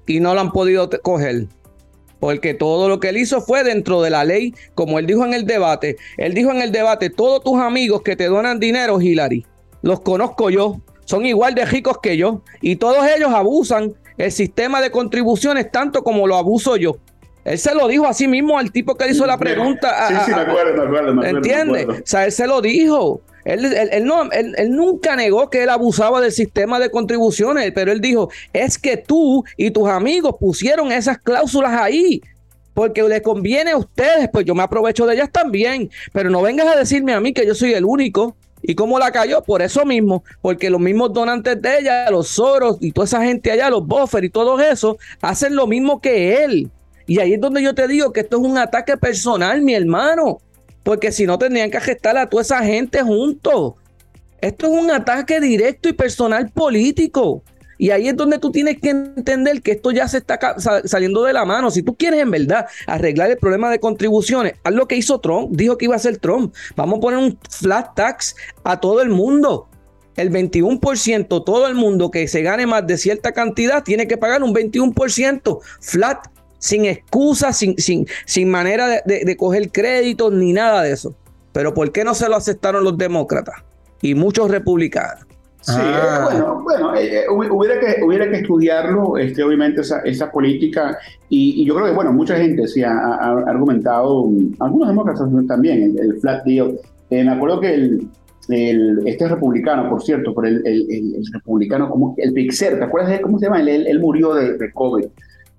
y 0.06 0.18
no 0.18 0.34
lo 0.34 0.40
han 0.40 0.50
podido 0.50 0.88
coger. 1.02 1.46
porque 2.18 2.54
todo 2.54 2.88
lo 2.88 3.00
que 3.00 3.10
él 3.10 3.18
hizo 3.18 3.40
fue 3.40 3.62
dentro 3.64 4.02
de 4.02 4.10
la 4.10 4.24
ley, 4.24 4.54
como 4.74 4.98
él 4.98 5.06
dijo 5.06 5.24
en 5.24 5.34
el 5.34 5.46
debate. 5.46 5.96
Él 6.16 6.34
dijo 6.34 6.50
en 6.50 6.62
el 6.62 6.72
debate, 6.72 7.10
todos 7.10 7.44
tus 7.44 7.60
amigos 7.60 8.02
que 8.02 8.16
te 8.16 8.26
donan 8.26 8.58
dinero, 8.58 9.00
Hillary, 9.00 9.46
los 9.82 10.00
conozco 10.00 10.50
yo, 10.50 10.80
son 11.04 11.26
igual 11.26 11.54
de 11.54 11.64
ricos 11.64 11.98
que 12.02 12.16
yo, 12.16 12.42
y 12.60 12.76
todos 12.76 13.06
ellos 13.14 13.30
abusan 13.32 13.94
el 14.16 14.32
sistema 14.32 14.80
de 14.80 14.90
contribuciones 14.90 15.70
tanto 15.70 16.02
como 16.02 16.26
lo 16.26 16.36
abuso 16.36 16.76
yo. 16.76 16.96
Él 17.44 17.58
se 17.58 17.74
lo 17.74 17.88
dijo 17.88 18.06
a 18.06 18.14
sí 18.14 18.28
mismo 18.28 18.58
al 18.58 18.70
tipo 18.70 18.96
que 18.96 19.10
hizo 19.10 19.26
la 19.26 19.38
pregunta. 19.38 20.08
Sí, 20.08 20.14
sí, 20.26 20.30
me 20.34 20.42
acuerdo, 20.42 20.82
me 20.82 20.98
acuerdo. 20.98 21.14
Me 21.14 21.28
¿Entiendes? 21.30 21.86
O 21.88 21.94
sea, 22.04 22.26
él 22.26 22.32
se 22.32 22.46
lo 22.46 22.60
dijo. 22.60 23.22
Él, 23.44 23.64
él, 23.64 24.04
no, 24.04 24.30
él, 24.30 24.54
nunca 24.70 25.16
negó 25.16 25.48
que 25.48 25.62
él 25.62 25.70
abusaba 25.70 26.20
del 26.20 26.30
sistema 26.30 26.78
de 26.78 26.90
contribuciones, 26.90 27.72
pero 27.74 27.90
él 27.90 28.00
dijo, 28.00 28.30
es 28.52 28.76
que 28.76 28.98
tú 28.98 29.44
y 29.56 29.70
tus 29.70 29.88
amigos 29.88 30.36
pusieron 30.38 30.92
esas 30.92 31.18
cláusulas 31.18 31.72
ahí 31.72 32.20
porque 32.74 33.02
le 33.02 33.22
conviene 33.22 33.72
a 33.72 33.76
ustedes, 33.76 34.28
pues 34.32 34.44
yo 34.44 34.54
me 34.54 34.62
aprovecho 34.62 35.06
de 35.06 35.14
ellas 35.14 35.30
también, 35.32 35.90
pero 36.12 36.30
no 36.30 36.42
vengas 36.42 36.68
a 36.68 36.76
decirme 36.76 37.12
a 37.12 37.20
mí 37.20 37.32
que 37.32 37.46
yo 37.46 37.54
soy 37.54 37.72
el 37.72 37.84
único. 37.84 38.36
¿Y 38.62 38.74
cómo 38.74 38.98
la 38.98 39.10
cayó? 39.10 39.42
Por 39.42 39.62
eso 39.62 39.86
mismo, 39.86 40.22
porque 40.42 40.68
los 40.68 40.80
mismos 40.80 41.14
donantes 41.14 41.60
de 41.62 41.78
ella, 41.78 42.10
los 42.10 42.28
Soros 42.28 42.76
y 42.80 42.92
toda 42.92 43.06
esa 43.06 43.22
gente 43.22 43.50
allá, 43.50 43.70
los 43.70 43.86
Buffer 43.86 44.22
y 44.22 44.28
todo 44.28 44.60
eso, 44.60 44.98
hacen 45.22 45.56
lo 45.56 45.66
mismo 45.66 46.00
que 46.00 46.44
él. 46.44 46.70
Y 47.10 47.18
ahí 47.18 47.34
es 47.34 47.40
donde 47.40 47.62
yo 47.62 47.74
te 47.74 47.88
digo 47.88 48.12
que 48.12 48.20
esto 48.20 48.38
es 48.38 48.44
un 48.44 48.56
ataque 48.56 48.96
personal, 48.96 49.60
mi 49.62 49.74
hermano 49.74 50.38
porque 50.82 51.12
si 51.12 51.26
no 51.26 51.38
tendrían 51.38 51.70
que 51.70 51.80
gestar 51.80 52.16
a 52.16 52.28
toda 52.28 52.42
esa 52.42 52.62
gente 52.64 53.02
juntos. 53.02 53.74
Esto 54.40 54.66
es 54.66 54.72
un 54.72 54.90
ataque 54.90 55.40
directo 55.40 55.88
y 55.88 55.92
personal 55.92 56.50
político. 56.50 57.42
Y 57.76 57.90
ahí 57.90 58.08
es 58.08 58.16
donde 58.16 58.38
tú 58.38 58.50
tienes 58.50 58.78
que 58.78 58.90
entender 58.90 59.62
que 59.62 59.72
esto 59.72 59.90
ya 59.90 60.06
se 60.06 60.18
está 60.18 60.38
saliendo 60.84 61.22
de 61.24 61.32
la 61.32 61.44
mano. 61.44 61.70
Si 61.70 61.82
tú 61.82 61.94
quieres 61.94 62.20
en 62.20 62.30
verdad 62.30 62.66
arreglar 62.86 63.30
el 63.30 63.38
problema 63.38 63.70
de 63.70 63.80
contribuciones, 63.80 64.54
haz 64.64 64.74
lo 64.74 64.86
que 64.86 64.96
hizo 64.96 65.18
Trump, 65.18 65.50
dijo 65.52 65.78
que 65.78 65.86
iba 65.86 65.94
a 65.94 65.96
hacer 65.96 66.18
Trump. 66.18 66.54
Vamos 66.76 66.98
a 66.98 67.00
poner 67.00 67.18
un 67.18 67.38
flat 67.50 67.94
tax 67.94 68.36
a 68.64 68.80
todo 68.80 69.00
el 69.00 69.08
mundo. 69.08 69.68
El 70.16 70.30
21%, 70.30 71.44
todo 71.44 71.68
el 71.68 71.74
mundo 71.74 72.10
que 72.10 72.28
se 72.28 72.42
gane 72.42 72.66
más 72.66 72.86
de 72.86 72.98
cierta 72.98 73.32
cantidad 73.32 73.82
tiene 73.82 74.06
que 74.06 74.18
pagar 74.18 74.42
un 74.42 74.54
21% 74.54 75.60
flat 75.80 76.26
sin 76.60 76.84
excusas, 76.84 77.56
sin, 77.56 77.76
sin, 77.78 78.06
sin 78.26 78.48
manera 78.48 79.02
de, 79.04 79.36
coger 79.36 79.72
créditos 79.72 80.32
ni 80.32 80.52
nada 80.52 80.82
de 80.82 80.92
eso. 80.92 81.14
Pero 81.52 81.74
¿por 81.74 81.90
qué 81.90 82.04
no 82.04 82.14
se 82.14 82.28
lo 82.28 82.36
aceptaron 82.36 82.84
los 82.84 82.96
demócratas 82.96 83.56
y 84.00 84.14
muchos 84.14 84.48
republicanos? 84.50 85.26
Sí, 85.62 85.72
eh, 85.76 85.82
ah. 85.82 86.28
bueno, 86.30 86.62
bueno 86.62 86.94
eh, 86.94 87.24
eh, 87.24 87.24
hubiera, 87.28 87.80
que, 87.80 88.02
hubiera 88.02 88.30
que 88.30 88.36
estudiarlo, 88.36 89.18
este, 89.18 89.42
obviamente, 89.42 89.80
esa, 89.80 90.00
esa 90.00 90.30
política. 90.30 90.96
Y, 91.28 91.64
yo 91.66 91.74
creo 91.74 91.86
que, 91.86 91.92
bueno, 91.92 92.12
mucha 92.12 92.36
gente 92.36 92.68
sí 92.68 92.82
ha, 92.82 93.14
argumentado, 93.46 94.30
algunos 94.60 94.88
demócratas 94.88 95.28
también, 95.48 95.96
el, 95.98 96.20
flat 96.20 96.44
deal. 96.44 96.78
me 97.10 97.30
acuerdo 97.30 97.60
que 97.60 97.74
el, 97.74 98.08
el, 98.48 99.02
este 99.06 99.28
republicano, 99.28 99.90
por 99.90 100.02
cierto, 100.02 100.32
por 100.32 100.46
el, 100.46 100.62
el, 100.66 101.22
republicano, 101.32 101.90
como 101.90 102.14
el 102.18 102.32
Pixer, 102.32 102.78
¿te 102.78 102.84
acuerdas 102.84 103.10
de 103.12 103.20
cómo 103.20 103.38
se 103.38 103.46
llama? 103.46 103.60
Él, 103.60 103.86
él 103.86 104.00
murió 104.00 104.34
de, 104.34 104.56
de 104.56 104.72
COVID 104.72 105.06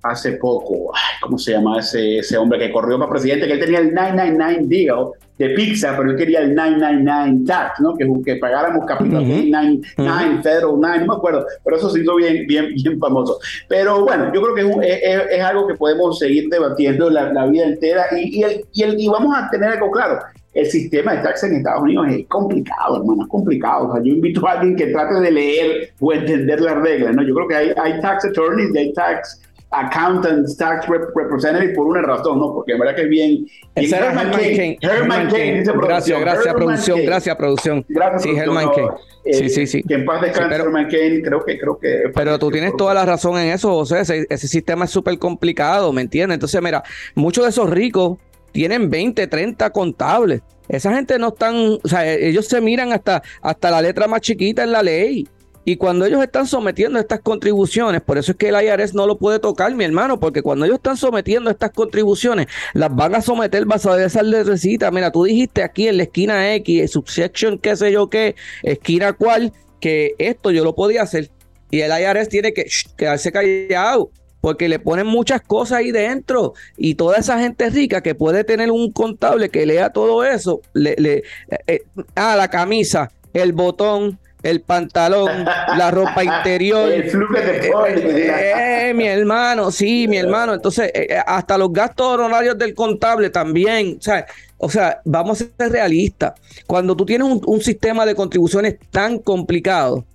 hace 0.03 0.33
poco, 0.33 0.91
¿cómo 1.21 1.37
se 1.37 1.51
llama 1.51 1.79
ese, 1.79 2.19
ese 2.19 2.37
hombre 2.37 2.59
que 2.59 2.71
corrió 2.71 2.97
para 2.97 3.11
presidente? 3.11 3.47
Que 3.47 3.53
él 3.53 3.59
tenía 3.59 3.79
el 3.79 3.93
999 3.93 4.65
deal 4.67 5.11
de 5.37 5.49
pizza, 5.55 5.95
pero 5.97 6.11
él 6.11 6.17
quería 6.17 6.39
el 6.41 6.53
999 6.53 7.45
tax, 7.47 7.79
¿no? 7.79 7.95
Que, 7.95 8.07
que 8.23 8.35
pagáramos 8.35 8.85
capital 8.85 9.27
999, 9.27 10.43
federal 10.43 10.71
9, 10.77 10.99
no 10.99 11.05
me 11.07 11.15
acuerdo, 11.15 11.45
pero 11.63 11.77
eso 11.77 11.89
se 11.89 12.01
hizo 12.01 12.15
bien, 12.15 12.45
bien, 12.47 12.73
bien 12.75 12.99
famoso. 12.99 13.39
Pero 13.67 14.05
bueno, 14.05 14.31
yo 14.33 14.41
creo 14.41 14.55
que 14.55 14.87
es, 14.87 15.21
es, 15.31 15.41
algo 15.41 15.67
que 15.67 15.75
podemos 15.75 16.19
seguir 16.19 16.47
debatiendo 16.49 17.09
la, 17.09 17.33
la 17.33 17.47
vida 17.47 17.65
entera 17.65 18.05
y, 18.11 18.39
y, 18.39 18.43
el, 18.43 18.65
y, 18.71 18.83
el, 18.83 18.99
y 18.99 19.07
vamos 19.07 19.35
a 19.35 19.49
tener 19.49 19.69
algo 19.69 19.89
claro. 19.91 20.19
El 20.53 20.65
sistema 20.65 21.15
de 21.15 21.23
taxes 21.23 21.49
en 21.49 21.57
Estados 21.57 21.83
Unidos 21.83 22.07
es 22.09 22.27
complicado, 22.27 22.97
hermano, 22.97 23.23
es 23.23 23.29
complicado. 23.29 23.87
O 23.87 23.93
sea, 23.93 24.03
yo 24.03 24.13
invito 24.13 24.45
a 24.45 24.51
alguien 24.51 24.75
que 24.75 24.87
trate 24.87 25.21
de 25.21 25.31
leer 25.31 25.93
o 25.99 26.11
entender 26.11 26.59
las 26.59 26.75
reglas, 26.75 27.15
¿no? 27.15 27.23
Yo 27.23 27.33
creo 27.33 27.47
que 27.47 27.55
hay, 27.55 27.73
hay 27.81 28.01
tax 28.01 28.25
attorneys, 28.25 28.75
hay 28.75 28.91
tax 28.93 29.41
accountants, 29.71 30.57
tax 30.57 30.85
representative 30.87 31.73
por 31.73 31.87
una 31.87 32.01
razón, 32.01 32.39
¿no? 32.39 32.53
Porque 32.53 32.73
en 32.73 32.79
verdad 32.79 32.95
que 32.95 33.01
es 33.03 33.09
bien. 33.09 33.47
Era 33.75 34.09
Herman 34.09 34.31
Kane. 34.31 34.77
Herman 34.81 35.29
Kane, 35.29 35.63
gracias, 35.63 36.19
gracias, 36.19 36.53
producción, 36.53 36.99
gracias, 37.05 37.35
producción. 37.35 37.85
Gracias, 37.87 38.23
sí, 38.23 38.29
Herman 38.37 38.69
Kane. 38.69 38.89
sí, 39.31 39.49
sí, 39.49 39.67
sí. 39.67 39.83
Que 39.83 39.95
en 39.95 40.05
paz 40.05 40.21
descanse 40.21 40.55
Herman 40.55 40.89
Kane, 40.89 41.21
creo 41.21 41.43
que, 41.43 41.57
creo 41.57 41.79
que. 41.79 42.11
Pero 42.13 42.37
tú 42.37 42.51
tienes 42.51 42.75
toda 42.75 42.93
la 42.93 43.05
razón 43.05 43.37
en 43.39 43.53
eso, 43.53 43.69
José. 43.71 44.01
Ese, 44.01 44.27
ese 44.29 44.47
sistema 44.47 44.85
es 44.85 44.91
súper 44.91 45.17
complicado, 45.17 45.93
¿me 45.93 46.01
entiendes? 46.01 46.35
Entonces, 46.35 46.61
mira, 46.61 46.83
muchos 47.15 47.45
de 47.45 47.49
esos 47.49 47.69
ricos 47.69 48.17
tienen 48.51 48.89
20, 48.89 49.25
30 49.27 49.69
contables. 49.69 50.41
Esa 50.67 50.93
gente 50.93 51.17
no 51.17 51.29
están, 51.29 51.55
o 51.81 51.87
sea, 51.87 52.09
ellos 52.09 52.45
se 52.47 52.61
miran 52.61 52.93
hasta, 52.93 53.21
hasta 53.41 53.71
la 53.71 53.81
letra 53.81 54.07
más 54.07 54.21
chiquita 54.21 54.63
en 54.63 54.71
la 54.71 54.83
ley. 54.83 55.27
Y 55.63 55.77
cuando 55.77 56.05
ellos 56.05 56.21
están 56.23 56.47
sometiendo 56.47 56.99
estas 56.99 57.19
contribuciones, 57.21 58.01
por 58.01 58.17
eso 58.17 58.31
es 58.31 58.37
que 58.37 58.49
el 58.49 58.55
IRS 58.63 58.93
no 58.93 59.05
lo 59.05 59.17
puede 59.17 59.39
tocar, 59.39 59.73
mi 59.75 59.83
hermano, 59.83 60.19
porque 60.19 60.41
cuando 60.41 60.65
ellos 60.65 60.77
están 60.77 60.97
sometiendo 60.97 61.49
estas 61.49 61.71
contribuciones, 61.71 62.47
las 62.73 62.93
van 62.95 63.13
a 63.15 63.21
someter 63.21 63.65
basado 63.65 63.99
en 63.99 64.05
esa 64.05 64.21
recita. 64.21 64.89
Mira, 64.89 65.11
tú 65.11 65.25
dijiste 65.25 65.63
aquí 65.63 65.87
en 65.87 65.97
la 65.97 66.03
esquina 66.03 66.55
X, 66.55 66.91
subsection, 66.91 67.59
qué 67.59 67.75
sé 67.75 67.91
yo 67.91 68.09
qué, 68.09 68.35
esquina 68.63 69.13
cual, 69.13 69.53
que 69.79 70.15
esto 70.17 70.51
yo 70.51 70.63
lo 70.63 70.73
podía 70.73 71.03
hacer. 71.03 71.29
Y 71.69 71.81
el 71.81 71.91
IRS 71.91 72.29
tiene 72.29 72.53
que 72.53 72.65
quedarse 72.97 73.31
callado 73.31 74.11
porque 74.41 74.67
le 74.67 74.79
ponen 74.79 75.05
muchas 75.05 75.41
cosas 75.41 75.77
ahí 75.77 75.91
dentro 75.91 76.53
y 76.75 76.95
toda 76.95 77.17
esa 77.17 77.39
gente 77.39 77.69
rica 77.69 78.01
que 78.01 78.15
puede 78.15 78.43
tener 78.43 78.71
un 78.71 78.91
contable 78.91 79.49
que 79.49 79.65
lea 79.65 79.91
todo 79.91 80.25
eso, 80.25 80.61
le, 80.73 80.95
le 80.97 81.17
eh, 81.17 81.23
eh, 81.67 81.83
ah, 82.15 82.35
la 82.35 82.49
camisa, 82.49 83.11
el 83.33 83.53
botón, 83.53 84.19
el 84.43 84.61
pantalón, 84.61 85.45
la 85.45 85.91
ropa 85.91 86.23
interior. 86.37 86.91
el 86.91 87.09
flujo 87.09 87.33
de 87.33 88.27
eh, 88.27 88.89
eh, 88.89 88.93
mi 88.93 89.07
hermano, 89.07 89.71
sí, 89.71 90.07
mi 90.07 90.17
hermano. 90.17 90.53
Entonces, 90.53 90.91
eh, 90.93 91.17
hasta 91.25 91.57
los 91.57 91.71
gastos 91.71 92.07
honorarios 92.07 92.57
del 92.57 92.73
contable 92.73 93.29
también. 93.29 93.97
O 93.99 94.01
sea, 94.01 94.25
o 94.57 94.69
sea 94.69 95.01
vamos 95.05 95.41
a 95.41 95.45
ser 95.45 95.71
realistas. 95.71 96.33
Cuando 96.67 96.95
tú 96.95 97.05
tienes 97.05 97.27
un, 97.27 97.41
un 97.45 97.61
sistema 97.61 98.05
de 98.05 98.15
contribuciones 98.15 98.77
tan 98.89 99.19
complicado, 99.19 100.05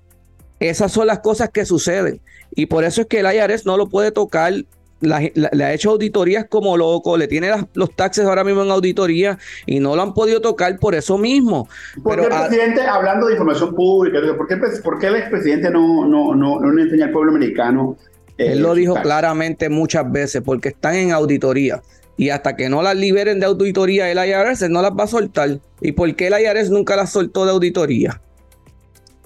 esas 0.58 0.92
son 0.92 1.06
las 1.06 1.20
cosas 1.20 1.50
que 1.50 1.64
suceden. 1.64 2.20
Y 2.54 2.66
por 2.66 2.84
eso 2.84 3.02
es 3.02 3.06
que 3.06 3.20
el 3.20 3.26
IRS 3.26 3.66
no 3.66 3.76
lo 3.76 3.88
puede 3.88 4.10
tocar 4.10 4.52
le 5.00 5.64
ha 5.64 5.74
hecho 5.74 5.90
auditorías 5.90 6.46
como 6.48 6.76
loco, 6.76 7.16
le 7.16 7.28
tiene 7.28 7.50
los 7.74 7.94
taxes 7.94 8.24
ahora 8.24 8.44
mismo 8.44 8.62
en 8.62 8.70
auditoría 8.70 9.38
y 9.66 9.78
no 9.78 9.94
lo 9.94 10.02
han 10.02 10.14
podido 10.14 10.40
tocar 10.40 10.78
por 10.78 10.94
eso 10.94 11.18
mismo. 11.18 11.68
¿Por 12.02 12.16
qué 12.16 12.22
el 12.22 12.28
presidente, 12.28 12.80
hablando 12.82 13.26
de 13.26 13.34
información 13.34 13.74
pública, 13.74 14.18
¿por 14.36 14.48
qué, 14.48 14.56
por 14.82 14.98
qué 14.98 15.08
el 15.08 15.16
expresidente 15.16 15.70
no, 15.70 16.06
no, 16.06 16.34
no, 16.34 16.60
no 16.60 16.72
le 16.72 16.82
enseña 16.82 17.06
al 17.06 17.12
pueblo 17.12 17.32
americano? 17.32 17.96
Eh, 18.38 18.52
Él 18.52 18.60
lo 18.60 18.74
dijo 18.74 18.94
claramente 18.94 19.68
muchas 19.68 20.10
veces, 20.10 20.42
porque 20.42 20.70
están 20.70 20.94
en 20.94 21.12
auditoría. 21.12 21.82
Y 22.18 22.30
hasta 22.30 22.56
que 22.56 22.70
no 22.70 22.82
las 22.82 22.96
liberen 22.96 23.40
de 23.40 23.46
auditoría 23.46 24.10
el 24.10 24.18
IRS, 24.18 24.70
no 24.70 24.80
las 24.80 24.92
va 24.92 25.04
a 25.04 25.08
soltar. 25.08 25.58
¿Y 25.82 25.92
por 25.92 26.14
qué 26.16 26.28
el 26.28 26.34
IRS 26.40 26.70
nunca 26.70 26.96
las 26.96 27.10
soltó 27.10 27.44
de 27.44 27.52
auditoría? 27.52 28.22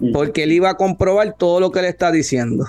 Mm. 0.01 0.13
Porque 0.13 0.43
él 0.43 0.53
iba 0.53 0.71
a 0.71 0.75
comprobar 0.75 1.37
todo 1.39 1.61
lo 1.61 1.71
que 1.71 1.83
le 1.83 1.89
está 1.89 2.11
diciendo. 2.11 2.67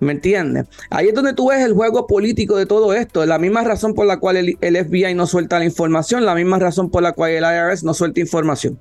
¿Me 0.00 0.12
entiendes? 0.12 0.66
Ahí 0.90 1.08
es 1.08 1.14
donde 1.14 1.34
tú 1.34 1.48
ves 1.48 1.64
el 1.64 1.72
juego 1.72 2.06
político 2.06 2.56
de 2.56 2.66
todo 2.66 2.92
esto. 2.92 3.26
La 3.26 3.38
misma 3.38 3.64
razón 3.64 3.94
por 3.94 4.06
la 4.06 4.18
cual 4.18 4.36
el, 4.36 4.56
FBI 4.60 5.14
no 5.14 5.26
suelta 5.26 5.58
la 5.58 5.64
información, 5.64 6.24
la 6.24 6.34
misma 6.34 6.58
razón 6.58 6.90
por 6.90 7.02
la 7.02 7.12
cual 7.12 7.32
el 7.32 7.44
IRS 7.44 7.82
no 7.82 7.94
suelta 7.94 8.20
información. 8.20 8.78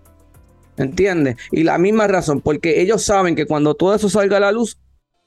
¿Me 0.78 0.86
entiendes? 0.86 1.38
Y 1.51 1.63
la 1.63 1.80
misma 1.80 2.07
razón, 2.07 2.41
porque 2.41 2.82
ellos 2.82 3.03
saben 3.03 3.36
que 3.36 3.47
cuando 3.47 3.74
todo 3.74 3.95
eso 3.95 4.09
salga 4.09 4.38
a 4.38 4.41
la 4.41 4.51
luz, 4.51 4.78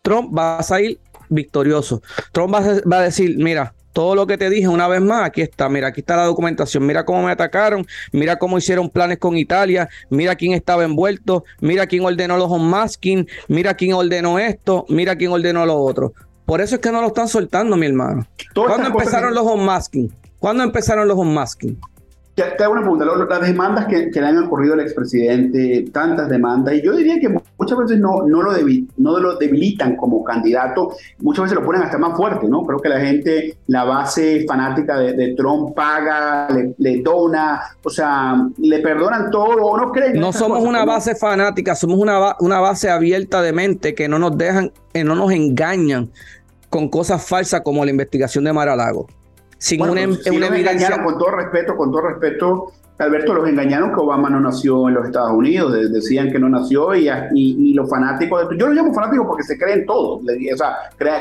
Trump 0.03 0.37
va 0.37 0.59
a 0.59 0.63
salir 0.63 1.01
victorioso. 1.29 2.03
Trump 2.33 2.55
va 2.55 2.99
a 2.99 3.03
decir, 3.03 3.37
mira, 3.37 3.75
todo 3.93 4.15
lo 4.15 4.27
que 4.27 4.39
te 4.39 4.51
dije 4.51 4.69
una 4.69 4.89
vez 4.89 5.01
más, 5.01 5.25
aquí 5.25 5.43
está, 5.43 5.69
mira, 5.69 5.89
aquí 5.89 6.01
está 6.01 6.17
la 6.17 6.25
documentación, 6.25 6.87
mira 6.87 7.05
cómo 7.05 7.23
me 7.23 7.33
atacaron, 7.33 7.87
mira 8.13 8.39
cómo 8.39 8.59
hicieron 8.59 8.89
planes 8.89 9.19
con 9.19 9.37
Italia, 9.37 9.89
mira 10.11 10.37
quién 10.37 10.53
estaba 10.53 10.85
envuelto, 10.85 11.45
mira 11.61 11.87
quién 11.87 12.05
ordenó 12.05 12.37
los 12.37 12.51
unmasking, 12.51 13.29
mira 13.49 13.75
quién 13.75 13.95
ordenó 13.95 14.39
esto, 14.39 14.87
mira 14.89 15.17
quién 15.17 15.33
ordenó 15.33 15.67
lo 15.67 15.77
otro. 15.79 16.13
Por 16.47 16.61
eso 16.61 16.77
es 16.77 16.81
que 16.81 16.91
no 16.91 17.01
lo 17.01 17.09
están 17.09 17.29
soltando, 17.29 17.77
mi 17.77 17.87
hermano. 17.87 18.27
¿Cuándo 18.55 18.89
empezaron 18.89 19.35
los 19.35 19.45
unmasking? 19.45 20.13
¿Cuándo 20.39 20.65
empezaron 20.65 21.07
los 21.07 21.17
unmasking? 21.17 21.79
Te, 22.35 22.65
hago 22.65 22.73
una 22.73 22.83
pregunta, 22.83 23.05
las 23.05 23.41
demandas 23.43 23.87
que, 23.87 24.11
le 24.13 24.27
han 24.27 24.39
ocurrido 24.39 24.75
al 24.75 24.81
expresidente, 24.81 25.87
tantas 25.93 26.29
demandas, 26.29 26.75
y 26.75 26.83
yo 26.83 26.95
diría 26.95 27.19
que 27.21 27.29
muchas 27.59 27.79
veces 27.79 27.99
no, 27.99 28.23
no, 28.27 28.43
lo 28.43 28.53
no 28.99 29.19
lo 29.19 29.37
debilitan 29.37 29.97
como 29.97 30.23
candidato, 30.25 30.95
muchas 31.19 31.45
veces 31.45 31.59
lo 31.59 31.65
ponen 31.65 31.83
hasta 31.83 31.99
más 31.99 32.17
fuerte, 32.17 32.49
¿no? 32.49 32.63
Creo 32.63 32.79
que 32.79 32.89
la 32.89 33.01
gente, 33.01 33.59
la 33.67 33.85
base 33.85 34.45
fanática 34.47 34.99
de, 34.99 35.35
Trump 35.37 35.75
paga, 35.75 36.49
le, 36.79 37.03
dona, 37.03 37.61
o 37.83 37.91
sea, 37.91 38.49
le 38.59 38.81
perdonan 38.81 39.31
todo, 39.31 39.77
¿no 39.77 39.91
creen? 39.93 40.19
No 40.19 40.33
somos 40.33 40.63
una 40.63 40.85
base 40.85 41.15
fanática, 41.15 41.75
somos 41.75 41.99
una, 41.99 42.37
una 42.41 42.61
base 42.61 42.91
abierta 42.91 43.43
de 43.43 43.53
mente 43.53 43.95
que 43.95 44.09
no 44.09 44.19
nos 44.19 44.37
dejan, 44.37 44.73
que 44.93 45.05
no 45.05 45.15
nos 45.15 45.31
engañan 45.33 46.11
con 46.69 46.89
cosas 46.89 47.27
falsas 47.27 47.61
como 47.63 47.85
la 47.85 47.91
investigación 47.91 48.45
de 48.45 48.53
Maralago. 48.53 49.07
Sin 49.61 49.83
una, 49.83 50.01
evidencia. 50.01 51.03
Con 51.05 51.19
todo 51.19 51.33
respeto, 51.33 51.77
con 51.77 51.93
todo 51.93 52.01
respeto, 52.01 52.73
Alberto, 52.97 53.35
los 53.35 53.47
engañaron 53.47 53.93
que 53.93 54.01
Obama 54.01 54.31
no 54.31 54.41
nació 54.41 54.89
en 54.89 54.95
los 54.95 55.05
Estados 55.05 55.33
Unidos, 55.33 55.73
decían 55.93 56.33
que 56.33 56.39
no 56.39 56.49
nació 56.49 56.95
y, 56.95 57.11
y, 57.35 57.75
los 57.75 57.89
fanáticos, 57.89 58.49
de, 58.49 58.57
yo 58.57 58.69
lo 58.69 58.73
llamo 58.73 58.95
fanáticos 58.95 59.27
porque 59.27 59.43
se 59.43 59.59
creen 59.59 59.85
todo, 59.85 60.17
o 60.17 60.57
sea, 60.57 60.77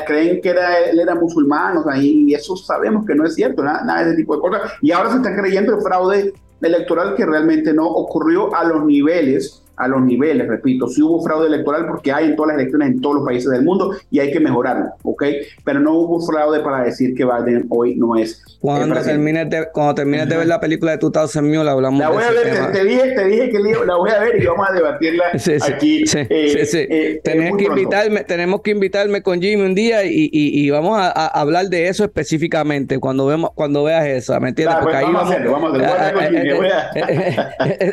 creen 0.06 0.40
que 0.40 0.48
era, 0.48 0.78
él 0.78 1.00
era 1.00 1.14
musulmán, 1.14 1.76
o 1.76 1.84
sea, 1.84 1.98
y, 1.98 2.32
eso 2.32 2.56
sabemos 2.56 3.04
que 3.06 3.14
no 3.14 3.26
es 3.26 3.34
cierto, 3.34 3.62
nada, 3.62 3.84
nada 3.84 4.04
de 4.04 4.08
ese 4.08 4.16
tipo 4.16 4.34
de 4.36 4.40
cosas. 4.40 4.72
Y 4.80 4.90
ahora 4.90 5.10
se 5.10 5.16
está 5.18 5.36
creyendo 5.36 5.76
el 5.76 5.82
fraude 5.82 6.32
electoral 6.62 7.14
que 7.16 7.26
realmente 7.26 7.74
no 7.74 7.86
ocurrió 7.88 8.54
a 8.54 8.64
los 8.64 8.84
niveles 8.86 9.62
a 9.80 9.88
los 9.88 10.02
niveles, 10.02 10.46
repito, 10.46 10.88
si 10.88 11.02
hubo 11.02 11.22
fraude 11.22 11.46
electoral 11.46 11.86
porque 11.86 12.12
hay 12.12 12.26
en 12.26 12.36
todas 12.36 12.52
las 12.52 12.60
elecciones 12.60 12.88
en 12.88 13.00
todos 13.00 13.16
los 13.16 13.24
países 13.24 13.50
del 13.50 13.64
mundo 13.64 13.94
y 14.10 14.20
hay 14.20 14.30
que 14.30 14.40
mejorarlo, 14.40 14.90
¿ok? 15.02 15.24
Pero 15.64 15.80
no 15.80 15.94
hubo 15.94 16.20
fraude 16.20 16.60
para 16.60 16.84
decir 16.84 17.14
que 17.14 17.24
Biden 17.24 17.66
hoy 17.70 17.96
no 17.96 18.16
es. 18.16 18.42
Cuando 18.60 19.00
termines 19.00 19.48
de, 19.48 19.68
cuando 19.72 19.94
termines 19.94 20.28
de 20.28 20.36
ver 20.36 20.46
la 20.46 20.60
película 20.60 20.92
de 20.92 20.98
2000 20.98 21.42
Mule, 21.42 21.70
hablamos 21.70 22.00
La 22.00 22.10
voy 22.10 22.22
a 22.22 22.30
ver, 22.30 22.72
te, 22.72 22.84
dije, 22.84 23.12
te 23.12 23.24
dije 23.24 23.50
que 23.50 23.58
la 23.86 23.96
voy 23.96 24.10
a 24.10 24.20
ver 24.20 24.42
y 24.42 24.46
vamos 24.46 24.68
a 24.68 24.72
debatirla 24.72 25.24
aquí. 25.32 26.06
Sí, 26.06 26.18
eh, 26.28 26.66
sí, 26.66 26.78
eh, 26.90 27.20
tenemos, 27.24 27.56
que 27.56 27.64
invitarme, 27.64 28.24
tenemos 28.24 28.60
que 28.60 28.70
invitarme 28.72 29.22
con 29.22 29.40
Jimmy 29.40 29.62
un 29.62 29.74
día 29.74 30.04
y, 30.04 30.28
y, 30.30 30.60
y 30.60 30.70
vamos 30.70 30.98
a, 31.00 31.10
hablar 31.28 31.68
de 31.68 31.88
eso 31.88 32.04
específicamente 32.04 32.98
cuando, 32.98 33.26
vemos, 33.26 33.50
cuando 33.54 33.84
veas 33.84 34.06
eso, 34.06 34.38
¿me 34.40 34.50
entiendes? 34.50 34.76
porque 34.80 34.96
ahí 34.96 35.04
vamos, 35.04 35.22
a 35.22 35.26
hacerlo, 35.28 35.52
vamos 35.52 35.80
a 35.80 36.08
hacerlo. 36.08 36.62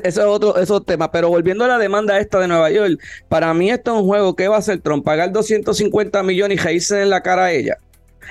Eso 0.03 0.21
es 0.21 0.27
otro, 0.27 0.57
eso 0.57 0.81
tema, 0.81 1.11
pero 1.11 1.29
volviendo 1.29 1.63
a 1.63 1.67
la 1.67 1.76
demanda 1.77 2.19
esta 2.19 2.39
de 2.39 2.47
Nueva 2.47 2.69
York. 2.71 2.99
Para 3.29 3.53
mí 3.53 3.69
esto 3.71 3.95
es 3.95 4.01
un 4.01 4.07
juego 4.07 4.35
que 4.35 4.47
va 4.47 4.55
a 4.55 4.59
hacer 4.59 4.79
Trump, 4.79 5.03
pagar 5.03 5.31
250 5.31 6.23
millones 6.23 6.59
y 6.59 6.61
reírse 6.61 7.01
en 7.01 7.09
la 7.09 7.21
cara 7.21 7.45
a 7.45 7.51
ella. 7.51 7.77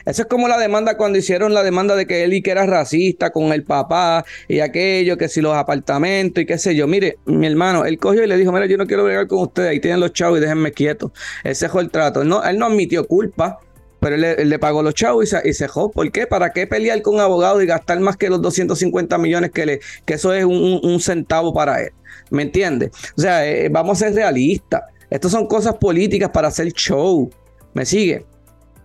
Eso 0.04 0.22
es 0.22 0.28
como 0.28 0.46
la 0.48 0.58
demanda 0.58 0.96
cuando 0.96 1.18
hicieron 1.18 1.54
la 1.54 1.62
demanda 1.62 1.96
de 1.96 2.06
que 2.06 2.26
y 2.26 2.42
que 2.42 2.50
era 2.50 2.66
racista 2.66 3.30
con 3.30 3.52
el 3.52 3.62
papá 3.62 4.24
y 4.48 4.60
aquello, 4.60 5.16
que 5.16 5.28
si 5.28 5.40
los 5.40 5.54
apartamentos 5.54 6.42
y 6.42 6.46
qué 6.46 6.58
sé 6.58 6.74
yo. 6.74 6.86
Mire, 6.86 7.18
mi 7.24 7.46
hermano, 7.46 7.84
él 7.84 7.98
cogió 7.98 8.24
y 8.24 8.26
le 8.26 8.36
dijo, 8.36 8.52
mira, 8.52 8.66
yo 8.66 8.76
no 8.76 8.86
quiero 8.86 9.04
bregar 9.04 9.26
con 9.26 9.40
ustedes, 9.40 9.70
ahí 9.70 9.80
tienen 9.80 10.00
los 10.00 10.12
chavos 10.12 10.38
y 10.38 10.40
déjenme 10.40 10.72
quieto. 10.72 11.12
Ese 11.44 11.68
fue 11.68 11.82
el 11.82 11.90
trato. 11.90 12.22
él 12.22 12.28
no 12.28 12.66
admitió 12.66 13.06
culpa, 13.06 13.58
pero 14.00 14.16
él, 14.16 14.48
le 14.48 14.58
pagó 14.58 14.82
los 14.82 14.94
chavos 14.94 15.24
y 15.24 15.52
se, 15.52 15.66
y 15.66 15.68
¿Por 15.92 16.12
qué? 16.12 16.26
¿Para 16.26 16.52
qué 16.52 16.66
pelear 16.66 17.00
con 17.02 17.18
abogados 17.20 17.62
y 17.62 17.66
gastar 17.66 17.98
más 18.00 18.16
que 18.16 18.28
los 18.28 18.42
250 18.42 19.18
millones 19.18 19.50
que 19.50 19.66
le, 19.66 19.80
que 20.04 20.14
eso 20.14 20.32
es 20.34 20.44
un 20.44 21.00
centavo 21.00 21.54
para 21.54 21.82
él? 21.82 21.92
¿Me 22.30 22.42
entiendes? 22.42 22.90
O 23.16 23.20
sea, 23.20 23.46
eh, 23.46 23.68
vamos 23.68 24.00
a 24.00 24.06
ser 24.06 24.14
realistas. 24.14 24.82
Estas 25.10 25.30
son 25.30 25.46
cosas 25.46 25.74
políticas 25.76 26.30
para 26.30 26.48
hacer 26.48 26.72
show. 26.72 27.30
¿Me 27.74 27.84
sigue? 27.84 28.24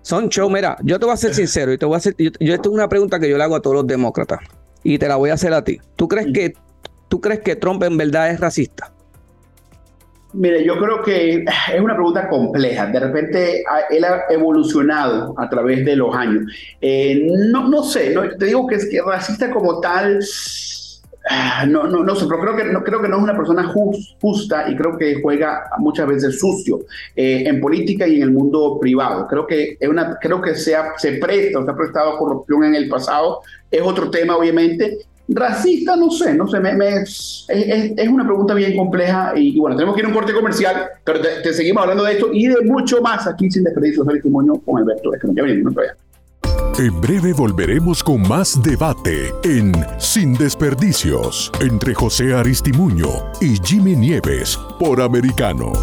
Son 0.01 0.29
show. 0.29 0.49
Mira, 0.49 0.77
yo 0.83 0.99
te 0.99 1.05
voy 1.05 1.13
a 1.13 1.17
ser 1.17 1.33
sincero 1.33 1.73
y 1.73 1.77
te 1.77 1.85
voy 1.85 1.95
a 1.95 1.97
hacer. 1.97 2.15
Yo, 2.17 2.29
esto 2.53 2.69
es 2.69 2.73
una 2.73 2.89
pregunta 2.89 3.19
que 3.19 3.29
yo 3.29 3.37
le 3.37 3.43
hago 3.43 3.55
a 3.55 3.61
todos 3.61 3.75
los 3.77 3.87
demócratas 3.87 4.39
y 4.83 4.97
te 4.97 5.07
la 5.07 5.15
voy 5.15 5.29
a 5.29 5.33
hacer 5.33 5.53
a 5.53 5.63
ti. 5.63 5.79
¿Tú 5.95 6.07
crees 6.07 6.27
que, 6.33 6.53
tú 7.07 7.21
crees 7.21 7.39
que 7.39 7.55
Trump 7.55 7.83
en 7.83 7.97
verdad 7.97 8.29
es 8.29 8.39
racista? 8.39 8.91
Mire, 10.33 10.63
yo 10.63 10.77
creo 10.79 11.01
que 11.03 11.43
es 11.43 11.81
una 11.81 11.93
pregunta 11.93 12.29
compleja. 12.29 12.85
De 12.87 12.99
repente 12.99 13.63
él 13.89 14.03
ha 14.05 14.23
evolucionado 14.29 15.33
a 15.37 15.49
través 15.49 15.83
de 15.83 15.95
los 15.95 16.15
años. 16.15 16.45
Eh, 16.79 17.27
no, 17.51 17.67
no 17.67 17.83
sé, 17.83 18.15
te 18.39 18.45
digo 18.45 18.65
que 18.65 18.75
es 18.75 18.89
que 18.89 19.01
racista 19.01 19.51
como 19.51 19.81
tal 19.81 20.19
no, 21.67 21.83
no, 21.83 22.03
no 22.03 22.15
sé, 22.15 22.25
pero 22.27 22.41
creo 22.41 22.55
que 22.55 22.63
no, 22.65 22.83
creo 22.83 23.01
que 23.01 23.07
no 23.07 23.17
es 23.17 23.23
una 23.23 23.37
persona 23.37 23.71
justa 24.19 24.69
y 24.69 24.75
creo 24.75 24.97
que 24.97 25.21
juega 25.21 25.63
muchas 25.77 26.07
veces 26.07 26.39
sucio 26.39 26.79
eh, 27.15 27.43
en 27.45 27.61
política 27.61 28.07
y 28.07 28.15
en 28.15 28.23
el 28.23 28.31
mundo 28.31 28.79
privado. 28.79 29.27
Creo 29.27 29.45
que, 29.45 29.77
es 29.79 29.89
una, 29.89 30.17
creo 30.19 30.41
que 30.41 30.55
se, 30.55 30.75
se 30.97 31.13
presta 31.13 31.59
o 31.59 31.65
se 31.65 31.71
ha 31.71 31.75
prestado 31.75 32.17
corrupción 32.17 32.63
en 32.63 32.75
el 32.75 32.89
pasado. 32.89 33.41
Es 33.69 33.81
otro 33.81 34.09
tema, 34.09 34.35
obviamente. 34.35 34.99
Racista, 35.27 35.95
no 35.95 36.09
sé, 36.11 36.33
no 36.33 36.45
sé, 36.47 36.59
me, 36.59 36.71
es, 36.87 37.45
es, 37.47 38.09
una 38.09 38.25
pregunta 38.25 38.53
bien 38.53 38.75
compleja 38.75 39.31
y, 39.33 39.57
bueno, 39.57 39.77
tenemos 39.77 39.95
que 39.95 40.01
ir 40.01 40.05
a 40.05 40.09
un 40.09 40.13
corte 40.13 40.33
comercial, 40.33 40.89
pero 41.05 41.21
te, 41.21 41.53
seguimos 41.53 41.83
hablando 41.83 42.03
de 42.03 42.13
esto 42.13 42.31
y 42.33 42.47
de 42.47 42.61
mucho 42.65 43.01
más 43.01 43.25
aquí 43.27 43.49
sin 43.49 43.63
desperdicio 43.63 44.03
de 44.03 44.15
testimonio 44.15 44.55
con 44.65 44.81
Alberto. 44.81 45.13
Es 45.13 45.21
que 45.21 45.27
ya 45.33 45.43
venimos, 45.43 45.73
no 45.73 45.81
en 46.81 46.99
breve 46.99 47.31
volveremos 47.31 48.03
con 48.03 48.27
más 48.27 48.59
debate 48.63 49.35
en 49.43 49.71
Sin 49.99 50.33
Desperdicios 50.33 51.51
entre 51.59 51.93
José 51.93 52.33
Aristimuño 52.33 53.07
y 53.39 53.59
Jimmy 53.63 53.95
Nieves 53.95 54.57
por 54.79 54.99
Americano. 54.99 55.73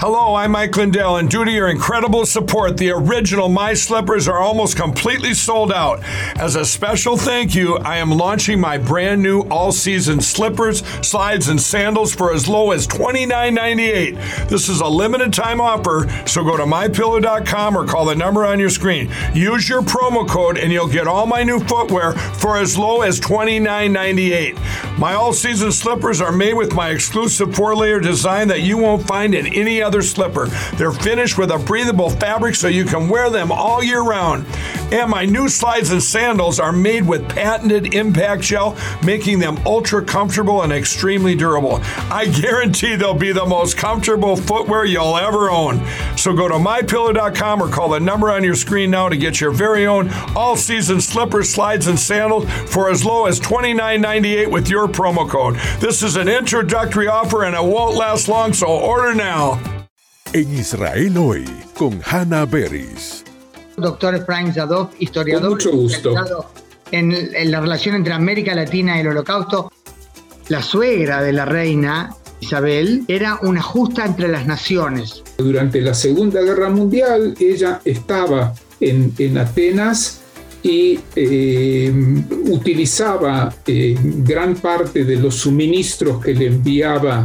Hello, 0.00 0.34
I'm 0.34 0.52
Mike 0.52 0.74
Lindell, 0.78 1.18
and 1.18 1.28
due 1.28 1.44
to 1.44 1.50
your 1.50 1.68
incredible 1.68 2.24
support, 2.24 2.78
the 2.78 2.90
original 2.90 3.50
My 3.50 3.74
Slippers 3.74 4.28
are 4.28 4.38
almost 4.38 4.74
completely 4.74 5.34
sold 5.34 5.70
out. 5.70 6.02
As 6.36 6.56
a 6.56 6.64
special 6.64 7.18
thank 7.18 7.54
you, 7.54 7.76
I 7.76 7.98
am 7.98 8.10
launching 8.10 8.58
my 8.58 8.78
brand 8.78 9.22
new 9.22 9.42
all 9.50 9.72
season 9.72 10.22
slippers, 10.22 10.78
slides, 11.06 11.48
and 11.48 11.60
sandals 11.60 12.14
for 12.14 12.32
as 12.32 12.48
low 12.48 12.70
as 12.70 12.86
$29.98. 12.86 14.48
This 14.48 14.70
is 14.70 14.80
a 14.80 14.86
limited 14.86 15.34
time 15.34 15.60
offer, 15.60 16.08
so 16.26 16.44
go 16.44 16.56
to 16.56 16.62
mypillow.com 16.62 17.76
or 17.76 17.86
call 17.86 18.06
the 18.06 18.14
number 18.14 18.46
on 18.46 18.58
your 18.58 18.70
screen. 18.70 19.12
Use 19.34 19.68
your 19.68 19.82
promo 19.82 20.26
code, 20.26 20.56
and 20.56 20.72
you'll 20.72 20.88
get 20.88 21.08
all 21.08 21.26
my 21.26 21.42
new 21.42 21.60
footwear 21.60 22.12
for 22.12 22.56
as 22.56 22.78
low 22.78 23.02
as 23.02 23.20
$29.98. 23.20 24.98
My 24.98 25.12
all 25.12 25.34
season 25.34 25.70
slippers 25.72 26.22
are 26.22 26.32
made 26.32 26.54
with 26.54 26.72
my 26.72 26.88
exclusive 26.88 27.54
four 27.54 27.76
layer 27.76 28.00
design 28.00 28.48
that 28.48 28.62
you 28.62 28.78
won't 28.78 29.06
find 29.06 29.34
in 29.34 29.46
any 29.48 29.82
other 29.82 29.89
leather 29.90 30.02
slipper. 30.02 30.46
They're 30.76 30.92
finished 30.92 31.36
with 31.36 31.50
a 31.50 31.58
breathable 31.58 32.10
fabric 32.10 32.54
so 32.54 32.68
you 32.68 32.84
can 32.84 33.08
wear 33.08 33.28
them 33.28 33.50
all 33.50 33.82
year 33.82 34.02
round. 34.02 34.46
And 34.92 35.10
my 35.10 35.24
new 35.24 35.48
slides 35.48 35.90
and 35.90 36.00
sandals 36.00 36.60
are 36.60 36.70
made 36.70 37.04
with 37.04 37.28
patented 37.28 37.92
impact 37.92 38.42
gel, 38.42 38.76
making 39.04 39.40
them 39.40 39.58
ultra 39.66 40.04
comfortable 40.04 40.62
and 40.62 40.72
extremely 40.72 41.34
durable. 41.34 41.80
I 42.08 42.26
guarantee 42.26 42.94
they'll 42.94 43.14
be 43.14 43.32
the 43.32 43.46
most 43.46 43.76
comfortable 43.76 44.36
footwear 44.36 44.84
you'll 44.84 45.16
ever 45.16 45.50
own. 45.50 45.84
So 46.16 46.34
go 46.34 46.46
to 46.46 46.54
mypillow.com 46.54 47.60
or 47.60 47.68
call 47.68 47.88
the 47.88 47.98
number 47.98 48.30
on 48.30 48.44
your 48.44 48.54
screen 48.54 48.92
now 48.92 49.08
to 49.08 49.16
get 49.16 49.40
your 49.40 49.50
very 49.50 49.86
own 49.86 50.08
all 50.36 50.54
season 50.56 51.00
slippers, 51.00 51.50
slides, 51.50 51.88
and 51.88 51.98
sandals 51.98 52.48
for 52.72 52.90
as 52.90 53.04
low 53.04 53.26
as 53.26 53.40
$29.98 53.40 54.52
with 54.52 54.68
your 54.68 54.86
promo 54.86 55.28
code. 55.28 55.56
This 55.80 56.04
is 56.04 56.14
an 56.14 56.28
introductory 56.28 57.08
offer 57.08 57.42
and 57.42 57.56
it 57.56 57.64
won't 57.64 57.96
last 57.96 58.28
long, 58.28 58.52
so 58.52 58.68
order 58.68 59.14
now. 59.14 59.79
En 60.32 60.54
Israel 60.54 61.18
hoy, 61.18 61.44
con 61.76 62.00
Hannah 62.08 62.44
Beris. 62.44 63.24
Doctor 63.76 64.24
Frank 64.24 64.54
Zadov, 64.54 64.90
historiador. 65.00 65.50
mucho 65.50 65.72
gusto. 65.72 66.14
En, 66.92 67.10
en, 67.12 67.50
la 67.50 67.60
relación 67.60 67.96
entre 67.96 68.12
América 68.12 68.54
Latina 68.54 68.96
y 68.96 69.00
el 69.00 69.08
Holocausto. 69.08 69.72
La 70.46 70.62
suegra 70.62 71.20
de 71.20 71.32
la 71.32 71.46
reina 71.46 72.14
Isabel 72.38 73.02
era 73.08 73.40
una 73.42 73.60
justa 73.60 74.06
entre 74.06 74.28
las 74.28 74.46
naciones. 74.46 75.24
Durante 75.36 75.80
la 75.80 75.94
Segunda 75.94 76.40
Guerra 76.42 76.70
Mundial, 76.70 77.34
ella 77.40 77.80
estaba 77.84 78.54
en, 78.78 79.12
en 79.18 79.36
Atenas 79.36 80.20
y 80.62 81.00
eh, 81.16 81.92
utilizaba 82.44 83.52
eh, 83.66 83.96
gran 84.00 84.54
parte 84.54 85.04
de 85.04 85.16
los 85.16 85.34
suministros 85.34 86.24
que 86.24 86.34
le 86.34 86.46
enviaba 86.46 87.24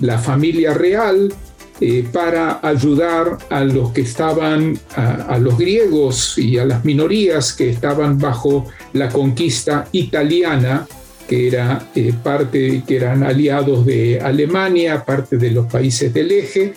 la 0.00 0.18
familia 0.18 0.72
real 0.72 1.32
eh, 1.80 2.06
para 2.12 2.60
ayudar 2.62 3.38
a 3.50 3.64
los 3.64 3.90
que 3.90 4.02
estaban, 4.02 4.78
a, 4.94 5.36
los 5.38 5.58
griegos 5.58 6.38
y 6.38 6.56
a 6.56 6.64
las 6.64 6.84
minorías 6.84 7.52
que 7.52 7.68
estaban 7.68 8.16
bajo 8.16 8.66
la 8.92 9.08
conquista 9.08 9.88
italiana, 9.90 10.86
que 11.28 11.48
era 11.48 11.90
eh, 11.96 12.12
parte, 12.22 12.84
que 12.86 12.96
eran 12.96 13.24
aliados 13.24 13.84
de 13.86 14.20
Alemania, 14.20 15.04
parte 15.04 15.36
de 15.36 15.50
los 15.50 15.66
países 15.66 16.14
del 16.14 16.30
eje, 16.30 16.74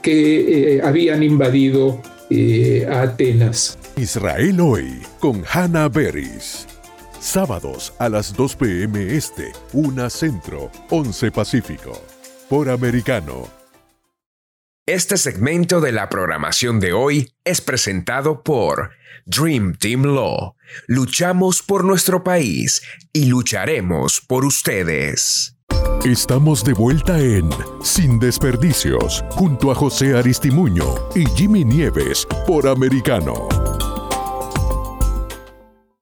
que 0.00 0.76
eh, 0.76 0.80
habían 0.82 1.22
invadido 1.22 2.00
a 2.90 3.02
Atenas. 3.02 3.78
Israel 3.96 4.60
hoy 4.60 5.02
con 5.18 5.44
Hannah 5.50 5.88
Beris. 5.88 6.66
Sábados 7.20 7.92
a 7.98 8.08
las 8.08 8.34
2 8.34 8.56
p.m. 8.56 9.14
Este, 9.14 9.52
1 9.72 10.10
Centro, 10.10 10.70
11 10.90 11.32
Pacífico. 11.32 12.00
Por 12.48 12.70
Americano 12.70 13.57
este 14.88 15.18
segmento 15.18 15.82
de 15.82 15.92
la 15.92 16.08
programación 16.08 16.80
de 16.80 16.94
hoy 16.94 17.30
es 17.44 17.60
presentado 17.60 18.42
por 18.42 18.90
Dream 19.26 19.76
Team 19.76 20.02
Law. 20.02 20.54
Luchamos 20.86 21.62
por 21.62 21.84
nuestro 21.84 22.24
país 22.24 22.80
y 23.12 23.26
lucharemos 23.26 24.22
por 24.26 24.46
ustedes. 24.46 25.58
Estamos 26.06 26.64
de 26.64 26.72
vuelta 26.72 27.18
en 27.20 27.50
Sin 27.82 28.18
Desperdicios, 28.18 29.22
junto 29.30 29.70
a 29.70 29.74
José 29.74 30.16
Aristimuño 30.16 30.86
y 31.14 31.26
Jimmy 31.36 31.66
Nieves 31.66 32.26
por 32.46 32.66
Americano. 32.66 33.67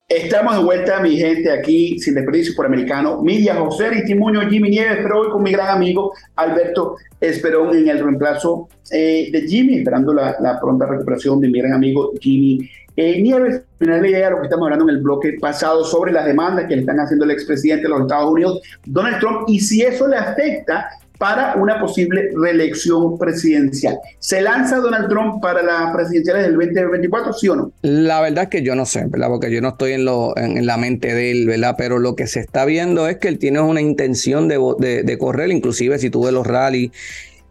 Estamos 0.09 0.57
de 0.57 0.63
vuelta, 0.63 1.01
mi 1.01 1.17
gente, 1.17 1.51
aquí, 1.51 1.99
sin 1.99 2.15
desperdicio 2.15 2.55
por 2.55 2.65
americano. 2.65 3.21
Media 3.25 3.57
José 3.57 3.91
Ristimuño, 3.91 4.49
Jimmy 4.49 4.71
Nieves, 4.71 4.99
pero 5.03 5.23
hoy 5.23 5.31
con 5.31 5.43
mi 5.43 5.51
gran 5.51 5.67
amigo 5.67 6.13
Alberto 6.37 6.95
Esperón 7.21 7.77
en 7.77 7.89
el 7.89 7.99
reemplazo 7.99 8.69
eh, 8.93 9.31
de 9.33 9.43
Jimmy, 9.49 9.79
esperando 9.79 10.15
la, 10.15 10.61
pronta 10.61 10.87
recuperación 10.87 11.41
de 11.41 11.49
mi 11.49 11.59
gran 11.59 11.73
amigo 11.73 12.13
Jimmy 12.21 12.71
eh, 12.95 13.21
Nieves. 13.21 13.63
Final 13.81 14.01
la 14.01 14.09
idea 14.09 14.27
de 14.27 14.31
lo 14.31 14.37
que 14.39 14.45
estamos 14.45 14.67
hablando 14.67 14.89
en 14.89 14.97
el 14.97 15.03
bloque 15.03 15.39
pasado 15.41 15.85
sobre 15.85 16.13
las 16.13 16.25
demandas 16.25 16.67
que 16.69 16.77
le 16.77 16.83
están 16.83 17.01
haciendo 17.01 17.25
el 17.25 17.33
expresidente 17.33 17.83
de 17.83 17.89
los 17.89 18.03
Estados 18.03 18.31
Unidos, 18.31 18.63
Donald 18.85 19.19
Trump, 19.19 19.49
y 19.49 19.59
si 19.59 19.83
eso 19.83 20.07
le 20.07 20.19
afecta 20.19 20.89
para 21.19 21.57
una 21.57 21.81
posible 21.81 22.31
reelección 22.35 23.19
presidencial. 23.19 23.99
¿Se 24.19 24.41
lanza 24.41 24.77
Donald 24.77 25.09
Trump 25.09 25.41
para 25.41 25.63
las 25.63 25.95
presidenciales 25.95 26.45
del 26.45 26.55
2024, 26.57 27.33
sí 27.33 27.49
o 27.49 27.57
no? 27.57 27.73
La 27.83 28.21
verdad 28.21 28.45
es 28.45 28.51
que 28.51 28.63
yo 28.63 28.75
no 28.75 28.85
sé, 28.87 29.05
¿verdad? 29.07 29.29
Porque 29.29 29.51
yo 29.51 29.61
no 29.61 29.69
estoy 29.69 29.93
en, 29.93 30.05
lo, 30.05 30.37
en, 30.37 30.67
la 30.67 30.77
mente 30.77 31.15
de 31.15 31.31
él, 31.31 31.47
¿verdad? 31.47 31.75
Pero 31.79 31.99
lo 31.99 32.17
que 32.17 32.27
se 32.27 32.41
está 32.41 32.65
viendo 32.65 33.09
es 33.09 33.17
que 33.17 33.29
él 33.29 33.39
tiene 33.39 33.61
una 33.61 33.81
intención 33.81 34.49
de, 34.49 34.59
de, 34.79 35.19
correr, 35.19 35.51
inclusive 35.51 35.99
si 35.99 36.11
tú 36.11 36.25
ves 36.25 36.33
los 36.33 36.47
rallies 36.47 36.91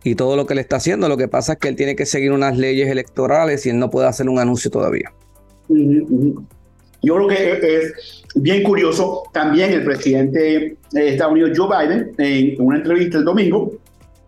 y 0.03 0.15
todo 0.15 0.35
lo 0.35 0.45
que 0.45 0.53
le 0.53 0.61
está 0.61 0.75
haciendo, 0.75 1.09
lo 1.09 1.17
que 1.17 1.27
pasa 1.27 1.53
es 1.53 1.59
que 1.59 1.67
él 1.67 1.75
tiene 1.75 1.95
que 1.95 2.05
seguir 2.05 2.31
unas 2.31 2.57
leyes 2.57 2.89
electorales 2.89 3.65
y 3.65 3.69
él 3.69 3.79
no 3.79 3.89
puede 3.89 4.07
hacer 4.07 4.29
un 4.29 4.37
anuncio 4.37 4.69
todavía. 4.69 5.11
Yo 5.67 7.15
creo 7.15 7.27
que 7.27 7.77
es 7.77 8.24
bien 8.35 8.63
curioso, 8.63 9.23
también 9.31 9.71
el 9.71 9.83
presidente 9.83 10.77
de 10.91 11.09
Estados 11.09 11.33
Unidos, 11.33 11.51
Joe 11.55 11.69
Biden, 11.69 12.11
en 12.17 12.61
una 12.61 12.77
entrevista 12.77 13.17
el 13.17 13.25
domingo, 13.25 13.71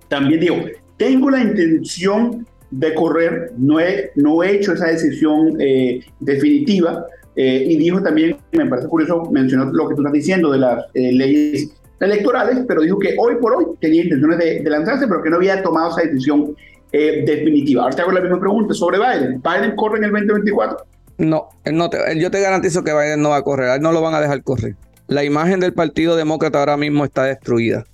también 0.08 0.40
dijo, 0.40 0.56
tengo 0.96 1.30
la 1.30 1.42
intención 1.42 2.48
de 2.72 2.94
correr, 2.94 3.52
no 3.58 3.80
he, 3.80 4.12
no 4.16 4.44
he 4.44 4.56
hecho 4.56 4.74
esa 4.74 4.88
decisión 4.88 5.58
eh, 5.60 6.02
definitiva, 6.20 7.06
eh, 7.36 7.66
y 7.68 7.78
dijo 7.78 8.02
también, 8.02 8.38
me 8.54 8.66
parece 8.66 8.88
curioso, 8.88 9.30
mencionó 9.32 9.66
lo 9.66 9.90
que 9.90 9.96
tú 9.96 10.02
estás 10.02 10.14
diciendo 10.14 10.52
de 10.52 10.58
las 10.58 10.86
eh, 10.94 11.12
leyes 11.12 11.70
electorales, 12.00 12.60
pero 12.68 12.82
dijo 12.82 12.98
que 12.98 13.16
hoy 13.18 13.36
por 13.42 13.56
hoy 13.56 13.66
tenía 13.80 14.04
intenciones 14.04 14.40
de, 14.40 14.62
de 14.62 14.70
lanzarse, 14.70 15.08
pero 15.08 15.22
que 15.22 15.30
no 15.30 15.36
había 15.36 15.62
tomado 15.62 15.92
esa 15.92 16.08
decisión 16.08 16.56
definitiva. 16.90 17.84
Ahora 17.84 17.96
te 17.96 18.02
hago 18.02 18.12
la 18.12 18.22
misma 18.22 18.40
pregunta 18.40 18.74
sobre 18.74 18.98
Biden. 18.98 19.42
¿Biden 19.44 19.76
corre 19.76 19.98
en 19.98 20.06
el 20.06 20.12
2024? 20.12 20.78
No, 21.18 21.50
no 21.66 21.90
yo 22.16 22.32
te 22.32 22.42
garantizo 22.42 22.84
que 22.84 22.94
Biden 22.94 23.22
no 23.22 23.30
va 23.30 23.38
a 23.38 23.42
correr, 23.42 23.82
no 23.82 23.92
lo 23.92 24.02
van 24.02 24.14
a 24.14 24.22
dejar 24.22 24.44
correr. 24.44 24.76
La 25.08 25.24
imagen 25.24 25.60
del 25.60 25.74
Partido 25.74 26.16
Demócrata 26.16 26.60
ahora 26.60 26.78
mismo 26.78 27.06
está 27.06 27.24
destruida. 27.24 27.86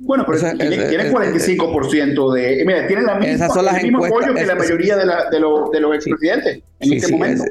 Bueno, 0.00 0.24
pero 0.26 0.38
tiene, 0.56 1.12
45% 1.12 2.32
de. 2.32 2.64
Mira, 2.64 2.86
tiene 2.86 3.02
la 3.02 3.16
misma, 3.16 3.46
el 3.46 3.82
mismo 3.82 4.04
apoyo 4.04 4.34
que 4.34 4.46
la 4.46 4.54
mayoría 4.54 4.96
de, 4.96 5.04
la, 5.04 5.28
de, 5.30 5.40
los, 5.40 5.70
de 5.70 5.80
los 5.80 5.94
expresidentes 5.94 6.62
en 6.80 6.92
este 6.92 7.12
momento. 7.12 7.44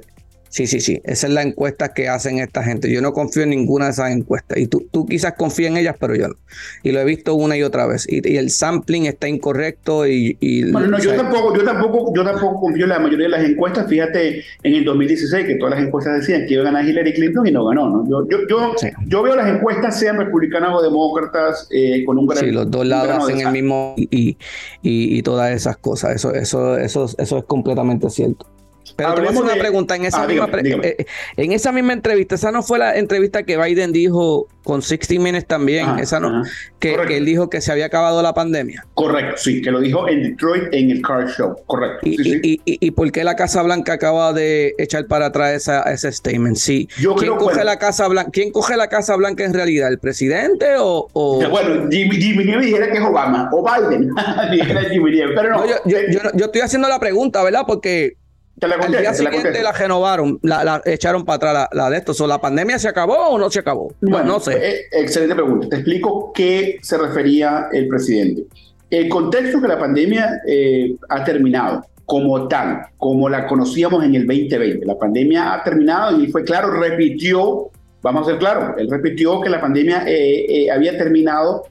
Sí, 0.49 0.65
sí, 0.65 0.81
sí. 0.81 0.99
Esa 1.03 1.27
es 1.27 1.33
la 1.33 1.43
encuesta 1.43 1.93
que 1.93 2.09
hacen 2.09 2.39
esta 2.39 2.63
gente. 2.63 2.91
Yo 2.91 3.01
no 3.01 3.13
confío 3.13 3.43
en 3.43 3.51
ninguna 3.51 3.85
de 3.85 3.91
esas 3.91 4.11
encuestas. 4.11 4.57
Y 4.57 4.67
tú, 4.67 4.87
tú 4.91 5.05
quizás 5.05 5.33
confías 5.33 5.71
en 5.71 5.77
ellas, 5.77 5.95
pero 5.99 6.15
yo 6.15 6.27
no. 6.27 6.35
Y 6.81 6.91
lo 6.91 6.99
he 6.99 7.05
visto 7.05 7.35
una 7.35 7.55
y 7.55 7.61
otra 7.61 7.85
vez. 7.85 8.07
Y, 8.09 8.35
el 8.35 8.49
sampling 8.49 9.05
está 9.05 9.27
incorrecto. 9.27 10.07
Y, 10.07 10.37
bueno, 10.71 10.87
no, 10.87 10.99
yo, 10.99 11.15
tampoco, 11.15 11.55
yo, 11.55 11.63
tampoco, 11.63 12.13
yo 12.15 12.23
tampoco 12.23 12.61
confío 12.61 12.85
en 12.85 12.89
la 12.89 12.99
mayoría 12.99 13.27
de 13.27 13.29
las 13.29 13.43
encuestas. 13.47 13.87
Fíjate 13.87 14.43
en 14.63 14.73
el 14.73 14.83
2016 14.83 15.45
que 15.45 15.55
todas 15.55 15.75
las 15.75 15.85
encuestas 15.85 16.19
decían 16.19 16.47
que 16.47 16.55
iba 16.55 16.63
a 16.63 16.65
ganar 16.65 16.83
Hillary 16.83 17.13
Clinton 17.13 17.45
y 17.45 17.51
no 17.51 17.65
ganó. 17.65 17.89
¿no? 17.89 18.09
Yo, 18.09 18.27
yo, 18.27 18.47
yo, 18.47 18.73
yo 19.05 19.21
veo 19.21 19.35
las 19.35 19.47
encuestas, 19.55 19.99
sean 19.99 20.17
republicanas 20.17 20.71
o 20.73 20.81
demócratas, 20.81 21.67
eh, 21.71 22.03
con 22.05 22.17
un 22.17 22.25
gran. 22.25 22.43
Sí, 22.43 22.51
los 22.51 22.71
dos 22.71 22.87
lados 22.87 23.23
hacen 23.23 23.45
el 23.45 23.51
mismo 23.51 23.93
y, 23.97 24.35
y, 24.81 25.21
todas 25.21 25.51
esas 25.51 25.77
cosas. 25.77 26.15
Eso, 26.15 26.33
eso, 26.33 26.77
eso, 26.77 27.05
eso 27.17 27.37
es 27.37 27.43
completamente 27.43 28.09
cierto. 28.09 28.47
Pero 28.95 29.09
Hablemos 29.09 29.43
una 29.43 29.55
pregunta 29.55 29.95
en 29.95 30.05
esa, 30.05 30.23
ah, 30.23 30.27
misma 30.27 30.49
eh, 30.63 31.05
en 31.37 31.51
esa 31.51 31.71
misma 31.71 31.93
entrevista, 31.93 32.35
esa 32.35 32.51
no 32.51 32.63
fue 32.63 32.79
la 32.79 32.97
entrevista 32.97 33.43
que 33.43 33.57
Biden 33.57 33.91
dijo 33.91 34.47
con 34.63 34.81
60 34.83 35.23
Minutes 35.23 35.47
también, 35.47 35.97
esa 35.97 36.19
no, 36.19 36.43
que, 36.77 36.93
él 36.93 37.25
dijo 37.25 37.49
que 37.49 37.59
se 37.59 37.71
había 37.71 37.85
acabado 37.85 38.21
la 38.21 38.33
pandemia. 38.33 38.85
Correcto, 38.93 39.35
sí, 39.37 39.61
que 39.61 39.71
lo 39.71 39.79
dijo 39.79 40.07
en 40.07 40.21
Detroit 40.21 40.65
en 40.71 40.91
el 40.91 41.01
Car 41.01 41.27
Show, 41.27 41.55
correcto. 41.65 41.99
¿Y, 42.03 42.61
y, 42.63 42.91
por 42.91 43.11
qué 43.11 43.23
la 43.23 43.35
Casa 43.35 43.63
Blanca 43.63 43.93
acaba 43.93 44.31
de 44.31 44.75
echar 44.77 45.07
para 45.07 45.27
atrás 45.27 45.53
esa, 45.53 45.81
ese 45.83 46.11
statement? 46.11 46.57
Sí. 46.57 46.87
¿Quién, 47.17 47.35
coge 47.37 47.63
la 47.63 47.79
Casa 47.79 48.07
Blanca, 48.07 48.29
¿Quién 48.31 48.51
coge 48.51 48.77
la 48.77 48.89
Casa 48.89 49.15
Blanca 49.15 49.43
en 49.43 49.53
realidad? 49.53 49.89
¿El 49.89 49.97
presidente 49.97 50.75
o...? 50.77 51.07
Bueno, 51.49 51.89
Jimmy, 51.89 52.17
Jimmy 52.17 52.43
dijera 52.43 52.91
que 52.91 52.97
es 52.99 53.03
Obama, 53.03 53.49
o 53.51 53.63
Biden, 53.63 54.13
pero 55.35 55.49
no. 55.49 55.65
yo, 55.65 55.75
yo, 55.85 56.19
yo 56.35 56.45
estoy 56.45 56.61
haciendo 56.61 56.87
la 56.87 56.99
pregunta, 56.99 57.43
¿verdad? 57.43 57.63
Porque 57.65 58.18
la 58.67 58.75
Al 58.75 58.91
día 58.91 59.13
siguiente 59.13 59.63
la, 59.63 59.71
renovaron, 59.71 60.39
la, 60.43 60.81
echaron 60.85 61.25
para 61.25 61.35
atrás 61.35 61.69
la, 61.71 61.89
de 61.89 61.97
esto. 61.97 62.27
¿La 62.27 62.39
pandemia 62.39 62.79
se 62.79 62.87
acabó 62.87 63.29
o 63.29 63.37
no 63.37 63.49
se 63.49 63.59
acabó? 63.59 63.93
Bueno, 64.01 64.25
no 64.25 64.39
sé. 64.39 64.57
Eh, 64.57 64.81
excelente 64.91 65.35
pregunta. 65.35 65.69
Te 65.69 65.77
explico 65.77 66.31
qué 66.33 66.77
se 66.81 66.97
refería 66.97 67.67
el 67.71 67.87
presidente. 67.87 68.43
El 68.89 69.07
contexto 69.07 69.61
que 69.61 69.67
la 69.67 69.79
pandemia 69.79 70.41
eh, 70.47 70.95
ha 71.09 71.23
terminado 71.23 71.85
como 72.05 72.47
tal, 72.47 72.81
como 72.97 73.29
la 73.29 73.45
conocíamos 73.45 74.03
en 74.03 74.15
el 74.15 74.25
2020. 74.25 74.85
La 74.85 74.97
pandemia 74.97 75.53
ha 75.53 75.63
terminado 75.63 76.19
y 76.19 76.27
fue 76.27 76.43
claro, 76.43 76.71
repitió, 76.71 77.69
vamos 78.01 78.27
a 78.27 78.31
ser 78.31 78.39
claros, 78.39 78.75
él 78.79 78.89
repitió 78.89 79.39
que 79.41 79.49
la 79.49 79.61
pandemia 79.61 80.05
eh, 80.07 80.69
había 80.71 80.97
terminado 80.97 81.65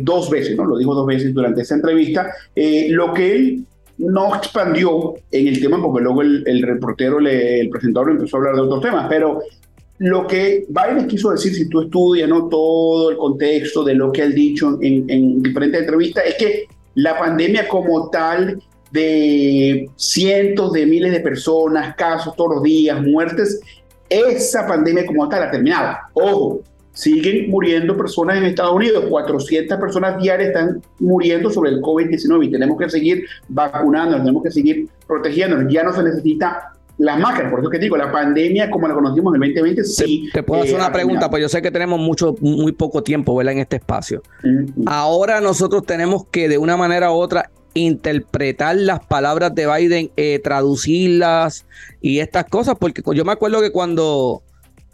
dos 0.00 0.30
veces, 0.30 0.56
¿no? 0.56 0.64
Lo 0.64 0.78
dijo 0.78 0.94
dos 0.94 1.06
veces 1.06 1.34
durante 1.34 1.60
esa 1.60 1.74
entrevista. 1.74 2.32
lo 2.56 3.12
que 3.12 3.32
él 3.36 3.66
no 4.00 4.34
expandió 4.34 5.14
en 5.30 5.48
el 5.48 5.60
tema 5.60 5.80
porque 5.80 6.02
luego 6.02 6.22
el, 6.22 6.62
reportero, 6.62 7.18
el 7.18 7.68
presentador 7.68 8.10
empezó 8.10 8.36
a 8.36 8.40
hablar 8.40 8.54
de 8.56 8.60
otros 8.62 8.82
temas, 8.82 9.06
pero 9.08 9.40
lo 9.98 10.26
que 10.26 10.66
Biden 10.68 11.06
quiso 11.06 11.30
decir, 11.30 11.54
si 11.54 11.68
tú 11.68 11.82
estudias 11.82 12.28
¿no? 12.28 12.48
todo 12.48 13.10
el 13.10 13.18
contexto 13.18 13.84
de 13.84 13.94
lo 13.94 14.10
que 14.10 14.22
ha 14.22 14.28
dicho 14.28 14.78
en, 14.80 15.42
diferentes 15.42 15.82
entrevistas, 15.82 16.24
es 16.26 16.34
que 16.36 16.64
la 16.94 17.18
pandemia 17.18 17.68
como 17.68 18.08
tal 18.08 18.62
de 18.90 19.88
cientos 19.96 20.72
de 20.72 20.86
miles 20.86 21.12
de 21.12 21.20
personas, 21.20 21.94
casos 21.96 22.34
todos 22.34 22.56
los 22.56 22.62
días, 22.62 23.00
muertes, 23.02 23.60
esa 24.08 24.66
pandemia 24.66 25.04
como 25.04 25.28
tal 25.28 25.42
ha 25.42 25.50
terminado. 25.50 25.98
Ojo, 26.14 26.62
siguen 27.00 27.50
muriendo 27.50 27.96
personas 27.96 28.36
en 28.36 28.44
Estados 28.44 28.74
Unidos. 28.74 29.04
400 29.08 29.78
personas 29.78 30.20
diarias 30.20 30.48
están 30.48 30.82
muriendo 30.98 31.50
sobre 31.50 31.70
el 31.70 31.80
COVID-19 31.80 32.46
y 32.46 32.50
tenemos 32.50 32.78
que 32.78 32.90
seguir 32.90 33.24
vacunando, 33.48 34.18
tenemos 34.18 34.42
que 34.42 34.50
seguir 34.50 34.88
protegiéndonos. 35.06 35.72
Ya 35.72 35.82
no 35.82 35.92
se 35.92 36.02
necesita 36.02 36.74
las 36.98 37.18
máscaras, 37.18 37.50
por 37.50 37.60
eso 37.60 37.70
que 37.70 37.78
digo, 37.78 37.96
la 37.96 38.12
pandemia 38.12 38.70
como 38.70 38.86
la 38.86 38.92
conocimos 38.92 39.34
en 39.34 39.42
el 39.42 39.54
2020, 39.54 39.84
sí. 39.84 40.28
Te, 40.34 40.42
puedo 40.42 40.62
hacer 40.62 40.74
eh, 40.74 40.76
una 40.76 40.92
pregunta, 40.92 41.30
pues 41.30 41.40
yo 41.40 41.48
sé 41.48 41.62
que 41.62 41.70
tenemos 41.70 41.98
mucho, 41.98 42.34
muy 42.40 42.72
poco 42.72 43.02
tiempo, 43.02 43.34
¿verdad? 43.34 43.54
En 43.54 43.60
este 43.60 43.76
espacio. 43.76 44.22
Ahora 44.84 45.40
nosotros 45.40 45.86
tenemos 45.86 46.26
que 46.30 46.50
de 46.50 46.58
una 46.58 46.76
manera 46.76 47.10
u 47.10 47.14
otra 47.14 47.50
interpretar 47.72 48.76
las 48.76 49.00
palabras 49.06 49.54
de 49.54 49.66
Biden, 49.66 50.10
eh, 50.18 50.40
traducirlas 50.44 51.64
y 52.02 52.18
estas 52.18 52.44
cosas, 52.44 52.74
porque 52.78 53.02
yo 53.14 53.24
me 53.24 53.32
acuerdo 53.32 53.62
que 53.62 53.72
cuando 53.72 54.42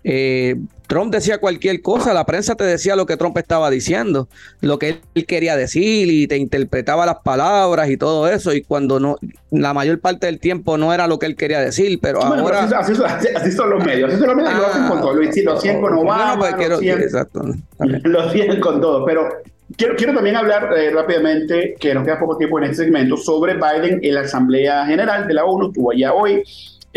eh, 0.08 0.54
Trump 0.86 1.12
decía 1.12 1.38
cualquier 1.38 1.82
cosa, 1.82 2.14
la 2.14 2.24
prensa 2.24 2.54
te 2.54 2.62
decía 2.62 2.94
lo 2.94 3.06
que 3.06 3.16
Trump 3.16 3.36
estaba 3.38 3.70
diciendo, 3.70 4.28
lo 4.60 4.78
que 4.78 5.00
él 5.16 5.26
quería 5.26 5.56
decir 5.56 6.08
y 6.08 6.28
te 6.28 6.36
interpretaba 6.36 7.04
las 7.06 7.16
palabras 7.24 7.90
y 7.90 7.96
todo 7.96 8.28
eso, 8.28 8.54
y 8.54 8.62
cuando 8.62 9.00
no, 9.00 9.16
la 9.50 9.74
mayor 9.74 9.98
parte 9.98 10.26
del 10.26 10.38
tiempo 10.38 10.78
no 10.78 10.94
era 10.94 11.08
lo 11.08 11.18
que 11.18 11.26
él 11.26 11.34
quería 11.34 11.60
decir, 11.60 11.98
pero 12.00 12.22
ahora... 12.22 12.60
así, 12.60 12.94
son 12.94 13.70
los 13.70 13.84
medios, 13.84 14.12
así 14.12 14.20
son 14.20 14.28
los 14.28 14.36
medios, 14.36 14.54
lo 14.54 14.66
hacen 14.66 14.86
con 14.86 15.00
todo, 15.00 15.14
lo, 15.14 15.56
hacían 15.56 15.80
con 15.80 15.94
Obama, 15.94 16.36
pues 16.38 16.68
lo, 16.68 16.76
hacían, 16.76 17.02
exacto, 17.02 17.42
lo 17.80 18.20
hacían 18.20 18.60
con 18.60 18.80
todo, 18.80 19.04
pero 19.04 19.28
Quiero, 19.76 19.96
quiero, 19.96 20.14
también 20.14 20.36
hablar 20.36 20.72
eh, 20.78 20.90
rápidamente, 20.90 21.74
que 21.80 21.92
nos 21.92 22.04
queda 22.04 22.20
poco 22.20 22.36
tiempo 22.36 22.56
en 22.58 22.66
este 22.66 22.84
segmento, 22.84 23.16
sobre 23.16 23.54
Biden 23.54 23.98
en 24.00 24.14
la 24.14 24.20
Asamblea 24.20 24.86
General 24.86 25.26
de 25.26 25.34
la 25.34 25.44
ONU, 25.44 25.66
estuvo 25.66 25.90
allá 25.90 26.14
hoy, 26.14 26.44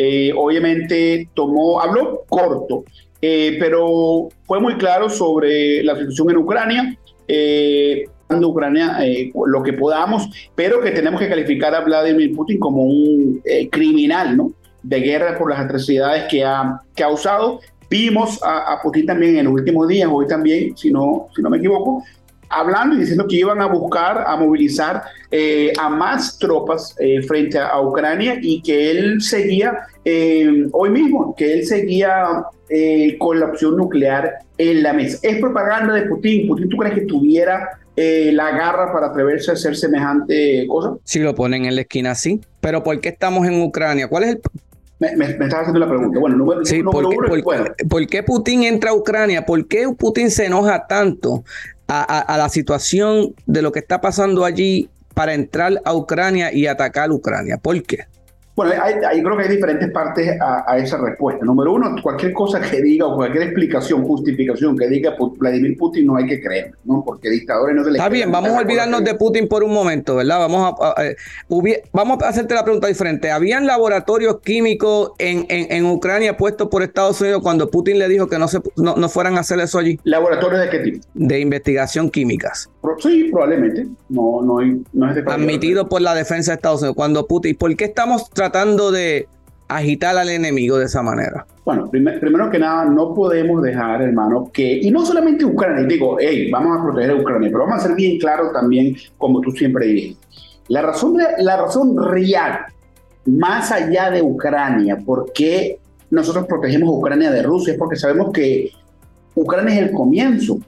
eh, 0.01 0.31
obviamente 0.33 1.27
tomó, 1.33 1.81
habló 1.81 2.23
corto, 2.29 2.85
eh, 3.21 3.57
pero 3.59 4.29
fue 4.45 4.61
muy 4.61 4.75
claro 4.75 5.09
sobre 5.09 5.83
la 5.83 5.97
situación 5.97 6.29
en 6.29 6.37
Ucrania. 6.37 6.97
Eh, 7.27 8.05
Ucrania 8.29 8.97
eh, 9.01 9.29
lo 9.47 9.61
que 9.61 9.73
podamos, 9.73 10.29
pero 10.55 10.79
que 10.79 10.91
tenemos 10.91 11.19
que 11.19 11.27
calificar 11.27 11.75
a 11.75 11.81
Vladimir 11.81 12.33
Putin 12.33 12.59
como 12.59 12.83
un 12.83 13.41
criminal 13.69 14.37
¿no? 14.37 14.53
de 14.83 15.01
guerra 15.01 15.37
por 15.37 15.49
las 15.49 15.59
atrocidades 15.59 16.25
que 16.29 16.45
ha, 16.45 16.79
que 16.95 17.03
ha 17.03 17.09
usado. 17.09 17.59
Vimos 17.89 18.41
a, 18.41 18.71
a, 18.71 18.81
Putin 18.81 19.05
también 19.05 19.35
en 19.35 19.45
los 19.45 19.53
últimos 19.55 19.85
días, 19.89 20.09
hoy 20.09 20.27
también, 20.27 20.77
si 20.77 20.91
no, 20.91 21.27
si 21.35 21.41
no 21.41 21.49
me 21.49 21.57
equivoco, 21.57 22.05
hablando 22.49 22.95
y 22.95 22.99
diciendo 22.99 23.25
que 23.27 23.37
iban 23.37 23.61
a 23.61 23.67
buscar, 23.67 24.23
a 24.27 24.35
movilizar 24.35 25.03
eh, 25.31 25.71
a 25.79 25.89
más 25.89 26.37
tropas 26.39 26.95
eh, 26.99 27.21
frente 27.21 27.59
a, 27.59 27.79
Ucrania 27.79 28.37
y 28.41 28.61
que 28.61 28.91
él 28.91 29.21
seguía, 29.21 29.87
eh, 30.03 30.67
hoy 30.71 30.89
mismo, 30.89 31.35
que 31.35 31.53
él 31.53 31.65
seguía 31.65 32.43
con 33.17 33.39
la 33.39 33.47
opción 33.47 33.75
nuclear 33.77 34.39
en 34.59 34.83
la 34.83 34.93
mesa. 34.93 35.17
¿Es 35.23 35.39
propaganda 35.39 35.95
de 35.95 36.03
Putin? 36.03 36.47
¿Putin 36.47 36.69
tú 36.69 36.77
crees 36.77 36.93
que 36.93 37.01
tuviera 37.01 37.79
la 37.95 38.51
garra 38.51 38.93
para 38.93 39.07
atreverse 39.07 39.49
a 39.49 39.53
hacer 39.55 39.75
semejante 39.75 40.67
cosa? 40.67 40.95
Si 41.03 41.19
lo 41.19 41.33
ponen 41.33 41.65
en 41.65 41.73
la 41.73 41.81
esquina, 41.81 42.13
sí. 42.13 42.41
Pero 42.61 42.83
¿por 42.83 42.99
qué 42.99 43.09
estamos 43.09 43.47
en 43.47 43.59
Ucrania? 43.59 44.07
¿Cuál 44.07 44.23
es 44.23 44.29
el 44.29 44.41
Me, 44.99 45.15
me, 45.15 45.25
estás 45.25 45.61
haciendo 45.61 45.79
la 45.79 45.89
pregunta. 45.89 46.19
Bueno, 46.19 46.37
número, 46.37 46.63
sí, 46.63 46.83
¿por, 46.83 47.09
qué, 47.09 47.85
por, 47.89 48.07
qué 48.07 48.21
Putin 48.21 48.63
entra 48.63 48.91
a 48.91 48.93
Ucrania? 48.93 49.47
¿Por 49.47 49.67
qué 49.67 49.87
Putin 49.97 50.29
se 50.29 50.45
enoja 50.45 50.85
tanto 50.85 51.43
a, 51.89 52.19
a, 52.19 52.37
la 52.37 52.49
situación 52.49 53.33
de 53.45 53.61
lo 53.61 53.71
que 53.71 53.79
está 53.79 53.99
pasando 53.99 54.45
allí 54.45 54.89
para 55.13 55.33
entrar 55.33 55.81
a 55.83 55.93
Ucrania 55.93 56.53
y 56.53 56.67
atacar 56.67 57.11
Ucrania? 57.11 57.57
¿Por 57.57 57.81
qué? 57.83 58.05
Bueno, 58.59 58.73
hay, 58.83 59.23
creo 59.23 59.37
que 59.37 59.43
hay 59.43 59.49
diferentes 59.55 59.89
partes 59.89 60.37
a, 60.41 60.77
esa 60.77 60.97
respuesta. 60.97 61.45
Número 61.45 61.71
uno, 61.71 61.95
cualquier 62.03 62.33
cosa 62.33 62.59
que 62.59 62.81
diga 62.81 63.05
o 63.05 63.15
cualquier 63.15 63.43
explicación, 63.43 64.03
justificación 64.03 64.77
que 64.77 64.85
diga 64.89 65.15
Vladimir 65.37 65.77
Putin 65.77 66.07
no 66.07 66.17
hay 66.17 66.25
que 66.25 66.41
creer, 66.41 66.73
¿no? 66.83 67.01
Porque 67.05 67.29
dictadores 67.29 67.73
no 67.73 67.85
se 67.85 67.91
les 67.91 68.01
Está 68.01 68.09
bien, 68.09 68.29
vamos 68.29 68.49
a 68.49 68.59
olvidarnos 68.59 69.01
de 69.05 69.15
Putin 69.15 69.47
por 69.47 69.63
un 69.63 69.73
momento, 69.73 70.17
¿verdad? 70.17 70.39
Vamos 70.39 70.75
a, 70.77 71.05
eh, 71.05 71.15
vamos 71.93 72.21
a 72.21 72.27
hacerte 72.27 72.53
la 72.53 72.65
pregunta 72.65 72.87
diferente. 72.87 73.31
¿Habían 73.31 73.65
laboratorios 73.65 74.41
químicos 74.41 75.13
en, 75.19 75.45
en, 75.47 75.85
Ucrania 75.85 76.35
puestos 76.35 76.67
por 76.67 76.83
Estados 76.83 77.21
Unidos 77.21 77.41
cuando 77.41 77.71
Putin 77.71 77.97
le 77.97 78.09
dijo 78.09 78.27
que 78.27 78.39
no, 78.39 78.49
se, 78.49 78.59
no, 78.75 78.97
no 78.97 79.07
fueran 79.07 79.37
a 79.37 79.39
hacer 79.39 79.61
eso 79.61 79.79
allí? 79.79 79.97
¿Laboratorios 80.03 80.59
de 80.63 80.69
qué 80.69 80.79
tipo? 80.79 81.07
De 81.13 81.39
investigación 81.39 82.09
químicas. 82.09 82.69
Sí, 82.99 83.29
probablemente. 83.31 83.87
No, 84.09 84.41
no, 84.41 84.59
hay, 84.59 84.81
no 84.93 85.09
es 85.09 85.15
de 85.15 85.23
Admitido 85.31 85.89
por 85.89 86.01
la 86.01 86.13
defensa 86.15 86.51
de 86.51 86.55
Estados 86.55 86.81
Unidos. 86.81 86.95
Cuando 86.95 87.27
Putin, 87.27 87.55
¿por 87.55 87.75
qué 87.75 87.85
estamos 87.85 88.29
tratando 88.29 88.91
de 88.91 89.27
agitar 89.67 90.17
al 90.17 90.29
enemigo 90.29 90.77
de 90.77 90.85
esa 90.85 91.01
manera? 91.01 91.45
Bueno, 91.65 91.89
primero 91.89 92.49
que 92.49 92.57
nada, 92.57 92.85
no 92.85 93.13
podemos 93.13 93.61
dejar, 93.61 94.01
hermano, 94.01 94.49
que, 94.51 94.79
y 94.79 94.89
no 94.91 95.05
solamente 95.05 95.45
Ucrania, 95.45 95.85
digo, 95.85 96.17
hey, 96.19 96.49
vamos 96.51 96.79
a 96.79 96.83
proteger 96.83 97.11
a 97.11 97.15
Ucrania, 97.15 97.49
pero 97.51 97.65
vamos 97.65 97.83
a 97.83 97.87
ser 97.87 97.95
bien 97.95 98.17
claros 98.17 98.51
también, 98.51 98.95
como 99.17 99.39
tú 99.41 99.51
siempre 99.51 99.85
dices. 99.85 100.17
La 100.67 100.81
razón, 100.81 101.17
la 101.37 101.57
razón 101.57 101.95
real, 102.11 102.59
más 103.25 103.71
allá 103.71 104.09
de 104.09 104.21
Ucrania, 104.21 104.97
por 104.97 105.31
qué 105.33 105.79
nosotros 106.09 106.45
protegemos 106.47 106.89
a 106.89 106.97
Ucrania 106.97 107.29
de 107.29 107.43
Rusia, 107.43 107.73
es 107.73 107.79
porque 107.79 107.97
sabemos 107.97 108.31
que 108.33 108.71
Ucrania 109.35 109.75
es 109.75 109.81
el 109.89 109.91
comienzo 109.91 110.59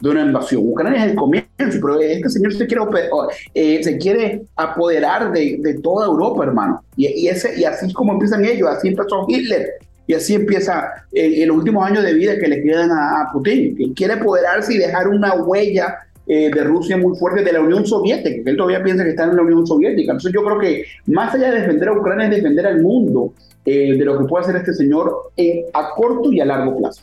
de 0.00 0.10
una 0.10 0.22
invasión. 0.22 0.62
Ucrania 0.66 1.04
es 1.04 1.10
el 1.12 1.16
comienzo, 1.16 1.46
pero 1.56 2.00
este 2.00 2.28
señor 2.28 2.52
se 2.52 2.66
quiere, 2.66 2.84
eh, 3.54 3.82
se 3.82 3.98
quiere 3.98 4.42
apoderar 4.56 5.32
de, 5.32 5.56
de, 5.60 5.74
toda 5.80 6.06
Europa, 6.06 6.44
hermano. 6.44 6.82
Y, 6.96 7.06
y, 7.06 7.28
ese, 7.28 7.58
y 7.58 7.64
así 7.64 7.86
es 7.86 7.94
como 7.94 8.12
empiezan 8.12 8.44
ellos, 8.44 8.68
así 8.68 8.88
empezó 8.88 9.24
Hitler. 9.28 9.66
Y 10.08 10.14
así 10.14 10.34
empieza 10.34 10.88
eh, 11.12 11.42
en 11.42 11.48
los 11.48 11.56
últimos 11.56 11.84
años 11.84 12.04
de 12.04 12.14
vida 12.14 12.38
que 12.38 12.46
le 12.46 12.62
quedan 12.62 12.90
a, 12.92 13.28
Putin, 13.32 13.76
que 13.76 13.92
quiere 13.92 14.14
apoderarse 14.14 14.74
y 14.74 14.78
dejar 14.78 15.08
una 15.08 15.34
huella 15.34 15.96
eh, 16.28 16.50
de 16.52 16.64
Rusia 16.64 16.96
muy 16.96 17.16
fuerte 17.18 17.42
de 17.42 17.52
la 17.52 17.60
Unión 17.60 17.84
Soviética, 17.84 18.44
que 18.44 18.50
él 18.50 18.56
todavía 18.56 18.84
piensa 18.84 19.02
que 19.02 19.10
está 19.10 19.24
en 19.24 19.36
la 19.36 19.42
Unión 19.42 19.66
Soviética. 19.66 20.12
Entonces 20.12 20.32
yo 20.32 20.44
creo 20.44 20.58
que 20.60 20.84
más 21.06 21.34
allá 21.34 21.50
de 21.50 21.62
defender 21.62 21.88
a 21.88 21.98
Ucrania 21.98 22.26
es 22.26 22.36
defender 22.36 22.66
al 22.66 22.82
mundo 22.82 23.32
de 23.64 23.96
lo 23.96 24.16
que 24.16 24.26
puede 24.26 24.44
hacer 24.44 24.56
este 24.56 24.74
señor 24.74 25.32
a 25.72 25.90
corto 25.96 26.30
y 26.30 26.40
a 26.40 26.44
largo 26.44 26.78
plazo. 26.78 27.02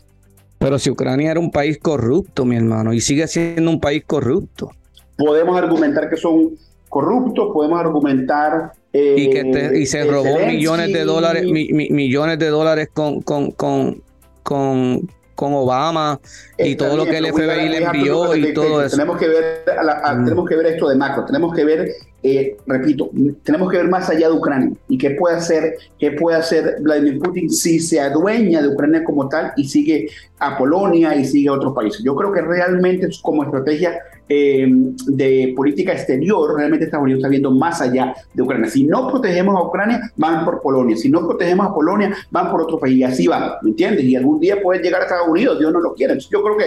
Pero 0.63 0.79
si 0.79 0.89
Ucrania 0.89 1.31
era 1.31 1.41
un 1.41 1.51
país 1.51 1.77
corrupto, 1.77 2.45
mi 2.45 2.55
hermano, 2.55 2.93
y 2.93 3.01
sigue 3.01 3.27
siendo 3.27 3.69
un 3.69 3.81
país 3.81 4.01
corrupto. 4.07 4.71
Podemos 5.17 5.57
argumentar 5.57 6.09
que 6.09 6.15
son 6.15 6.51
corruptos, 6.87 7.49
podemos 7.51 7.81
argumentar... 7.81 8.71
y, 8.93 9.29
que 9.29 9.71
y 9.75 9.85
se 9.85 10.05
robó 10.05 10.39
millones 10.47 10.93
de 10.93 11.03
dólares, 11.03 11.43
millones 11.43 12.39
de 12.39 12.47
dólares 12.47 12.87
con, 12.93 13.21
con, 13.21 13.51
con, 13.51 14.01
con, 14.41 15.11
con 15.35 15.53
Obama 15.53 16.19
y 16.57 16.75
todo 16.75 16.97
lo 16.97 17.05
que 17.05 17.17
el 17.17 17.27
FBI 17.27 17.69
le 17.69 17.77
envió 17.83 18.35
y 18.35 18.53
todo 18.53 18.83
eso. 18.83 18.95
Tenemos 18.95 19.17
que, 19.17 19.27
ver 19.27 19.63
mm. 19.65 20.23
tenemos 20.23 20.49
que 20.49 20.55
ver 20.55 20.65
esto 20.67 20.89
de 20.89 20.95
macro, 20.95 21.25
tenemos 21.25 21.55
que 21.55 21.65
ver 21.65 21.89
eh, 22.25 22.55
repito, 22.65 23.11
tenemos 23.43 23.69
que 23.69 23.77
ver 23.77 23.89
más 23.89 24.09
allá 24.09 24.29
de 24.29 24.33
Ucrania 24.33 24.71
y 24.87 24.97
qué 24.97 25.11
puede 25.11 25.35
hacer, 25.35 25.75
qué 25.99 26.11
puede 26.11 26.37
hacer 26.37 26.77
Vladimir 26.79 27.19
Putin 27.19 27.49
si 27.49 27.81
se 27.81 27.99
adueña 27.99 28.61
de 28.61 28.69
Ucrania 28.69 29.03
como 29.03 29.27
tal 29.27 29.51
y 29.57 29.65
sigue 29.65 30.07
a 30.39 30.57
Polonia 30.57 31.15
y 31.17 31.25
sigue 31.25 31.49
a 31.49 31.53
otros 31.53 31.73
países. 31.73 32.01
Yo 32.01 32.15
creo 32.15 32.31
que 32.31 32.41
realmente 32.41 33.09
como 33.21 33.43
estrategia 33.43 33.99
eh, 34.29 34.65
de 34.67 35.53
política 35.55 35.91
exterior, 35.93 36.55
realmente 36.55 36.85
Estados 36.85 37.03
Unidos 37.03 37.19
está 37.19 37.29
viendo 37.29 37.51
más 37.51 37.81
allá 37.81 38.13
de 38.33 38.41
Ucrania. 38.41 38.69
Si 38.69 38.85
no 38.85 39.09
protegemos 39.09 39.55
a 39.55 39.67
Ucrania, 39.67 40.11
van 40.15 40.45
por 40.45 40.61
Polonia. 40.61 40.95
Si 40.95 41.09
no 41.09 41.27
protegemos 41.27 41.67
a 41.67 41.73
Polonia, 41.73 42.15
van 42.31 42.49
por 42.49 42.61
otro 42.61 42.79
país. 42.79 42.97
Y 42.97 43.03
así 43.03 43.27
va, 43.27 43.59
¿me 43.61 43.69
entiendes? 43.69 44.05
Y 44.05 44.15
algún 44.15 44.39
día 44.39 44.61
pueden 44.61 44.81
llegar 44.81 45.01
a 45.01 45.05
Estados 45.05 45.27
Unidos, 45.27 45.59
Dios 45.59 45.73
no 45.73 45.79
lo 45.79 45.93
quiere. 45.93 46.17
yo 46.19 46.43
creo 46.43 46.57
que 46.57 46.65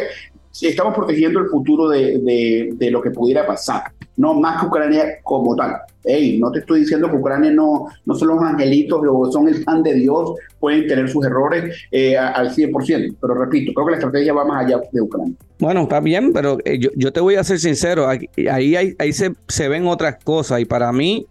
estamos 0.69 0.95
protegiendo 0.95 1.41
el 1.41 1.47
futuro 1.47 1.89
de, 1.89 2.73
de, 2.75 2.91
lo 2.91 3.03
que 3.03 3.11
pudiera 3.11 3.47
pasar, 3.47 3.83
no 4.17 4.35
más 4.35 4.61
que 4.61 4.67
Ucrania 4.67 5.05
como 5.23 5.55
tal. 5.55 5.77
Hey, 6.07 6.39
no 6.41 6.51
te 6.53 6.61
estoy 6.61 6.81
diciendo 6.81 7.11
que 7.11 7.17
Ucrania 7.17 7.51
no, 7.51 7.89
no 8.05 8.15
son 8.15 8.29
los 8.29 8.43
angelitos 8.43 9.01
o 9.09 9.33
son 9.33 9.49
el 9.49 9.65
pan 9.65 9.83
de 9.83 9.95
Dios, 9.95 10.35
pueden 10.61 10.87
tener 10.87 11.09
sus 11.09 11.27
errores 11.27 11.77
eh, 11.91 12.17
al 12.17 12.55
100%, 12.55 13.17
pero 13.21 13.35
repito, 13.35 13.73
creo 13.75 13.87
que 13.87 13.91
la 13.91 13.97
estrategia 13.99 14.33
va 14.33 14.45
más 14.45 14.65
allá 14.65 14.81
de 14.93 15.01
Ucrania. 15.01 15.35
Bueno, 15.59 15.83
está 15.83 16.01
bien, 16.01 16.33
pero 16.33 16.59
eh, 16.65 16.79
yo, 16.79 16.91
yo, 16.95 17.13
te 17.13 17.21
voy 17.21 17.35
a 17.35 17.45
ser 17.45 17.59
sincero, 17.59 18.09
ahí, 18.09 18.29
ahí, 18.51 18.95
ahí 18.99 19.13
se, 19.13 19.33
se 19.49 19.69
ven 19.69 19.87
otras 19.87 20.23
cosas 20.23 20.61
y 20.61 20.65
para 20.65 20.93
mí 20.93 21.27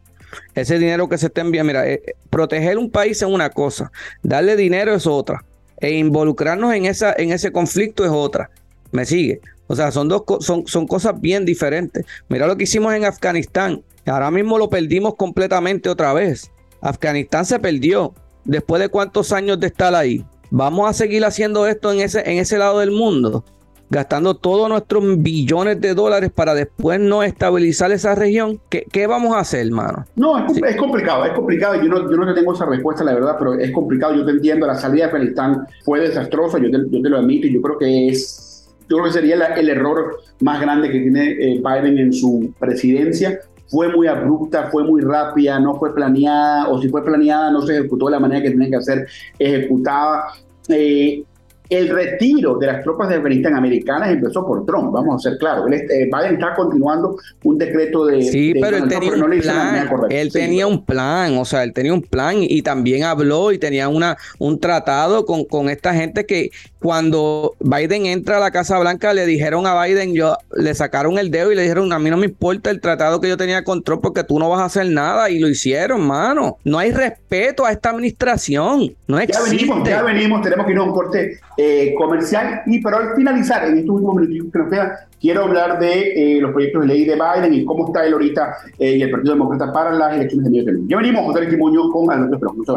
ese 0.54 0.78
dinero 0.78 1.08
que 1.08 1.18
se 1.18 1.28
está 1.28 1.42
enviando, 1.42 1.68
mira, 1.68 1.90
eh, 1.90 2.02
proteger 2.30 2.78
un 2.78 2.90
país 2.90 3.22
es 3.22 3.28
una 3.28 3.50
cosa, 3.50 3.92
darle 4.24 4.56
dinero 4.56 4.94
es 4.94 5.08
otra, 5.08 5.44
e 5.80 5.92
involucrarnos 5.92 6.74
en, 6.74 6.86
esa, 6.86 7.14
en 7.18 7.32
ese 7.32 7.52
conflicto 7.52 8.04
es 8.04 8.12
otra. 8.12 8.50
¿Me 8.92 9.06
sigue? 9.06 9.42
O 9.68 9.76
sea, 9.76 9.92
son 9.92 10.08
dos 10.08 10.24
son, 10.42 10.68
son 10.68 10.88
cosas 10.88 11.20
bien 11.20 11.46
diferentes. 11.46 12.06
Mira 12.30 12.48
lo 12.48 12.56
que 12.56 12.64
hicimos 12.64 12.94
en 12.94 13.06
Afganistán. 13.06 13.84
Ahora 14.06 14.30
mismo 14.30 14.58
lo 14.58 14.70
perdimos 14.70 15.16
completamente 15.16 15.90
otra 15.90 16.14
vez. 16.14 16.52
Afganistán 16.82 17.46
se 17.46 17.60
perdió. 17.60 18.14
Después 18.44 18.80
de 18.80 18.90
cuántos 18.90 19.32
años 19.32 19.60
de 19.60 19.68
estar 19.68 19.96
ahí. 19.96 20.24
Vamos 20.52 20.88
a 20.88 20.94
seguir 20.94 21.26
haciendo 21.26 21.66
esto 21.66 21.92
en 21.92 22.00
ese, 22.00 22.30
en 22.30 22.38
ese 22.38 22.60
lado 22.60 22.80
del 22.80 22.92
mundo. 22.92 23.44
Gastando 23.90 24.36
todos 24.36 24.70
nuestros 24.70 25.04
billones 25.22 25.82
de 25.82 25.96
dólares 25.96 26.32
para 26.34 26.54
después 26.54 27.00
no 27.00 27.24
estabilizar 27.24 27.92
esa 27.92 28.14
región. 28.14 28.60
¿Qué, 28.70 28.86
qué 28.92 29.08
vamos 29.08 29.36
a 29.36 29.40
hacer, 29.40 29.66
hermano? 29.66 30.06
No, 30.16 30.38
es, 30.38 30.76
complicado, 30.76 31.26
es 31.26 31.34
complicado. 31.34 31.76
Yo 31.76 31.90
no, 31.90 32.10
yo 32.10 32.18
no 32.18 32.28
te 32.28 32.40
tengo 32.40 32.54
esa 32.54 32.66
respuesta, 32.66 33.04
la 33.04 33.16
verdad, 33.16 33.36
pero 33.40 33.56
es 33.56 33.72
complicado. 33.72 34.14
Yo 34.14 34.26
te 34.26 34.32
entiendo. 34.32 34.68
La 34.68 34.76
salida 34.76 35.06
de 35.06 35.12
Afganistán 35.12 35.68
fue 35.84 36.02
desastrosa. 36.02 36.60
Yo 36.60 36.70
te, 36.70 36.78
yo 36.90 37.02
te 37.02 37.10
lo 37.10 37.18
admito 37.18 37.48
yo 37.48 37.62
creo 37.62 37.78
que 37.80 38.08
es 38.10 38.55
yo 38.90 38.98
creo 38.98 39.04
que 39.06 39.12
sería 39.12 39.36
el 39.36 39.70
error 39.70 40.20
más 40.42 40.62
grande 40.62 40.92
que 40.92 41.00
tiene 41.00 41.32
eh, 41.32 41.62
Biden 41.64 41.98
en 41.98 42.14
su 42.14 42.54
presidencia. 42.60 43.40
Fue 43.68 43.90
muy 43.90 44.08
abrupta, 44.08 44.70
fue 44.72 44.84
muy 44.84 45.02
rápida, 45.02 45.60
no 45.60 45.76
fue 45.76 45.94
planeada, 45.96 46.70
o 46.70 46.80
si 46.80 46.88
fue 46.90 47.04
planeada, 47.04 47.50
no 47.50 47.62
se 47.64 47.80
ejecutó 47.80 48.06
de 48.06 48.12
la 48.12 48.20
manera 48.20 48.44
que 48.44 48.52
tenía 48.52 48.78
que 48.78 48.84
ser 48.84 49.08
ejecutada. 49.40 50.28
Eh, 50.70 51.24
el 51.70 51.90
retiro 51.90 52.58
de 52.58 52.68
las 52.68 52.84
tropas 52.84 53.10
de 53.10 53.16
Afganistán 53.16 53.56
americanas 53.56 54.10
empezó 54.10 54.46
por 54.46 54.66
Trump, 54.66 54.92
vamos 54.92 55.16
a 55.16 55.30
ser 55.30 55.38
claros. 55.38 55.70
Eh, 55.72 56.06
Biden 56.06 56.36
está 56.36 56.54
continuando 56.56 57.18
un 57.44 57.58
decreto 57.58 58.06
de. 58.06 58.22
Sí, 58.22 58.54
pero 58.60 58.78
él 58.78 58.88
tenía 58.88 59.14
un 59.14 59.40
plan. 59.40 59.90
Él 60.10 60.32
tenía 60.32 60.68
un 60.68 60.86
plan, 60.86 61.38
o 61.38 61.46
sea, 61.46 61.64
él 61.64 61.74
tenía 61.74 61.94
un 61.94 62.02
plan 62.02 62.38
y 62.40 62.62
también 62.62 63.04
habló 63.04 63.52
y 63.52 63.58
tenía 63.58 63.88
una, 63.90 64.18
un 64.40 64.60
tratado 64.60 65.26
con, 65.26 65.46
con 65.46 65.70
esta 65.70 65.94
gente 65.94 66.26
que 66.26 66.52
cuando 66.86 67.56
Biden 67.60 68.06
entra 68.06 68.38
a 68.38 68.40
la 68.40 68.52
Casa 68.52 68.78
Blanca 68.78 69.12
le 69.14 69.26
dijeron 69.26 69.66
a 69.66 69.84
Biden, 69.84 70.14
yo 70.14 70.38
le 70.56 70.76
sacaron 70.76 71.18
el 71.18 71.32
dedo 71.32 71.52
y 71.52 71.56
le 71.56 71.64
dijeron, 71.64 71.92
a 71.92 71.98
mí 71.98 72.12
no 72.12 72.18
me 72.18 72.28
importa 72.28 72.70
el 72.70 72.80
tratado 72.80 73.20
que 73.20 73.28
yo 73.28 73.38
tenía 73.38 73.64
con 73.64 73.82
Trump 73.82 74.04
porque 74.04 74.24
tú 74.24 74.38
no 74.38 74.50
vas 74.50 74.62
a 74.62 74.66
hacer 74.66 74.88
nada 74.92 75.32
y 75.32 75.40
lo 75.40 75.50
hicieron, 75.50 76.06
mano. 76.06 76.58
No 76.64 76.78
hay 76.78 76.92
respeto 76.92 77.66
a 77.66 77.72
esta 77.72 77.90
administración. 77.90 78.96
No 79.08 79.20
existe. 79.20 79.44
Ya 79.44 79.52
venimos, 79.52 79.90
ya 79.90 80.04
venimos, 80.04 80.42
tenemos 80.44 80.66
que 80.68 80.72
ir 80.74 80.78
a 80.78 80.84
un 80.84 80.92
corte 80.92 81.40
eh, 81.58 81.94
comercial. 81.98 82.62
Y 82.66 82.82
pero 82.82 82.98
al 82.98 83.16
finalizar, 83.16 83.66
en 83.66 83.78
estos 83.78 83.96
últimos 83.96 84.16
minutos 84.16 84.52
que 84.52 84.60
nos 84.60 84.70
quedan, 84.70 84.92
quiero 85.20 85.44
hablar 85.44 85.80
de 85.80 86.38
eh, 86.38 86.42
los 86.42 86.52
proyectos 86.52 86.82
de 86.82 86.88
ley 86.88 87.06
de 87.06 87.16
Biden 87.16 87.54
y 87.54 87.66
cómo 87.66 87.88
está 87.88 88.06
él 88.06 88.14
ahorita 88.14 88.58
eh, 88.78 88.98
y 88.98 89.02
el 89.02 89.12
Partido 89.12 89.34
Demócrata 89.34 89.72
para 89.72 89.92
las 89.92 90.16
elecciones 90.16 90.52
de 90.52 90.60
enero. 90.60 90.78
Ya 90.88 90.98
venimos, 90.98 91.26
José 91.26 91.58
Muñoz 91.58 91.92
con 91.92 92.12
Alberto 92.12 92.36
Esperón. 92.36 92.66
No. 92.68 92.76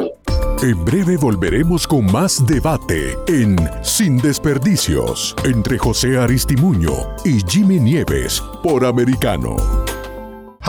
En 0.62 0.84
breve 0.84 1.16
volveremos 1.16 1.86
con 1.86 2.06
más 2.10 2.44
debate 2.46 3.14
en 3.28 3.56
Sin 3.82 4.18
Desperdicios 4.18 5.36
entre 5.44 5.78
José 5.78 6.18
Aristimuño 6.18 6.90
y 7.24 7.40
Jimmy 7.46 7.78
Nieves 7.78 8.42
por 8.62 8.84
Americano. 8.84 9.56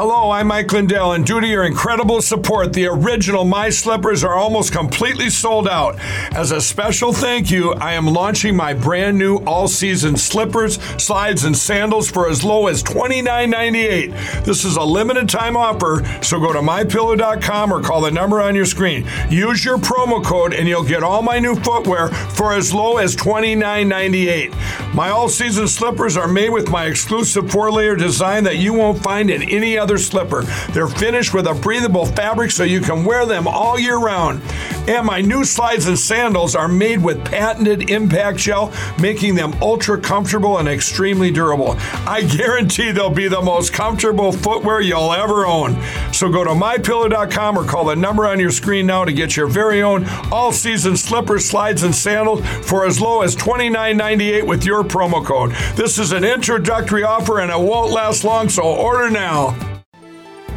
Hello, 0.01 0.31
I'm 0.31 0.47
Mike 0.47 0.71
Lindell, 0.71 1.11
and 1.11 1.25
due 1.25 1.41
to 1.41 1.45
your 1.45 1.65
incredible 1.65 2.21
support, 2.21 2.71
the 2.71 2.87
original 2.87 3.43
My 3.43 3.69
Slippers 3.69 4.23
are 4.23 4.33
almost 4.33 4.71
completely 4.71 5.29
sold 5.29 5.67
out. 5.67 5.99
As 6.33 6.53
a 6.53 6.61
special 6.61 7.11
thank 7.11 7.51
you, 7.51 7.73
I 7.73 7.95
am 7.95 8.07
launching 8.07 8.55
my 8.55 8.73
brand 8.73 9.17
new 9.17 9.39
all 9.39 9.67
season 9.67 10.15
slippers, 10.15 10.81
slides, 10.97 11.43
and 11.43 11.57
sandals 11.57 12.09
for 12.09 12.29
as 12.29 12.45
low 12.45 12.67
as 12.67 12.81
$29.98. 12.81 14.45
This 14.45 14.63
is 14.63 14.77
a 14.77 14.83
limited 14.83 15.27
time 15.27 15.57
offer, 15.57 16.05
so 16.23 16.39
go 16.39 16.53
to 16.53 16.59
mypillow.com 16.59 17.73
or 17.73 17.81
call 17.81 17.99
the 17.99 18.11
number 18.11 18.39
on 18.39 18.55
your 18.55 18.65
screen. 18.65 19.05
Use 19.29 19.65
your 19.65 19.79
promo 19.79 20.23
code, 20.23 20.53
and 20.53 20.65
you'll 20.65 20.81
get 20.81 21.03
all 21.03 21.21
my 21.21 21.39
new 21.39 21.55
footwear 21.55 22.07
for 22.07 22.53
as 22.53 22.73
low 22.73 22.99
as 22.99 23.17
$29.98. 23.17 24.93
My 24.93 25.09
all 25.09 25.27
season 25.27 25.67
slippers 25.67 26.15
are 26.15 26.29
made 26.29 26.51
with 26.51 26.69
my 26.69 26.85
exclusive 26.85 27.51
four 27.51 27.69
layer 27.69 27.97
design 27.97 28.45
that 28.45 28.59
you 28.59 28.73
won't 28.73 29.03
find 29.03 29.29
in 29.29 29.43
any 29.43 29.77
other 29.77 29.88
slipper. 29.97 30.43
They're 30.71 30.87
finished 30.87 31.33
with 31.33 31.47
a 31.47 31.53
breathable 31.53 32.05
fabric 32.05 32.51
so 32.51 32.63
you 32.63 32.81
can 32.81 33.05
wear 33.05 33.25
them 33.25 33.47
all 33.47 33.79
year 33.79 33.97
round. 33.97 34.41
And 34.87 35.05
my 35.05 35.21
new 35.21 35.43
slides 35.43 35.87
and 35.87 35.97
sandals 35.97 36.55
are 36.55 36.67
made 36.67 37.03
with 37.03 37.23
patented 37.25 37.89
impact 37.89 38.39
gel, 38.39 38.73
making 38.99 39.35
them 39.35 39.53
ultra 39.61 39.99
comfortable 39.99 40.57
and 40.57 40.67
extremely 40.67 41.31
durable. 41.31 41.75
I 42.07 42.21
guarantee 42.37 42.91
they'll 42.91 43.09
be 43.09 43.27
the 43.27 43.41
most 43.41 43.73
comfortable 43.73 44.31
footwear 44.31 44.81
you'll 44.81 45.13
ever 45.13 45.45
own. 45.45 45.81
So 46.13 46.29
go 46.29 46.43
to 46.43 46.51
mypillow.com 46.51 47.57
or 47.57 47.65
call 47.65 47.85
the 47.85 47.95
number 47.95 48.25
on 48.25 48.39
your 48.39 48.51
screen 48.51 48.87
now 48.87 49.05
to 49.05 49.13
get 49.13 49.35
your 49.37 49.47
very 49.47 49.81
own 49.81 50.05
all 50.31 50.51
season 50.51 50.97
slippers, 50.97 51.45
slides, 51.45 51.83
and 51.83 51.93
sandals 51.93 52.45
for 52.65 52.85
as 52.85 52.99
low 52.99 53.21
as 53.21 53.35
$29.98 53.35 54.47
with 54.47 54.65
your 54.65 54.83
promo 54.83 55.23
code. 55.25 55.51
This 55.75 55.97
is 55.97 56.11
an 56.11 56.23
introductory 56.23 57.03
offer 57.03 57.39
and 57.39 57.51
it 57.51 57.59
won't 57.59 57.91
last 57.91 58.23
long, 58.23 58.49
so 58.49 58.63
order 58.63 59.09
now. 59.09 59.78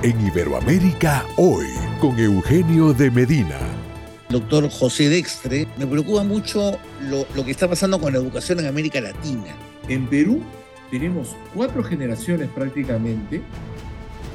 En 0.02 0.20
Iberoamérica 0.26 1.24
hoy, 1.36 1.68
con 2.00 2.18
Eugenio 2.18 2.92
de 2.92 3.08
Medina. 3.08 3.60
Doctor 4.30 4.68
José 4.68 5.08
Dextre, 5.08 5.68
me 5.78 5.86
preocupa 5.86 6.24
mucho 6.24 6.76
lo, 7.02 7.24
lo 7.36 7.44
que 7.44 7.52
está 7.52 7.68
pasando 7.68 8.00
con 8.00 8.12
la 8.12 8.18
educación 8.18 8.58
en 8.58 8.66
América 8.66 9.00
Latina. 9.00 9.54
En 9.86 10.08
Perú 10.08 10.42
tenemos 10.90 11.36
cuatro 11.54 11.84
generaciones 11.84 12.48
prácticamente 12.48 13.42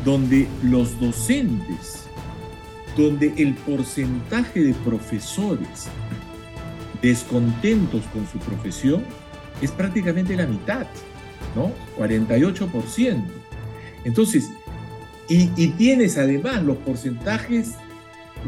donde 0.05 0.47
los 0.63 0.97
docentes, 1.01 2.05
donde 2.95 3.33
el 3.35 3.53
porcentaje 3.55 4.61
de 4.61 4.73
profesores 4.73 5.87
descontentos 7.01 8.05
con 8.13 8.25
su 8.25 8.37
profesión 8.39 9.03
es 9.61 9.71
prácticamente 9.71 10.33
la 10.37 10.47
mitad, 10.47 10.87
¿no? 11.57 11.73
48%. 11.97 13.21
Entonces, 14.05 14.49
y, 15.29 15.67
tienes 15.69 16.17
además 16.17 16.63
los 16.63 16.77
porcentajes 16.77 17.73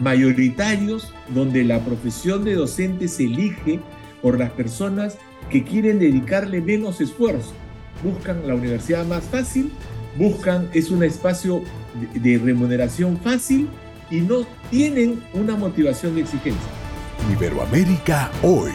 mayoritarios 0.01 1.13
donde 1.29 1.63
la 1.63 1.83
profesión 1.83 2.43
de 2.45 2.55
docente 2.55 3.07
se 3.07 3.25
elige 3.25 3.79
por 4.21 4.37
las 4.37 4.51
personas 4.51 5.17
que 5.49 5.63
quieren 5.63 5.99
dedicarle 5.99 6.61
menos 6.61 7.01
esfuerzo. 7.01 7.53
Buscan 8.03 8.47
la 8.47 8.55
universidad 8.55 9.05
más 9.05 9.23
fácil, 9.25 9.71
buscan, 10.17 10.69
es 10.73 10.89
un 10.89 11.03
espacio 11.03 11.63
de, 12.13 12.19
de 12.19 12.37
remuneración 12.37 13.17
fácil 13.17 13.67
y 14.09 14.21
no 14.21 14.45
tienen 14.71 15.21
una 15.33 15.55
motivación 15.55 16.15
de 16.15 16.21
exigencia. 16.21 16.69
Iberoamérica 17.31 18.31
hoy. 18.41 18.71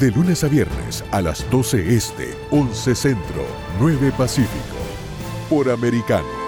De 0.00 0.10
lunes 0.10 0.42
a 0.44 0.48
viernes 0.48 1.04
a 1.10 1.20
las 1.20 1.48
12 1.50 1.94
este, 1.94 2.34
11 2.50 2.94
centro, 2.94 3.44
9 3.78 4.12
pacífico. 4.16 4.76
Por 5.50 5.68
americano. 5.68 6.39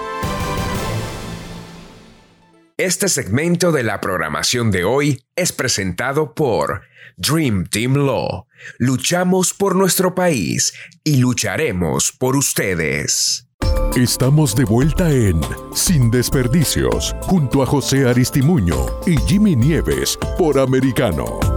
Este 2.83 3.09
segmento 3.09 3.71
de 3.71 3.85
la 3.85 4.01
programación 4.01 4.73
de 4.73 4.83
hoy 4.83 5.23
es 5.37 5.53
presentado 5.53 6.35
por 6.35 6.81
Dream 7.17 7.69
Team 7.69 7.95
Law. 7.95 8.49
Luchamos 8.77 9.55
por 9.55 9.77
nuestro 9.77 10.17
país 10.17 10.75
y 11.05 11.19
lucharemos 11.19 12.11
por 12.11 12.35
ustedes. 12.35 13.47
Estamos 13.95 14.57
de 14.57 14.65
vuelta 14.65 15.09
en 15.13 15.41
Sin 15.73 16.11
Desperdicios, 16.11 17.15
junto 17.21 17.63
a 17.63 17.67
José 17.67 18.09
Aristimuño 18.09 18.75
y 19.07 19.17
Jimmy 19.29 19.55
Nieves 19.55 20.19
por 20.37 20.59
Americano. 20.59 21.52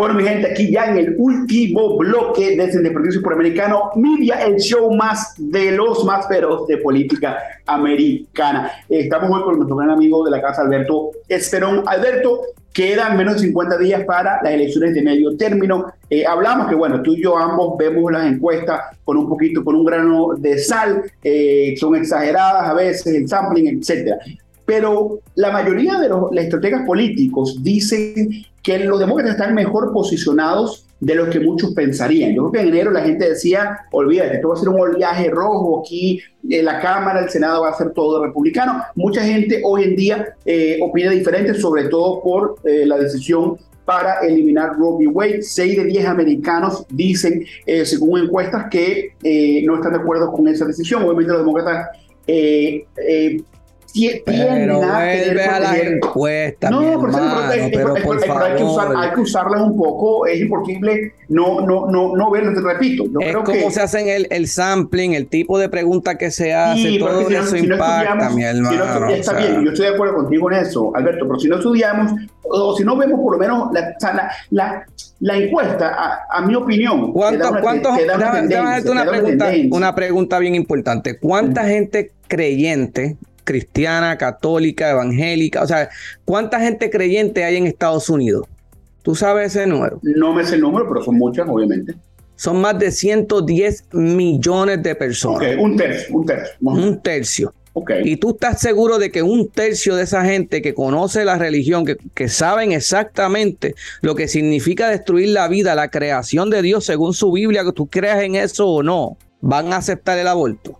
Bueno, 0.00 0.14
mi 0.14 0.24
gente, 0.24 0.50
aquí 0.50 0.70
ya 0.70 0.86
en 0.86 0.96
el 0.96 1.14
último 1.18 1.98
bloque 1.98 2.56
de 2.56 2.72
Sin 2.72 2.82
Desperdicios 2.82 3.22
por 3.22 3.34
Americano, 3.34 3.90
Media, 3.96 4.36
el 4.46 4.56
show 4.56 4.90
más 4.94 5.34
de 5.36 5.72
los 5.72 6.06
más 6.06 6.26
feroz 6.26 6.66
de 6.68 6.78
política 6.78 7.36
americana. 7.66 8.72
Estamos 8.88 9.30
hoy 9.30 9.42
con 9.42 9.56
nuestro 9.56 9.76
gran 9.76 9.90
amigo 9.90 10.24
de 10.24 10.30
la 10.30 10.40
casa, 10.40 10.62
Alberto 10.62 11.10
Esperón. 11.28 11.82
Alberto, 11.86 12.40
quedan 12.72 13.18
menos 13.18 13.34
de 13.34 13.48
50 13.48 13.76
días 13.76 14.04
para 14.06 14.40
las 14.42 14.54
elecciones 14.54 14.94
de 14.94 15.02
medio 15.02 15.36
término. 15.36 15.92
Eh, 16.08 16.24
hablamos 16.24 16.68
que, 16.68 16.76
bueno, 16.76 17.02
tú 17.02 17.12
y 17.12 17.22
yo 17.22 17.36
ambos 17.36 17.76
vemos 17.76 18.10
las 18.10 18.24
encuestas 18.24 18.80
con 19.04 19.18
un 19.18 19.28
poquito, 19.28 19.62
con 19.62 19.74
un 19.74 19.84
grano 19.84 20.28
de 20.34 20.56
sal, 20.60 21.02
eh, 21.22 21.74
son 21.78 21.96
exageradas 21.96 22.70
a 22.70 22.72
veces, 22.72 23.06
el 23.14 23.28
sampling, 23.28 23.68
etcétera. 23.68 24.16
Pero 24.64 25.18
la 25.34 25.50
mayoría 25.50 25.98
de 25.98 26.08
los 26.08 26.34
estrategas 26.34 26.86
políticos 26.86 27.62
dicen 27.62 28.46
que 28.62 28.78
los 28.80 28.98
demócratas 28.98 29.32
están 29.32 29.54
mejor 29.54 29.92
posicionados 29.92 30.86
de 31.00 31.14
lo 31.14 31.30
que 31.30 31.40
muchos 31.40 31.72
pensarían. 31.72 32.34
Yo 32.34 32.42
creo 32.42 32.52
que 32.52 32.68
en 32.68 32.74
enero 32.74 32.90
la 32.90 33.00
gente 33.00 33.28
decía, 33.28 33.78
olvídate, 33.90 34.34
esto 34.34 34.48
va 34.48 34.54
a 34.54 34.58
ser 34.58 34.68
un 34.68 34.80
oleaje 34.80 35.30
rojo 35.30 35.80
aquí, 35.80 36.20
en 36.48 36.64
la 36.64 36.80
Cámara, 36.80 37.20
el 37.20 37.30
Senado 37.30 37.62
va 37.62 37.70
a 37.70 37.74
ser 37.74 37.92
todo 37.92 38.24
republicano. 38.24 38.82
Mucha 38.94 39.22
gente 39.22 39.62
hoy 39.64 39.84
en 39.84 39.96
día 39.96 40.36
eh, 40.44 40.78
opina 40.82 41.10
diferente, 41.10 41.54
sobre 41.54 41.84
todo 41.84 42.22
por 42.22 42.56
eh, 42.64 42.84
la 42.84 42.98
decisión 42.98 43.56
para 43.86 44.20
eliminar 44.20 44.76
Roe 44.78 44.98
v. 44.98 45.06
Wade. 45.08 45.42
Seis 45.42 45.76
de 45.76 45.84
diez 45.84 46.06
americanos 46.06 46.84
dicen, 46.90 47.44
eh, 47.66 47.84
según 47.86 48.20
encuestas, 48.20 48.66
que 48.70 49.14
eh, 49.22 49.62
no 49.64 49.76
están 49.76 49.92
de 49.92 49.98
acuerdo 49.98 50.30
con 50.30 50.46
esa 50.48 50.66
decisión. 50.66 51.02
Obviamente 51.02 51.32
los 51.32 51.40
demócratas 51.40 51.88
eh, 53.94 54.22
pero 54.24 54.78
vuelve 54.78 55.44
a 55.44 55.60
la 55.60 55.78
encuesta, 55.78 56.70
no, 56.70 56.80
mi 56.80 56.86
hermano, 56.86 57.70
pero, 57.72 57.94
por 57.94 58.24
favor. 58.24 58.42
Hay 58.42 58.56
que, 58.56 58.62
usar, 58.62 58.96
hay 58.96 59.10
que 59.10 59.20
usarlas 59.20 59.62
un 59.62 59.76
poco, 59.76 60.26
es 60.26 60.40
imposible 60.40 61.14
no, 61.30 61.60
no, 61.60 61.86
no, 61.88 62.16
no 62.16 62.30
verlas, 62.30 62.54
te 62.54 62.60
repito. 62.60 63.04
Yo 63.04 63.20
es 63.20 63.28
creo 63.28 63.44
como 63.44 63.66
que, 63.66 63.70
se 63.70 63.80
hacen 63.80 64.08
el, 64.08 64.26
el 64.30 64.48
sampling, 64.48 65.14
el 65.14 65.28
tipo 65.28 65.58
de 65.60 65.68
pregunta 65.68 66.18
que 66.18 66.32
se 66.32 66.52
hace, 66.52 66.82
sí, 66.82 66.98
todo 66.98 67.28
si 67.28 67.34
eso 67.34 67.46
si 67.46 67.58
impacta, 67.58 68.30
mi 68.30 68.42
hermano. 68.42 69.08
Si 69.08 69.14
está 69.14 69.32
o 69.32 69.36
sea, 69.36 69.46
bien, 69.46 69.64
yo 69.64 69.70
estoy 69.70 69.86
de 69.86 69.94
acuerdo 69.94 70.16
contigo 70.16 70.50
en 70.50 70.58
eso, 70.58 70.90
Alberto, 70.94 71.26
pero 71.28 71.38
si 71.38 71.48
no 71.48 71.56
estudiamos, 71.56 72.12
o 72.42 72.76
si 72.76 72.82
no 72.82 72.96
vemos 72.96 73.20
por 73.20 73.34
lo 73.34 73.38
menos 73.38 73.72
la, 73.72 73.94
la, 74.00 74.30
la, 74.50 74.86
la 75.20 75.36
encuesta, 75.36 75.94
a, 75.96 76.38
a, 76.38 76.42
mi 76.44 76.56
opinión, 76.56 77.12
¿Cuánto, 77.12 77.48
una, 77.48 77.60
¿cuántos, 77.60 77.92
una 77.92 79.06
pregunta, 79.06 79.52
una 79.70 79.94
pregunta 79.94 80.38
bien 80.40 80.56
importante. 80.56 81.16
¿Cuánta 81.20 81.64
gente 81.64 82.10
creyente 82.26 83.16
cristiana, 83.50 84.16
católica, 84.16 84.90
evangélica. 84.90 85.62
O 85.62 85.66
sea, 85.66 85.88
¿cuánta 86.24 86.60
gente 86.60 86.88
creyente 86.88 87.42
hay 87.42 87.56
en 87.56 87.66
Estados 87.66 88.08
Unidos? 88.08 88.46
¿Tú 89.02 89.16
sabes 89.16 89.56
ese 89.56 89.66
número? 89.66 89.98
No 90.02 90.32
me 90.32 90.44
sé 90.44 90.54
el 90.54 90.60
número, 90.60 90.86
pero 90.88 91.02
son 91.02 91.16
muchas, 91.16 91.48
obviamente. 91.48 91.96
Son 92.36 92.60
más 92.60 92.78
de 92.78 92.92
110 92.92 93.88
millones 93.92 94.82
de 94.84 94.94
personas. 94.94 95.38
Okay, 95.38 95.56
un 95.56 95.76
tercio, 95.76 96.16
un 96.16 96.26
tercio. 96.26 96.54
Un 96.60 97.02
tercio. 97.02 97.54
Okay. 97.72 98.02
Y 98.04 98.16
tú 98.16 98.30
estás 98.30 98.60
seguro 98.60 98.98
de 98.98 99.10
que 99.10 99.22
un 99.22 99.48
tercio 99.48 99.96
de 99.96 100.04
esa 100.04 100.24
gente 100.24 100.62
que 100.62 100.72
conoce 100.72 101.24
la 101.24 101.36
religión, 101.36 101.84
que, 101.84 101.96
que, 102.14 102.28
saben 102.28 102.70
exactamente 102.70 103.74
lo 104.00 104.14
que 104.14 104.28
significa 104.28 104.88
destruir 104.88 105.30
la 105.30 105.48
vida, 105.48 105.74
la 105.74 105.88
creación 105.88 106.50
de 106.50 106.62
Dios 106.62 106.84
según 106.84 107.14
su 107.14 107.32
Biblia, 107.32 107.64
que 107.64 107.72
tú 107.72 107.86
creas 107.88 108.22
en 108.22 108.36
eso 108.36 108.68
o 108.68 108.82
no, 108.82 109.16
van 109.40 109.72
a 109.72 109.76
aceptar 109.76 110.18
el 110.18 110.28
aborto 110.28 110.78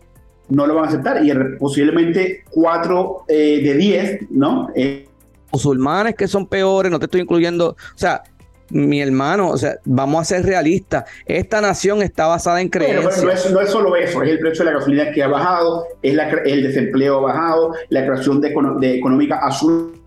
no 0.51 0.66
lo 0.66 0.74
van 0.74 0.84
a 0.84 0.88
aceptar 0.88 1.24
y 1.24 1.32
posiblemente 1.59 2.44
4 2.51 3.24
eh, 3.28 3.61
de 3.62 3.74
10, 3.74 4.30
¿no? 4.30 4.68
Eh, 4.74 5.07
Musulmanes 5.53 6.14
que 6.14 6.28
son 6.28 6.46
peores, 6.46 6.92
no 6.92 6.98
te 6.98 7.07
estoy 7.07 7.22
incluyendo, 7.22 7.70
o 7.70 7.98
sea, 7.98 8.22
mi 8.70 9.01
hermano, 9.01 9.51
o 9.51 9.57
sea, 9.57 9.78
vamos 9.84 10.20
a 10.20 10.24
ser 10.24 10.46
realistas, 10.46 11.05
esta 11.26 11.61
nación 11.61 12.03
está 12.03 12.26
basada 12.26 12.61
en 12.61 12.68
creencias. 12.68 13.16
Pero, 13.16 13.26
no, 13.26 13.32
es, 13.32 13.51
no, 13.51 13.61
es, 13.61 13.70
solo 13.70 13.96
eso, 13.96 14.22
es 14.22 14.30
el 14.30 14.38
precio 14.38 14.64
de 14.64 14.70
la 14.70 14.78
gasolina 14.78 15.11
que 15.11 15.22
ha 15.24 15.28
bajado, 15.28 15.86
es 16.03 16.14
la, 16.14 16.28
el 16.28 16.62
desempleo 16.62 17.18
ha 17.18 17.32
bajado, 17.32 17.74
la 17.88 18.07
creación 18.07 18.40
de, 18.40 18.55
de 18.78 18.98
económica 18.98 19.40
azul 19.42 19.99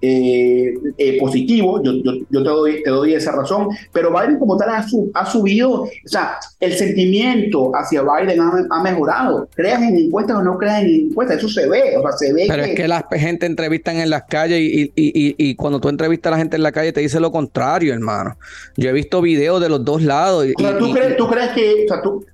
eh, 0.00 0.74
eh, 0.98 1.18
positivo, 1.20 1.82
yo, 1.82 1.92
yo, 1.92 2.12
yo, 2.28 2.42
te, 2.42 2.48
doy, 2.48 2.82
te 2.82 2.90
doy 2.90 3.14
esa 3.14 3.32
razón, 3.32 3.68
pero 3.92 4.10
Biden 4.10 4.38
como 4.38 4.56
tal 4.56 4.70
ha, 4.70 4.82
su, 4.86 5.10
ha 5.14 5.24
subido, 5.24 5.82
o 5.82 5.88
sea, 6.04 6.38
el 6.60 6.72
sentimiento 6.74 7.70
hacia 7.74 8.02
Biden 8.02 8.40
ha, 8.40 8.66
ha, 8.70 8.82
mejorado, 8.82 9.48
creas 9.54 9.80
en 9.82 9.96
encuestas 9.96 10.38
o 10.38 10.42
no 10.42 10.58
creas 10.58 10.82
en 10.82 11.08
encuestas, 11.08 11.38
eso 11.38 11.48
se 11.48 11.68
ve, 11.68 11.96
o 11.96 12.02
sea, 12.02 12.12
se 12.12 12.32
ve. 12.32 12.46
Pero 12.48 12.64
que, 12.64 12.70
es 12.70 12.76
que 12.76 12.88
la 12.88 13.06
gente 13.12 13.46
entrevistan 13.46 13.96
en 13.96 14.10
las 14.10 14.24
calles 14.24 14.60
y, 14.60 14.82
y, 14.82 14.92
y, 14.96 15.34
y, 15.38 15.54
cuando 15.54 15.80
tú 15.80 15.88
entrevistas 15.88 16.30
a 16.30 16.34
la 16.36 16.38
gente 16.38 16.56
en 16.56 16.62
la 16.62 16.72
calle 16.72 16.92
te 16.92 17.00
dice 17.00 17.20
lo 17.20 17.30
contrario, 17.30 17.94
hermano. 17.94 18.36
Yo 18.76 18.90
he 18.90 18.92
visto 18.92 19.22
videos 19.22 19.60
de 19.60 19.68
los 19.68 19.84
dos 19.84 20.02
lados. 20.02 20.46
o 20.56 20.60
sea, 20.60 20.78
¿tú, 20.78 20.92
crees, 20.92 21.16
¿tú 21.16 21.28
crees 21.28 21.50
que, 21.50 21.84
o 21.84 21.88
sea, 21.88 22.02
tú, 22.02 22.24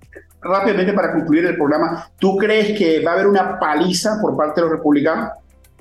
rápidamente 0.41 0.93
para 0.93 1.13
concluir 1.13 1.45
el 1.47 1.57
programa, 1.57 2.11
¿tú 2.19 2.37
crees 2.37 2.79
que 2.79 3.01
va 3.01 3.13
a 3.13 3.15
haber 3.15 3.27
una 3.27 3.59
paliza 3.59 4.19
por 4.21 4.37
parte 4.37 4.61
de 4.61 4.67
los 4.67 4.77
republicanos? 4.77 5.31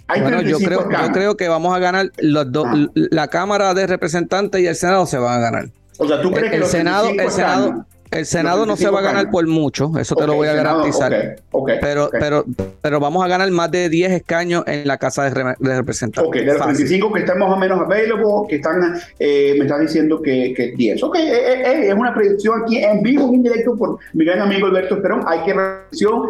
Hay 0.07 0.21
bueno, 0.21 0.41
yo 0.41 0.57
creo, 0.59 0.89
yo 0.89 1.11
creo 1.11 1.37
que 1.37 1.47
vamos 1.49 1.75
a 1.75 1.79
ganar 1.79 2.11
los 2.17 2.51
dos, 2.51 2.65
ah. 2.67 2.87
la 2.93 3.27
Cámara 3.27 3.73
de 3.73 3.87
Representantes 3.87 4.61
y 4.61 4.67
el 4.67 4.75
Senado 4.75 5.05
se 5.05 5.17
van 5.17 5.39
a 5.39 5.41
ganar. 5.41 5.69
O 5.97 6.07
sea, 6.07 6.21
¿tú 6.21 6.31
crees 6.31 6.45
el, 6.45 6.49
que 6.49 6.55
el 6.55 6.61
los 6.61 6.71
Senado, 6.71 7.09
el 7.09 7.31
Senado, 7.31 7.85
el 8.11 8.25
Senado 8.25 8.65
no 8.65 8.77
se 8.77 8.89
va 8.89 8.99
a 8.99 9.01
ganar 9.01 9.25
ganan. 9.25 9.31
por 9.31 9.47
mucho, 9.47 9.91
eso 9.99 10.15
te 10.15 10.23
okay, 10.23 10.27
lo 10.31 10.37
voy 10.37 10.47
a 10.47 10.53
garantizar. 10.53 11.11
Okay, 11.11 11.29
okay, 11.51 11.77
pero, 11.81 12.09
pero, 12.11 12.45
pero 12.81 12.99
vamos 12.99 13.23
a 13.25 13.27
ganar 13.27 13.49
más 13.51 13.69
de 13.69 13.89
10 13.89 14.11
escaños 14.11 14.63
en 14.65 14.87
la 14.87 14.97
Casa 14.97 15.23
de, 15.23 15.31
Re 15.31 15.55
de 15.59 15.75
Representantes. 15.75 16.27
Ok, 16.27 16.35
de 16.35 16.45
los 16.45 16.61
35 16.61 17.11
que 17.11 17.19
están 17.19 17.39
más 17.39 17.51
o 17.51 17.57
menos 17.57 17.79
available, 17.81 18.47
que 18.47 18.55
están, 18.57 18.97
eh, 19.19 19.55
me 19.57 19.65
estás 19.65 19.81
diciendo 19.81 20.21
que, 20.21 20.53
que 20.55 20.71
10. 20.71 21.03
Ok, 21.03 21.15
eh, 21.17 21.21
eh, 21.21 21.87
es 21.89 21.93
una 21.93 22.13
predicción 22.13 22.61
aquí 22.63 22.77
en 22.77 23.01
vivo, 23.01 23.33
en 23.33 23.43
directo 23.43 23.75
por 23.75 23.97
mi 24.13 24.23
gran 24.23 24.39
amigo 24.39 24.67
Alberto 24.67 24.95
Esperón. 24.95 25.23
Hay 25.27 25.43
que 25.43 25.53
reacción. 25.53 26.29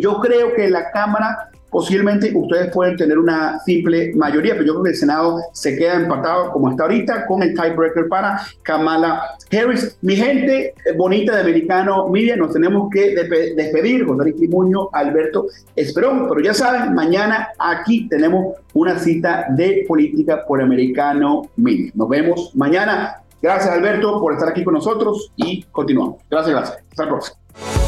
yo 0.00 0.20
creo 0.20 0.54
que 0.54 0.68
la 0.68 0.90
Cámara 0.92 1.50
posiblemente 1.70 2.32
ustedes 2.34 2.72
pueden 2.72 2.96
tener 2.96 3.18
una 3.18 3.58
simple 3.60 4.12
mayoría, 4.14 4.54
pero 4.54 4.66
yo 4.66 4.72
creo 4.74 4.84
que 4.84 4.90
el 4.90 4.96
Senado 4.96 5.40
se 5.52 5.76
queda 5.76 5.94
empatado 5.94 6.52
como 6.52 6.70
está 6.70 6.84
ahorita 6.84 7.26
con 7.26 7.42
el 7.42 7.54
tiebreaker 7.54 8.08
para 8.08 8.40
Kamala 8.62 9.36
Harris. 9.52 9.96
Mi 10.02 10.16
gente 10.16 10.74
bonita 10.96 11.34
de 11.34 11.42
Americano 11.42 12.08
Media, 12.08 12.36
nos 12.36 12.52
tenemos 12.52 12.88
que 12.90 13.14
despedir, 13.14 14.06
José 14.06 14.30
Luis 14.30 14.50
Muñoz, 14.50 14.88
Alberto 14.92 15.46
Esperón, 15.74 16.28
pero 16.28 16.40
ya 16.40 16.54
saben, 16.54 16.94
mañana 16.94 17.48
aquí 17.58 18.08
tenemos 18.08 18.56
una 18.72 18.98
cita 18.98 19.46
de 19.50 19.84
política 19.86 20.44
por 20.46 20.60
Americano 20.60 21.50
Media. 21.56 21.90
Nos 21.94 22.08
vemos 22.08 22.50
mañana. 22.54 23.22
Gracias 23.42 23.70
Alberto 23.70 24.18
por 24.20 24.32
estar 24.32 24.48
aquí 24.48 24.64
con 24.64 24.74
nosotros 24.74 25.30
y 25.36 25.62
continuamos. 25.64 26.16
Gracias, 26.30 26.54
gracias. 26.54 26.78
Hasta 26.90 27.04
la 27.04 27.10
próxima. 27.10 27.45